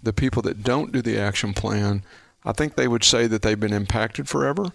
The 0.03 0.13
people 0.13 0.43
that 0.43 0.63
don't 0.63 0.93
do 0.93 1.03
the 1.03 1.19
action 1.19 1.53
plan, 1.53 2.03
I 2.45 2.53
think 2.53 2.75
they 2.75 2.89
would 2.89 3.05
say 3.05 3.27
that 3.27 3.43
they've 3.43 3.59
been 3.59 3.73
impacted 3.73 4.29
forever, 4.29 4.73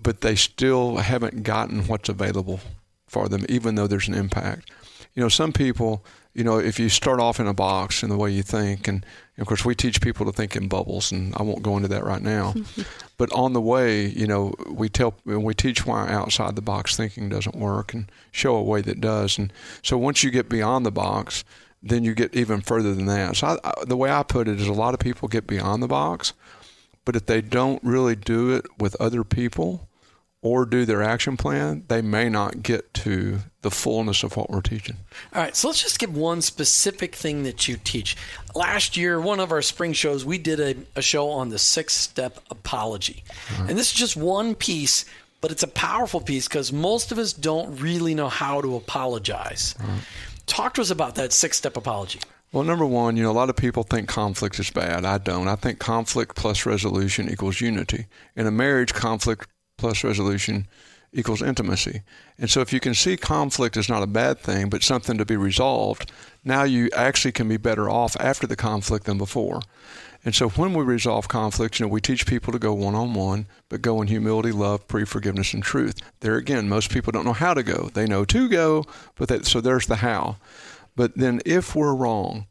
but 0.00 0.20
they 0.20 0.34
still 0.34 0.96
haven't 0.96 1.42
gotten 1.42 1.86
what's 1.86 2.08
available 2.08 2.60
for 3.06 3.28
them, 3.28 3.44
even 3.48 3.74
though 3.74 3.86
there's 3.86 4.08
an 4.08 4.14
impact. 4.14 4.70
You 5.14 5.22
know, 5.22 5.28
some 5.28 5.52
people, 5.52 6.04
you 6.38 6.44
know, 6.44 6.56
if 6.56 6.78
you 6.78 6.88
start 6.88 7.18
off 7.18 7.40
in 7.40 7.48
a 7.48 7.52
box 7.52 8.04
in 8.04 8.10
the 8.10 8.16
way 8.16 8.30
you 8.30 8.44
think, 8.44 8.86
and, 8.86 9.04
of 9.38 9.48
course, 9.48 9.64
we 9.64 9.74
teach 9.74 10.00
people 10.00 10.24
to 10.24 10.30
think 10.30 10.54
in 10.54 10.68
bubbles, 10.68 11.10
and 11.10 11.34
I 11.36 11.42
won't 11.42 11.64
go 11.64 11.76
into 11.76 11.88
that 11.88 12.04
right 12.04 12.22
now. 12.22 12.54
but 13.18 13.32
on 13.32 13.54
the 13.54 13.60
way, 13.60 14.06
you 14.06 14.28
know, 14.28 14.54
we 14.70 14.88
tell, 14.88 15.16
we 15.24 15.52
teach 15.52 15.84
why 15.84 16.08
outside 16.08 16.54
the 16.54 16.62
box 16.62 16.96
thinking 16.96 17.28
doesn't 17.28 17.56
work 17.56 17.92
and 17.92 18.08
show 18.30 18.54
a 18.54 18.62
way 18.62 18.82
that 18.82 19.00
does. 19.00 19.36
And 19.36 19.52
so 19.82 19.98
once 19.98 20.22
you 20.22 20.30
get 20.30 20.48
beyond 20.48 20.86
the 20.86 20.92
box, 20.92 21.42
then 21.82 22.04
you 22.04 22.14
get 22.14 22.36
even 22.36 22.60
further 22.60 22.94
than 22.94 23.06
that. 23.06 23.34
So 23.34 23.48
I, 23.48 23.70
I, 23.70 23.84
the 23.84 23.96
way 23.96 24.12
I 24.12 24.22
put 24.22 24.46
it 24.46 24.60
is 24.60 24.68
a 24.68 24.72
lot 24.72 24.94
of 24.94 25.00
people 25.00 25.26
get 25.26 25.48
beyond 25.48 25.82
the 25.82 25.88
box, 25.88 26.34
but 27.04 27.16
if 27.16 27.26
they 27.26 27.40
don't 27.40 27.82
really 27.82 28.14
do 28.14 28.54
it 28.54 28.64
with 28.78 28.94
other 29.00 29.24
people 29.24 29.88
or 30.40 30.64
do 30.64 30.84
their 30.84 31.02
action 31.02 31.36
plan, 31.36 31.82
they 31.88 32.00
may 32.00 32.28
not 32.28 32.62
get 32.62 32.94
to 32.94 33.40
the 33.62 33.70
fullness 33.70 34.22
of 34.22 34.36
what 34.36 34.50
we're 34.50 34.60
teaching. 34.60 34.96
All 35.34 35.42
right, 35.42 35.56
so 35.56 35.68
let's 35.68 35.82
just 35.82 35.98
give 35.98 36.16
one 36.16 36.42
specific 36.42 37.14
thing 37.14 37.42
that 37.42 37.66
you 37.66 37.76
teach. 37.82 38.16
Last 38.54 38.96
year, 38.96 39.20
one 39.20 39.40
of 39.40 39.50
our 39.50 39.62
spring 39.62 39.92
shows, 39.92 40.24
we 40.24 40.38
did 40.38 40.60
a, 40.60 40.76
a 40.96 41.02
show 41.02 41.30
on 41.30 41.48
the 41.48 41.58
six 41.58 41.94
step 41.94 42.38
apology. 42.50 43.24
Mm-hmm. 43.48 43.70
And 43.70 43.78
this 43.78 43.92
is 43.92 43.98
just 43.98 44.16
one 44.16 44.54
piece, 44.54 45.04
but 45.40 45.50
it's 45.50 45.64
a 45.64 45.68
powerful 45.68 46.20
piece 46.20 46.46
because 46.46 46.72
most 46.72 47.10
of 47.10 47.18
us 47.18 47.32
don't 47.32 47.80
really 47.80 48.14
know 48.14 48.28
how 48.28 48.60
to 48.60 48.76
apologize. 48.76 49.74
Mm-hmm. 49.78 49.96
Talk 50.46 50.74
to 50.74 50.80
us 50.80 50.90
about 50.90 51.16
that 51.16 51.32
six 51.32 51.56
step 51.56 51.76
apology. 51.76 52.20
Well, 52.52 52.64
number 52.64 52.86
one, 52.86 53.16
you 53.16 53.22
know, 53.22 53.30
a 53.30 53.32
lot 53.32 53.50
of 53.50 53.56
people 53.56 53.82
think 53.82 54.08
conflict 54.08 54.58
is 54.58 54.70
bad. 54.70 55.04
I 55.04 55.18
don't. 55.18 55.48
I 55.48 55.56
think 55.56 55.80
conflict 55.80 56.34
plus 56.34 56.64
resolution 56.64 57.28
equals 57.28 57.60
unity. 57.60 58.06
In 58.36 58.46
a 58.46 58.50
marriage, 58.50 58.94
conflict 58.94 59.50
plus 59.76 60.02
resolution 60.02 60.66
equals 61.12 61.42
intimacy. 61.42 62.02
And 62.38 62.50
so 62.50 62.60
if 62.60 62.72
you 62.72 62.80
can 62.80 62.94
see 62.94 63.16
conflict 63.16 63.76
is 63.76 63.88
not 63.88 64.02
a 64.02 64.06
bad 64.06 64.38
thing, 64.38 64.68
but 64.68 64.82
something 64.82 65.18
to 65.18 65.24
be 65.24 65.36
resolved, 65.36 66.10
now 66.44 66.64
you 66.64 66.90
actually 66.94 67.32
can 67.32 67.48
be 67.48 67.56
better 67.56 67.88
off 67.88 68.16
after 68.20 68.46
the 68.46 68.56
conflict 68.56 69.06
than 69.06 69.18
before. 69.18 69.62
And 70.24 70.34
so 70.34 70.48
when 70.50 70.74
we 70.74 70.84
resolve 70.84 71.28
conflicts, 71.28 71.78
you 71.78 71.86
know, 71.86 71.92
we 71.92 72.00
teach 72.00 72.26
people 72.26 72.52
to 72.52 72.58
go 72.58 72.74
one 72.74 72.94
on 72.94 73.14
one, 73.14 73.46
but 73.68 73.82
go 73.82 74.02
in 74.02 74.08
humility, 74.08 74.52
love, 74.52 74.86
pre 74.88 75.04
forgiveness, 75.04 75.54
and 75.54 75.62
truth. 75.62 76.00
There 76.20 76.36
again, 76.36 76.68
most 76.68 76.90
people 76.90 77.12
don't 77.12 77.24
know 77.24 77.32
how 77.32 77.54
to 77.54 77.62
go. 77.62 77.88
They 77.94 78.06
know 78.06 78.24
to 78.26 78.48
go, 78.48 78.84
but 79.14 79.28
that, 79.28 79.46
so 79.46 79.60
there's 79.60 79.86
the 79.86 79.96
how. 79.96 80.36
But 80.96 81.16
then 81.16 81.40
if 81.46 81.76
we're 81.76 81.94
wrong, 81.94 82.46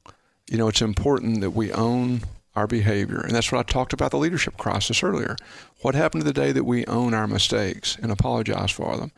you 0.50 0.58
know, 0.58 0.70
it's 0.70 0.82
important 0.82 1.42
that 1.42 1.52
we 1.52 1.72
own 1.74 2.22
our 2.58 2.66
behavior. 2.66 3.20
And 3.20 3.36
that's 3.36 3.52
what 3.52 3.60
I 3.60 3.72
talked 3.72 3.94
about 3.94 4.10
the 4.10 4.18
leadership 4.18 4.58
crisis 4.58 5.04
earlier. 5.04 5.36
What 5.82 5.94
happened 5.94 6.22
to 6.22 6.26
the 6.26 6.34
day 6.34 6.52
that 6.52 6.64
we 6.64 6.88
own 6.88 7.14
our 7.14 7.28
mistakes 7.28 7.98
and 8.02 8.12
apologize 8.12 8.72
for 8.72 8.98
them? 8.98 9.12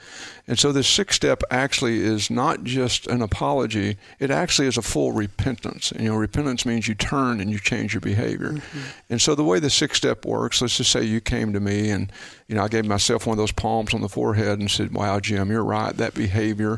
And 0.46 0.60
so 0.60 0.74
this 0.74 0.90
sixth 0.90 1.16
step 1.16 1.42
actually 1.50 2.00
is 2.00 2.30
not 2.30 2.66
just 2.66 3.08
an 3.08 3.22
apology, 3.22 3.96
it 4.20 4.30
actually 4.30 4.68
is 4.68 4.78
a 4.78 4.82
full 4.82 5.14
repentance. 5.14 5.94
And, 5.94 6.04
you 6.04 6.10
know, 6.10 6.18
repentance 6.18 6.66
means 6.66 6.90
you 6.90 6.96
turn 6.96 7.40
and 7.40 7.50
you 7.50 7.60
change 7.60 7.94
your 7.94 8.02
behavior. 8.02 8.52
Mm-hmm. 8.52 8.80
And 9.10 9.22
so 9.22 9.36
the 9.36 9.46
way 9.46 9.62
the 9.62 9.70
sixth 9.70 9.96
step 9.96 10.26
works, 10.26 10.62
let's 10.62 10.76
just 10.76 10.92
say 10.92 11.04
you 11.04 11.22
came 11.22 11.54
to 11.54 11.62
me 11.62 11.92
and, 11.92 12.12
you 12.50 12.56
know, 12.56 12.64
I 12.64 12.68
gave 12.68 12.86
myself 12.86 13.26
one 13.26 13.36
of 13.36 13.38
those 13.38 13.54
palms 13.54 13.94
on 13.94 14.02
the 14.02 14.10
forehead 14.10 14.60
and 14.60 14.70
said, 14.70 14.94
Wow, 14.94 15.22
Jim, 15.22 15.50
you're 15.50 15.64
right. 15.64 15.96
That 15.96 16.14
behavior, 16.14 16.78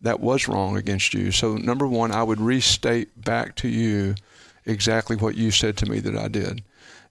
that 0.00 0.18
was 0.18 0.48
wrong 0.48 0.76
against 0.76 1.14
you. 1.14 1.30
So, 1.30 1.56
number 1.56 1.86
one, 1.86 2.10
I 2.10 2.24
would 2.24 2.40
restate 2.40 3.24
back 3.24 3.54
to 3.56 3.68
you 3.68 4.16
exactly 4.64 5.16
what 5.16 5.36
you 5.36 5.50
said 5.50 5.76
to 5.78 5.86
me 5.86 6.00
that 6.00 6.16
I 6.16 6.28
did. 6.28 6.62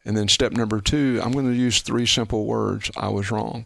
And 0.05 0.15
then 0.15 0.27
step 0.27 0.53
number 0.53 0.81
two, 0.81 1.19
I'm 1.23 1.31
going 1.31 1.45
to 1.45 1.53
use 1.53 1.81
three 1.81 2.05
simple 2.05 2.45
words 2.45 2.89
I 2.97 3.09
was 3.09 3.31
wrong. 3.31 3.65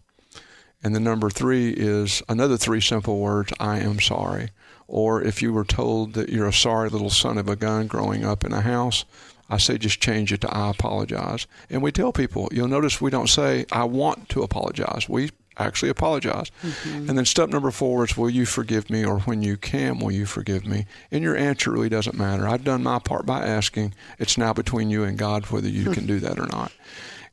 And 0.83 0.93
the 0.93 0.99
number 0.99 1.29
three 1.29 1.69
is 1.69 2.21
another 2.27 2.57
three 2.57 2.81
simple 2.81 3.19
words 3.19 3.53
I 3.59 3.79
am 3.79 3.99
sorry. 3.99 4.49
Or 4.87 5.21
if 5.21 5.41
you 5.41 5.53
were 5.53 5.63
told 5.63 6.13
that 6.13 6.29
you're 6.29 6.47
a 6.47 6.53
sorry 6.53 6.89
little 6.89 7.09
son 7.09 7.37
of 7.37 7.47
a 7.47 7.55
gun 7.55 7.87
growing 7.87 8.25
up 8.25 8.43
in 8.43 8.51
a 8.51 8.61
house, 8.61 9.05
I 9.49 9.57
say 9.57 9.77
just 9.77 10.01
change 10.01 10.33
it 10.33 10.41
to 10.41 10.53
I 10.53 10.71
apologize. 10.71 11.47
And 11.69 11.81
we 11.81 11.91
tell 11.91 12.11
people, 12.11 12.49
you'll 12.51 12.67
notice 12.67 12.99
we 12.99 13.11
don't 13.11 13.29
say 13.29 13.65
I 13.71 13.85
want 13.85 14.29
to 14.29 14.41
apologize. 14.41 15.07
We 15.07 15.29
actually 15.57 15.89
apologize. 15.89 16.51
Mm-hmm. 16.61 17.09
And 17.09 17.17
then 17.17 17.25
step 17.25 17.49
number 17.49 17.71
four 17.71 18.03
is 18.05 18.17
will 18.17 18.29
you 18.29 18.45
forgive 18.45 18.89
me 18.89 19.05
or 19.05 19.19
when 19.19 19.43
you 19.43 19.57
can, 19.57 19.99
will 19.99 20.11
you 20.11 20.25
forgive 20.25 20.65
me? 20.65 20.85
And 21.11 21.23
your 21.23 21.35
answer 21.35 21.71
really 21.71 21.89
doesn't 21.89 22.17
matter. 22.17 22.47
I've 22.47 22.63
done 22.63 22.83
my 22.83 22.99
part 22.99 23.25
by 23.25 23.45
asking. 23.45 23.93
It's 24.19 24.37
now 24.37 24.53
between 24.53 24.89
you 24.89 25.03
and 25.03 25.17
God 25.17 25.45
whether 25.45 25.69
you 25.69 25.91
can 25.91 26.05
do 26.05 26.19
that 26.19 26.39
or 26.39 26.47
not. 26.47 26.71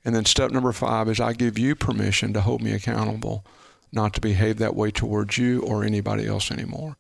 And 0.05 0.14
then 0.14 0.25
step 0.25 0.51
number 0.51 0.73
five 0.73 1.09
is 1.09 1.21
I 1.21 1.33
give 1.33 1.59
you 1.59 1.75
permission 1.75 2.33
to 2.33 2.41
hold 2.41 2.62
me 2.62 2.73
accountable, 2.73 3.45
not 3.93 4.14
to 4.14 4.21
behave 4.21 4.59
that 4.59 4.75
way 4.75 4.91
towards 4.91 5.37
you 5.37 5.62
or 5.62 5.85
anybody 5.85 6.27
else 6.27 6.51
anymore. 6.51 6.97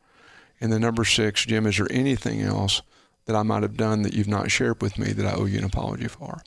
And 0.60 0.72
then 0.72 0.82
number 0.82 1.04
six, 1.04 1.46
Jim, 1.46 1.66
is 1.66 1.78
there 1.78 1.86
anything 1.90 2.42
else 2.42 2.82
that 3.24 3.36
I 3.36 3.42
might 3.42 3.62
have 3.62 3.76
done 3.76 4.02
that 4.02 4.12
you've 4.12 4.28
not 4.28 4.50
shared 4.50 4.82
with 4.82 4.98
me 4.98 5.12
that 5.12 5.26
I 5.26 5.32
owe 5.32 5.46
you 5.46 5.58
an 5.58 5.64
apology 5.64 6.08
for? 6.08 6.42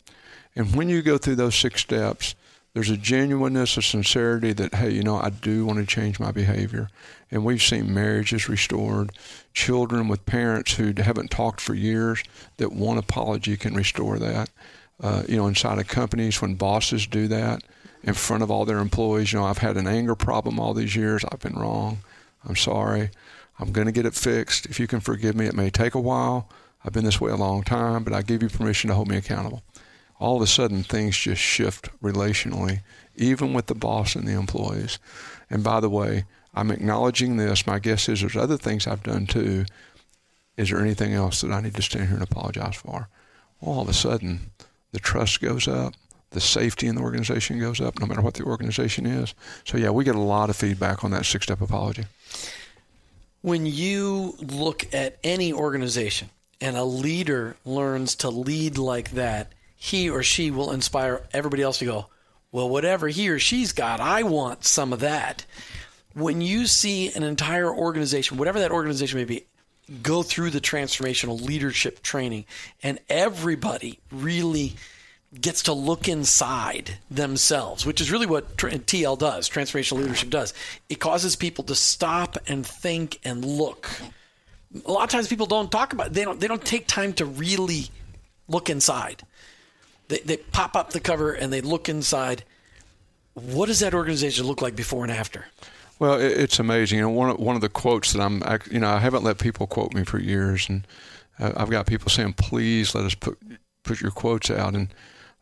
And 0.55 0.75
when 0.75 0.89
you 0.89 1.01
go 1.01 1.17
through 1.17 1.35
those 1.35 1.55
six 1.55 1.81
steps, 1.81 2.35
there's 2.73 2.89
a 2.89 2.97
genuineness, 2.97 3.77
a 3.77 3.83
sincerity 3.83 4.51
that, 4.53 4.73
hey, 4.73 4.89
you 4.89 5.03
know, 5.03 5.17
I 5.17 5.29
do 5.29 5.65
want 5.65 5.79
to 5.79 5.85
change 5.85 6.19
my 6.19 6.31
behavior. 6.31 6.89
And 7.29 7.45
we've 7.45 7.61
seen 7.61 7.93
marriages 7.93 8.49
restored, 8.49 9.11
children 9.53 10.07
with 10.07 10.25
parents 10.25 10.73
who 10.73 10.93
haven't 10.97 11.29
talked 11.29 11.61
for 11.61 11.75
years, 11.75 12.23
that 12.57 12.73
one 12.73 12.97
apology 12.97 13.57
can 13.57 13.75
restore 13.75 14.17
that. 14.17 14.49
Uh, 14.99 15.23
you 15.27 15.37
know, 15.37 15.47
inside 15.47 15.77
of 15.77 15.87
companies, 15.87 16.41
when 16.41 16.55
bosses 16.55 17.05
do 17.05 17.27
that 17.27 17.63
in 18.03 18.15
front 18.15 18.41
of 18.41 18.49
all 18.49 18.65
their 18.65 18.79
employees, 18.79 19.31
you 19.33 19.39
know, 19.39 19.45
I've 19.45 19.59
had 19.59 19.77
an 19.77 19.87
anger 19.87 20.15
problem 20.15 20.59
all 20.59 20.73
these 20.73 20.95
years. 20.95 21.23
I've 21.31 21.39
been 21.39 21.55
wrong. 21.55 21.99
I'm 22.47 22.55
sorry. 22.55 23.11
I'm 23.59 23.71
going 23.71 23.85
to 23.85 23.93
get 23.93 24.07
it 24.07 24.15
fixed. 24.15 24.65
If 24.65 24.79
you 24.79 24.87
can 24.87 24.99
forgive 24.99 25.35
me, 25.35 25.45
it 25.45 25.55
may 25.55 25.69
take 25.69 25.93
a 25.93 25.99
while. 25.99 26.49
I've 26.83 26.93
been 26.93 27.05
this 27.05 27.21
way 27.21 27.31
a 27.31 27.35
long 27.35 27.63
time, 27.63 28.03
but 28.03 28.13
I 28.13 28.23
give 28.23 28.41
you 28.41 28.49
permission 28.49 28.89
to 28.89 28.95
hold 28.95 29.07
me 29.07 29.17
accountable 29.17 29.63
all 30.23 30.37
of 30.37 30.41
a 30.41 30.47
sudden 30.47 30.83
things 30.83 31.17
just 31.17 31.41
shift 31.41 31.89
relationally, 32.01 32.79
even 33.17 33.53
with 33.53 33.65
the 33.65 33.75
boss 33.75 34.15
and 34.15 34.25
the 34.25 34.31
employees. 34.31 34.97
And 35.49 35.65
by 35.65 35.81
the 35.81 35.89
way, 35.89 36.23
I'm 36.53 36.71
acknowledging 36.71 37.35
this. 37.35 37.67
My 37.67 37.77
guess 37.77 38.07
is 38.07 38.21
there's 38.21 38.37
other 38.37 38.55
things 38.55 38.87
I've 38.87 39.03
done 39.03 39.27
too. 39.27 39.65
Is 40.55 40.69
there 40.69 40.79
anything 40.79 41.13
else 41.13 41.41
that 41.41 41.51
I 41.51 41.59
need 41.59 41.75
to 41.75 41.81
stand 41.81 42.05
here 42.05 42.13
and 42.13 42.23
apologize 42.23 42.77
for? 42.77 43.09
Well, 43.59 43.75
all 43.75 43.81
of 43.81 43.89
a 43.89 43.93
sudden, 43.93 44.51
the 44.93 44.99
trust 44.99 45.41
goes 45.41 45.67
up, 45.67 45.93
the 46.29 46.39
safety 46.39 46.87
in 46.87 46.95
the 46.95 47.01
organization 47.01 47.59
goes 47.59 47.81
up, 47.81 47.99
no 47.99 48.05
matter 48.05 48.21
what 48.21 48.35
the 48.35 48.45
organization 48.45 49.05
is. 49.05 49.33
So, 49.65 49.77
yeah, 49.77 49.89
we 49.89 50.05
get 50.05 50.15
a 50.15 50.21
lot 50.21 50.49
of 50.49 50.55
feedback 50.55 51.03
on 51.03 51.11
that 51.11 51.25
six 51.25 51.43
step 51.43 51.59
apology. 51.59 52.05
When 53.41 53.65
you 53.65 54.35
look 54.39 54.93
at 54.93 55.17
any 55.21 55.51
organization 55.51 56.29
and 56.61 56.77
a 56.77 56.85
leader 56.85 57.57
learns 57.65 58.15
to 58.15 58.29
lead 58.29 58.77
like 58.77 59.11
that, 59.11 59.51
he 59.83 60.09
or 60.09 60.23
she 60.23 60.49
will 60.49 60.71
inspire 60.71 61.23
everybody 61.33 61.61
else 61.61 61.79
to 61.79 61.85
go, 61.85 62.05
well, 62.53 62.69
whatever 62.69 63.09
he 63.09 63.27
or 63.27 63.37
she's 63.37 63.73
got, 63.73 63.99
I 63.99 64.23
want 64.23 64.63
some 64.63 64.93
of 64.93 65.01
that. 65.01 65.45
When 66.13 66.39
you 66.39 66.67
see 66.67 67.11
an 67.11 67.23
entire 67.23 67.69
organization, 67.69 68.37
whatever 68.37 68.59
that 68.59 68.71
organization 68.71 69.19
may 69.19 69.25
be, 69.25 69.45
go 70.01 70.23
through 70.23 70.51
the 70.51 70.61
transformational 70.61 71.41
leadership 71.41 72.01
training 72.01 72.45
and 72.81 72.97
everybody 73.09 73.99
really 74.09 74.75
gets 75.41 75.63
to 75.63 75.73
look 75.73 76.07
inside 76.07 76.99
themselves, 77.11 77.85
which 77.85 77.99
is 77.99 78.09
really 78.09 78.25
what 78.25 78.55
TL 78.55 79.19
does, 79.19 79.49
transformational 79.49 79.97
leadership 79.97 80.29
does. 80.29 80.53
It 80.87 81.01
causes 81.01 81.35
people 81.35 81.65
to 81.65 81.75
stop 81.75 82.37
and 82.47 82.65
think 82.65 83.19
and 83.25 83.43
look. 83.43 83.89
A 84.85 84.91
lot 84.93 85.03
of 85.03 85.09
times 85.09 85.27
people 85.27 85.45
don't 85.45 85.69
talk 85.69 85.91
about 85.91 86.07
it. 86.07 86.13
they 86.13 86.23
don't 86.23 86.39
they 86.39 86.47
don't 86.47 86.63
take 86.63 86.87
time 86.87 87.11
to 87.13 87.25
really 87.25 87.89
look 88.47 88.69
inside 88.69 89.23
they, 90.07 90.19
they 90.19 90.37
pop 90.37 90.75
up 90.75 90.91
the 90.91 90.99
cover 90.99 91.31
and 91.33 91.51
they 91.51 91.61
look 91.61 91.89
inside. 91.89 92.43
What 93.33 93.67
does 93.67 93.79
that 93.79 93.93
organization 93.93 94.45
look 94.45 94.61
like 94.61 94.75
before 94.75 95.03
and 95.03 95.11
after? 95.11 95.45
Well, 95.99 96.19
it's 96.19 96.59
amazing. 96.59 96.99
Know, 96.99 97.09
one 97.09 97.29
of, 97.29 97.39
one 97.39 97.55
of 97.55 97.61
the 97.61 97.69
quotes 97.69 98.13
that 98.13 98.21
I'm, 98.21 98.43
you 98.69 98.79
know, 98.79 98.89
I 98.89 98.99
haven't 98.99 99.23
let 99.23 99.37
people 99.37 99.67
quote 99.67 99.93
me 99.93 100.03
for 100.03 100.19
years, 100.19 100.67
and 100.67 100.85
I've 101.39 101.69
got 101.69 101.85
people 101.85 102.09
saying, 102.09 102.33
"Please 102.33 102.93
let 102.93 103.05
us 103.05 103.15
put 103.15 103.37
put 103.83 104.01
your 104.01 104.11
quotes 104.11 104.51
out." 104.51 104.75
And 104.75 104.89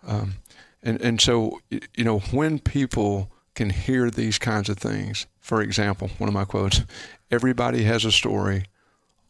um, 0.05 0.36
and 0.84 1.01
and 1.01 1.20
so, 1.20 1.62
you 1.70 2.03
know, 2.03 2.20
when 2.20 2.59
people 2.59 3.32
can 3.55 3.70
hear 3.70 4.09
these 4.09 4.38
kinds 4.38 4.70
of 4.70 4.78
things, 4.78 5.26
for 5.39 5.62
example, 5.62 6.09
one 6.18 6.28
of 6.28 6.34
my 6.34 6.45
quotes: 6.45 6.82
"Everybody 7.30 7.84
has 7.84 8.05
a 8.05 8.12
story. 8.12 8.66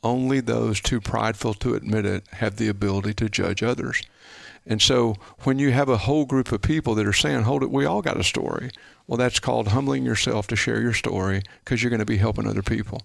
Only 0.03 0.39
those 0.39 0.81
too 0.81 0.99
prideful 0.99 1.53
to 1.55 1.75
admit 1.75 2.05
it 2.05 2.27
have 2.33 2.57
the 2.57 2.67
ability 2.67 3.13
to 3.15 3.29
judge 3.29 3.63
others." 3.63 4.03
And 4.65 4.81
so 4.81 5.15
when 5.39 5.57
you 5.57 5.71
have 5.71 5.89
a 5.89 5.97
whole 5.97 6.25
group 6.25 6.51
of 6.51 6.61
people 6.61 6.95
that 6.95 7.07
are 7.07 7.13
saying, 7.13 7.43
hold 7.43 7.63
it, 7.63 7.71
we 7.71 7.85
all 7.85 8.01
got 8.01 8.19
a 8.19 8.23
story. 8.23 8.69
Well, 9.07 9.17
that's 9.17 9.39
called 9.39 9.69
humbling 9.69 10.05
yourself 10.05 10.47
to 10.47 10.55
share 10.55 10.79
your 10.79 10.93
story 10.93 11.41
because 11.63 11.81
you're 11.81 11.89
going 11.89 11.99
to 11.99 12.05
be 12.05 12.17
helping 12.17 12.47
other 12.47 12.61
people. 12.61 13.01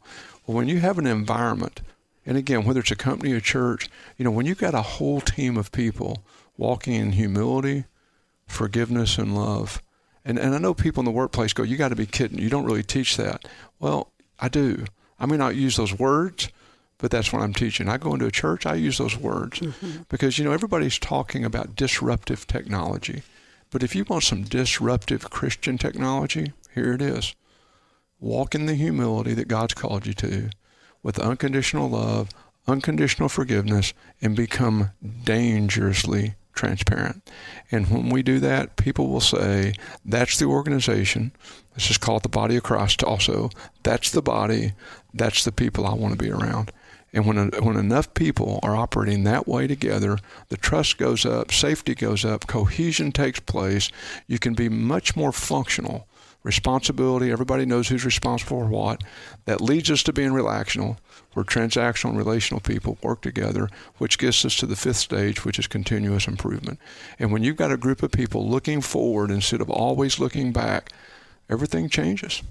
Well, 0.46 0.56
when 0.56 0.68
you 0.68 0.80
have 0.80 0.98
an 0.98 1.06
environment, 1.06 1.80
and 2.26 2.36
again, 2.36 2.64
whether 2.64 2.80
it's 2.80 2.90
a 2.90 2.96
company 2.96 3.32
or 3.32 3.40
church, 3.40 3.88
you 4.16 4.24
know, 4.24 4.30
when 4.30 4.46
you've 4.46 4.58
got 4.58 4.74
a 4.74 4.82
whole 4.82 5.20
team 5.20 5.56
of 5.56 5.72
people 5.72 6.24
walking 6.56 6.94
in 6.94 7.12
humility, 7.12 7.84
forgiveness, 8.46 9.16
and 9.16 9.34
love, 9.34 9.82
and, 10.24 10.38
and 10.38 10.54
I 10.54 10.58
know 10.58 10.74
people 10.74 11.00
in 11.00 11.04
the 11.04 11.12
workplace 11.12 11.52
go, 11.52 11.62
you 11.62 11.76
got 11.76 11.88
to 11.88 11.96
be 11.96 12.06
kidding. 12.06 12.38
You 12.38 12.50
don't 12.50 12.64
really 12.64 12.82
teach 12.82 13.16
that. 13.16 13.46
Well, 13.78 14.12
I 14.40 14.48
do. 14.48 14.84
I 15.18 15.26
may 15.26 15.36
not 15.36 15.54
use 15.54 15.76
those 15.76 15.96
words, 15.96 16.48
but 16.98 17.10
that's 17.10 17.32
what 17.32 17.42
I'm 17.42 17.52
teaching. 17.52 17.88
I 17.88 17.98
go 17.98 18.14
into 18.14 18.26
a 18.26 18.30
church, 18.30 18.66
I 18.66 18.74
use 18.74 18.98
those 18.98 19.16
words 19.16 19.60
mm-hmm. 19.60 20.02
because, 20.08 20.38
you 20.38 20.44
know, 20.44 20.52
everybody's 20.52 20.98
talking 20.98 21.44
about 21.44 21.76
disruptive 21.76 22.46
technology. 22.46 23.22
But 23.70 23.82
if 23.82 23.94
you 23.94 24.04
want 24.04 24.24
some 24.24 24.44
disruptive 24.44 25.30
Christian 25.30 25.76
technology, 25.76 26.52
here 26.74 26.92
it 26.92 27.02
is. 27.02 27.34
Walk 28.20 28.54
in 28.54 28.66
the 28.66 28.74
humility 28.74 29.34
that 29.34 29.48
God's 29.48 29.74
called 29.74 30.06
you 30.06 30.14
to 30.14 30.50
with 31.02 31.18
unconditional 31.18 31.90
love, 31.90 32.30
unconditional 32.66 33.28
forgiveness, 33.28 33.92
and 34.22 34.34
become 34.34 34.90
dangerously 35.24 36.34
transparent. 36.54 37.30
And 37.70 37.88
when 37.88 38.08
we 38.08 38.22
do 38.22 38.40
that, 38.40 38.76
people 38.76 39.08
will 39.08 39.20
say, 39.20 39.74
that's 40.04 40.38
the 40.38 40.46
organization. 40.46 41.32
Let's 41.72 41.86
just 41.86 42.00
call 42.00 42.16
it 42.16 42.22
the 42.22 42.28
body 42.28 42.56
of 42.56 42.62
Christ 42.62 43.04
also. 43.04 43.50
That's 43.82 44.10
the 44.10 44.22
body. 44.22 44.72
That's 45.12 45.44
the 45.44 45.52
people 45.52 45.86
I 45.86 45.94
want 45.94 46.18
to 46.18 46.24
be 46.24 46.30
around. 46.30 46.72
And 47.16 47.24
when, 47.24 47.48
when 47.62 47.78
enough 47.78 48.12
people 48.12 48.60
are 48.62 48.76
operating 48.76 49.24
that 49.24 49.48
way 49.48 49.66
together, 49.66 50.18
the 50.50 50.58
trust 50.58 50.98
goes 50.98 51.24
up, 51.24 51.50
safety 51.50 51.94
goes 51.94 52.26
up, 52.26 52.46
cohesion 52.46 53.10
takes 53.10 53.40
place. 53.40 53.90
You 54.26 54.38
can 54.38 54.52
be 54.52 54.68
much 54.68 55.16
more 55.16 55.32
functional. 55.32 56.06
Responsibility, 56.42 57.32
everybody 57.32 57.64
knows 57.64 57.88
who's 57.88 58.04
responsible 58.04 58.60
for 58.60 58.66
what. 58.66 59.02
That 59.46 59.62
leads 59.62 59.90
us 59.90 60.02
to 60.02 60.12
being 60.12 60.34
relational, 60.34 60.98
where 61.32 61.42
transactional 61.42 62.10
and 62.10 62.18
relational 62.18 62.60
people 62.60 62.98
work 63.00 63.22
together, 63.22 63.70
which 63.96 64.18
gets 64.18 64.44
us 64.44 64.54
to 64.58 64.66
the 64.66 64.76
fifth 64.76 64.98
stage, 64.98 65.42
which 65.42 65.58
is 65.58 65.66
continuous 65.66 66.28
improvement. 66.28 66.78
And 67.18 67.32
when 67.32 67.42
you've 67.42 67.56
got 67.56 67.72
a 67.72 67.78
group 67.78 68.02
of 68.02 68.12
people 68.12 68.46
looking 68.46 68.82
forward 68.82 69.30
instead 69.30 69.62
of 69.62 69.70
always 69.70 70.18
looking 70.18 70.52
back, 70.52 70.92
everything 71.48 71.88
changes. 71.88 72.42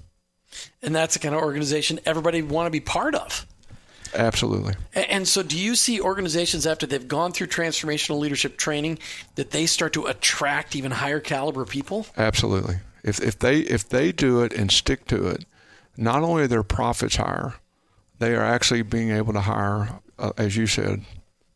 And 0.82 0.92
that's 0.92 1.14
the 1.14 1.20
kind 1.20 1.36
of 1.36 1.40
organization 1.40 2.00
everybody 2.04 2.42
want 2.42 2.66
to 2.66 2.72
be 2.72 2.80
part 2.80 3.14
of. 3.14 3.46
Absolutely. 4.14 4.74
And 4.94 5.26
so, 5.26 5.42
do 5.42 5.58
you 5.58 5.74
see 5.74 6.00
organizations 6.00 6.66
after 6.66 6.86
they've 6.86 7.06
gone 7.06 7.32
through 7.32 7.48
transformational 7.48 8.18
leadership 8.18 8.56
training 8.56 8.98
that 9.34 9.50
they 9.50 9.66
start 9.66 9.92
to 9.94 10.06
attract 10.06 10.76
even 10.76 10.90
higher 10.90 11.20
caliber 11.20 11.64
people? 11.64 12.06
Absolutely. 12.16 12.76
If 13.02 13.20
if 13.20 13.38
they 13.38 13.60
if 13.60 13.88
they 13.88 14.12
do 14.12 14.42
it 14.42 14.52
and 14.52 14.70
stick 14.70 15.06
to 15.06 15.28
it, 15.28 15.44
not 15.96 16.22
only 16.22 16.44
are 16.44 16.48
their 16.48 16.62
profits 16.62 17.16
higher, 17.16 17.54
they 18.18 18.34
are 18.34 18.44
actually 18.44 18.82
being 18.82 19.10
able 19.10 19.32
to 19.32 19.40
hire, 19.40 20.00
uh, 20.18 20.32
as 20.36 20.56
you 20.56 20.66
said, 20.66 21.02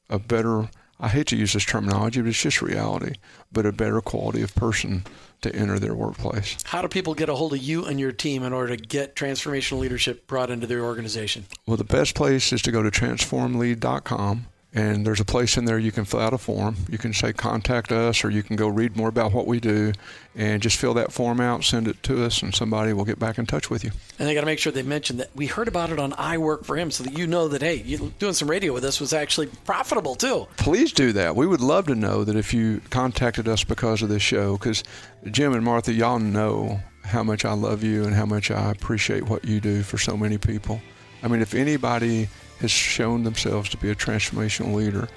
a 0.08 0.18
better. 0.18 0.68
I 1.00 1.08
hate 1.08 1.26
to 1.28 1.36
use 1.36 1.54
this 1.54 1.64
terminology, 1.64 2.20
but 2.20 2.28
it's 2.28 2.42
just 2.42 2.60
reality. 2.60 3.14
But 3.50 3.66
a 3.66 3.72
better 3.72 4.00
quality 4.00 4.42
of 4.42 4.54
person 4.54 5.04
to 5.40 5.54
enter 5.54 5.78
their 5.78 5.94
workplace. 5.94 6.56
How 6.64 6.82
do 6.82 6.88
people 6.88 7.14
get 7.14 7.30
a 7.30 7.34
hold 7.34 7.54
of 7.54 7.58
you 7.58 7.86
and 7.86 7.98
your 7.98 8.12
team 8.12 8.42
in 8.42 8.52
order 8.52 8.76
to 8.76 8.82
get 8.82 9.16
transformational 9.16 9.78
leadership 9.78 10.26
brought 10.26 10.50
into 10.50 10.66
their 10.66 10.84
organization? 10.84 11.46
Well, 11.66 11.78
the 11.78 11.84
best 11.84 12.14
place 12.14 12.52
is 12.52 12.60
to 12.62 12.70
go 12.70 12.82
to 12.82 12.90
transformlead.com 12.90 14.46
And 14.72 15.04
there's 15.04 15.18
a 15.18 15.24
place 15.24 15.56
in 15.56 15.64
there 15.64 15.80
you 15.80 15.90
can 15.90 16.04
fill 16.04 16.20
out 16.20 16.32
a 16.32 16.38
form. 16.38 16.76
You 16.88 16.96
can 16.96 17.12
say 17.12 17.32
contact 17.32 17.90
us, 17.90 18.24
or 18.24 18.30
you 18.30 18.44
can 18.44 18.54
go 18.54 18.68
read 18.68 18.96
more 18.96 19.08
about 19.08 19.32
what 19.32 19.48
we 19.48 19.58
do, 19.58 19.92
and 20.36 20.62
just 20.62 20.76
fill 20.76 20.94
that 20.94 21.10
form 21.12 21.40
out, 21.40 21.64
send 21.64 21.88
it 21.88 22.00
to 22.04 22.24
us, 22.24 22.40
and 22.40 22.54
somebody 22.54 22.92
will 22.92 23.04
get 23.04 23.18
back 23.18 23.36
in 23.38 23.46
touch 23.46 23.68
with 23.68 23.82
you. 23.82 23.90
And 24.20 24.28
they 24.28 24.34
got 24.34 24.40
to 24.42 24.46
make 24.46 24.60
sure 24.60 24.70
they 24.70 24.84
mention 24.84 25.16
that 25.16 25.30
we 25.34 25.46
heard 25.46 25.66
about 25.66 25.90
it 25.90 25.98
on 25.98 26.14
I 26.16 26.38
Work 26.38 26.64
for 26.64 26.76
Him 26.76 26.92
so 26.92 27.02
that 27.02 27.18
you 27.18 27.26
know 27.26 27.48
that, 27.48 27.62
hey, 27.62 27.82
you, 27.82 28.14
doing 28.20 28.32
some 28.32 28.48
radio 28.48 28.72
with 28.72 28.84
us 28.84 29.00
was 29.00 29.12
actually 29.12 29.48
profitable 29.64 30.14
too. 30.14 30.46
Please 30.56 30.92
do 30.92 31.12
that. 31.14 31.34
We 31.34 31.48
would 31.48 31.60
love 31.60 31.86
to 31.86 31.96
know 31.96 32.22
that 32.22 32.36
if 32.36 32.54
you 32.54 32.80
contacted 32.90 33.48
us 33.48 33.64
because 33.64 34.02
of 34.02 34.08
this 34.08 34.22
show, 34.22 34.56
because 34.56 34.84
Jim 35.32 35.52
and 35.52 35.64
Martha, 35.64 35.92
y'all 35.92 36.20
know 36.20 36.80
how 37.02 37.24
much 37.24 37.44
I 37.44 37.54
love 37.54 37.82
you 37.82 38.04
and 38.04 38.14
how 38.14 38.26
much 38.26 38.52
I 38.52 38.70
appreciate 38.70 39.24
what 39.24 39.44
you 39.44 39.60
do 39.60 39.82
for 39.82 39.98
so 39.98 40.16
many 40.16 40.38
people. 40.38 40.80
I 41.24 41.28
mean, 41.28 41.42
if 41.42 41.54
anybody 41.54 42.28
has 42.60 42.70
shown 42.70 43.24
themselves 43.24 43.68
to 43.70 43.76
be 43.76 43.90
a 43.90 43.94
transformational 43.94 44.74
leader, 44.74 45.08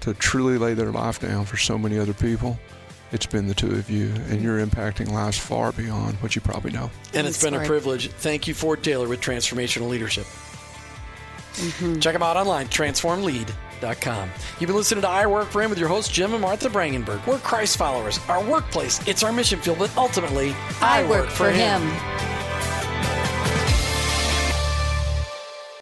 to 0.00 0.14
truly 0.14 0.58
lay 0.58 0.74
their 0.74 0.90
life 0.90 1.20
down 1.20 1.44
for 1.44 1.56
so 1.56 1.78
many 1.78 1.98
other 1.98 2.14
people, 2.14 2.58
it's 3.12 3.26
been 3.26 3.46
the 3.46 3.54
two 3.54 3.70
of 3.70 3.88
you, 3.88 4.12
and 4.28 4.42
you're 4.42 4.64
impacting 4.64 5.10
lives 5.10 5.38
far 5.38 5.72
beyond 5.72 6.16
what 6.16 6.34
you 6.34 6.40
probably 6.40 6.72
know. 6.72 6.90
And 7.14 7.26
it's 7.26 7.42
been 7.42 7.54
a 7.54 7.64
privilege. 7.64 8.10
Thank 8.10 8.48
you, 8.48 8.54
Ford 8.54 8.82
Taylor, 8.82 9.08
with 9.08 9.20
Transformational 9.20 9.88
Leadership. 9.88 10.26
Mm-hmm. 11.54 12.00
Check 12.00 12.12
them 12.12 12.22
out 12.22 12.36
online, 12.36 12.66
transformlead.com. 12.66 14.30
You've 14.58 14.68
been 14.68 14.76
listening 14.76 15.02
to 15.02 15.08
I 15.08 15.26
Work 15.26 15.48
for 15.48 15.62
Him 15.62 15.70
with 15.70 15.78
your 15.78 15.88
host, 15.88 16.12
Jim 16.12 16.32
and 16.32 16.42
Martha 16.42 16.68
Brangenberg. 16.68 17.24
We're 17.26 17.38
Christ 17.38 17.76
followers. 17.76 18.18
Our 18.28 18.44
workplace, 18.44 19.06
it's 19.06 19.22
our 19.22 19.32
mission 19.32 19.60
field, 19.60 19.78
but 19.78 19.96
ultimately, 19.96 20.50
I, 20.80 21.00
I 21.00 21.08
work, 21.08 21.26
work, 21.26 21.30
for 21.30 21.50
him. 21.50 21.80
him. 21.82 23.25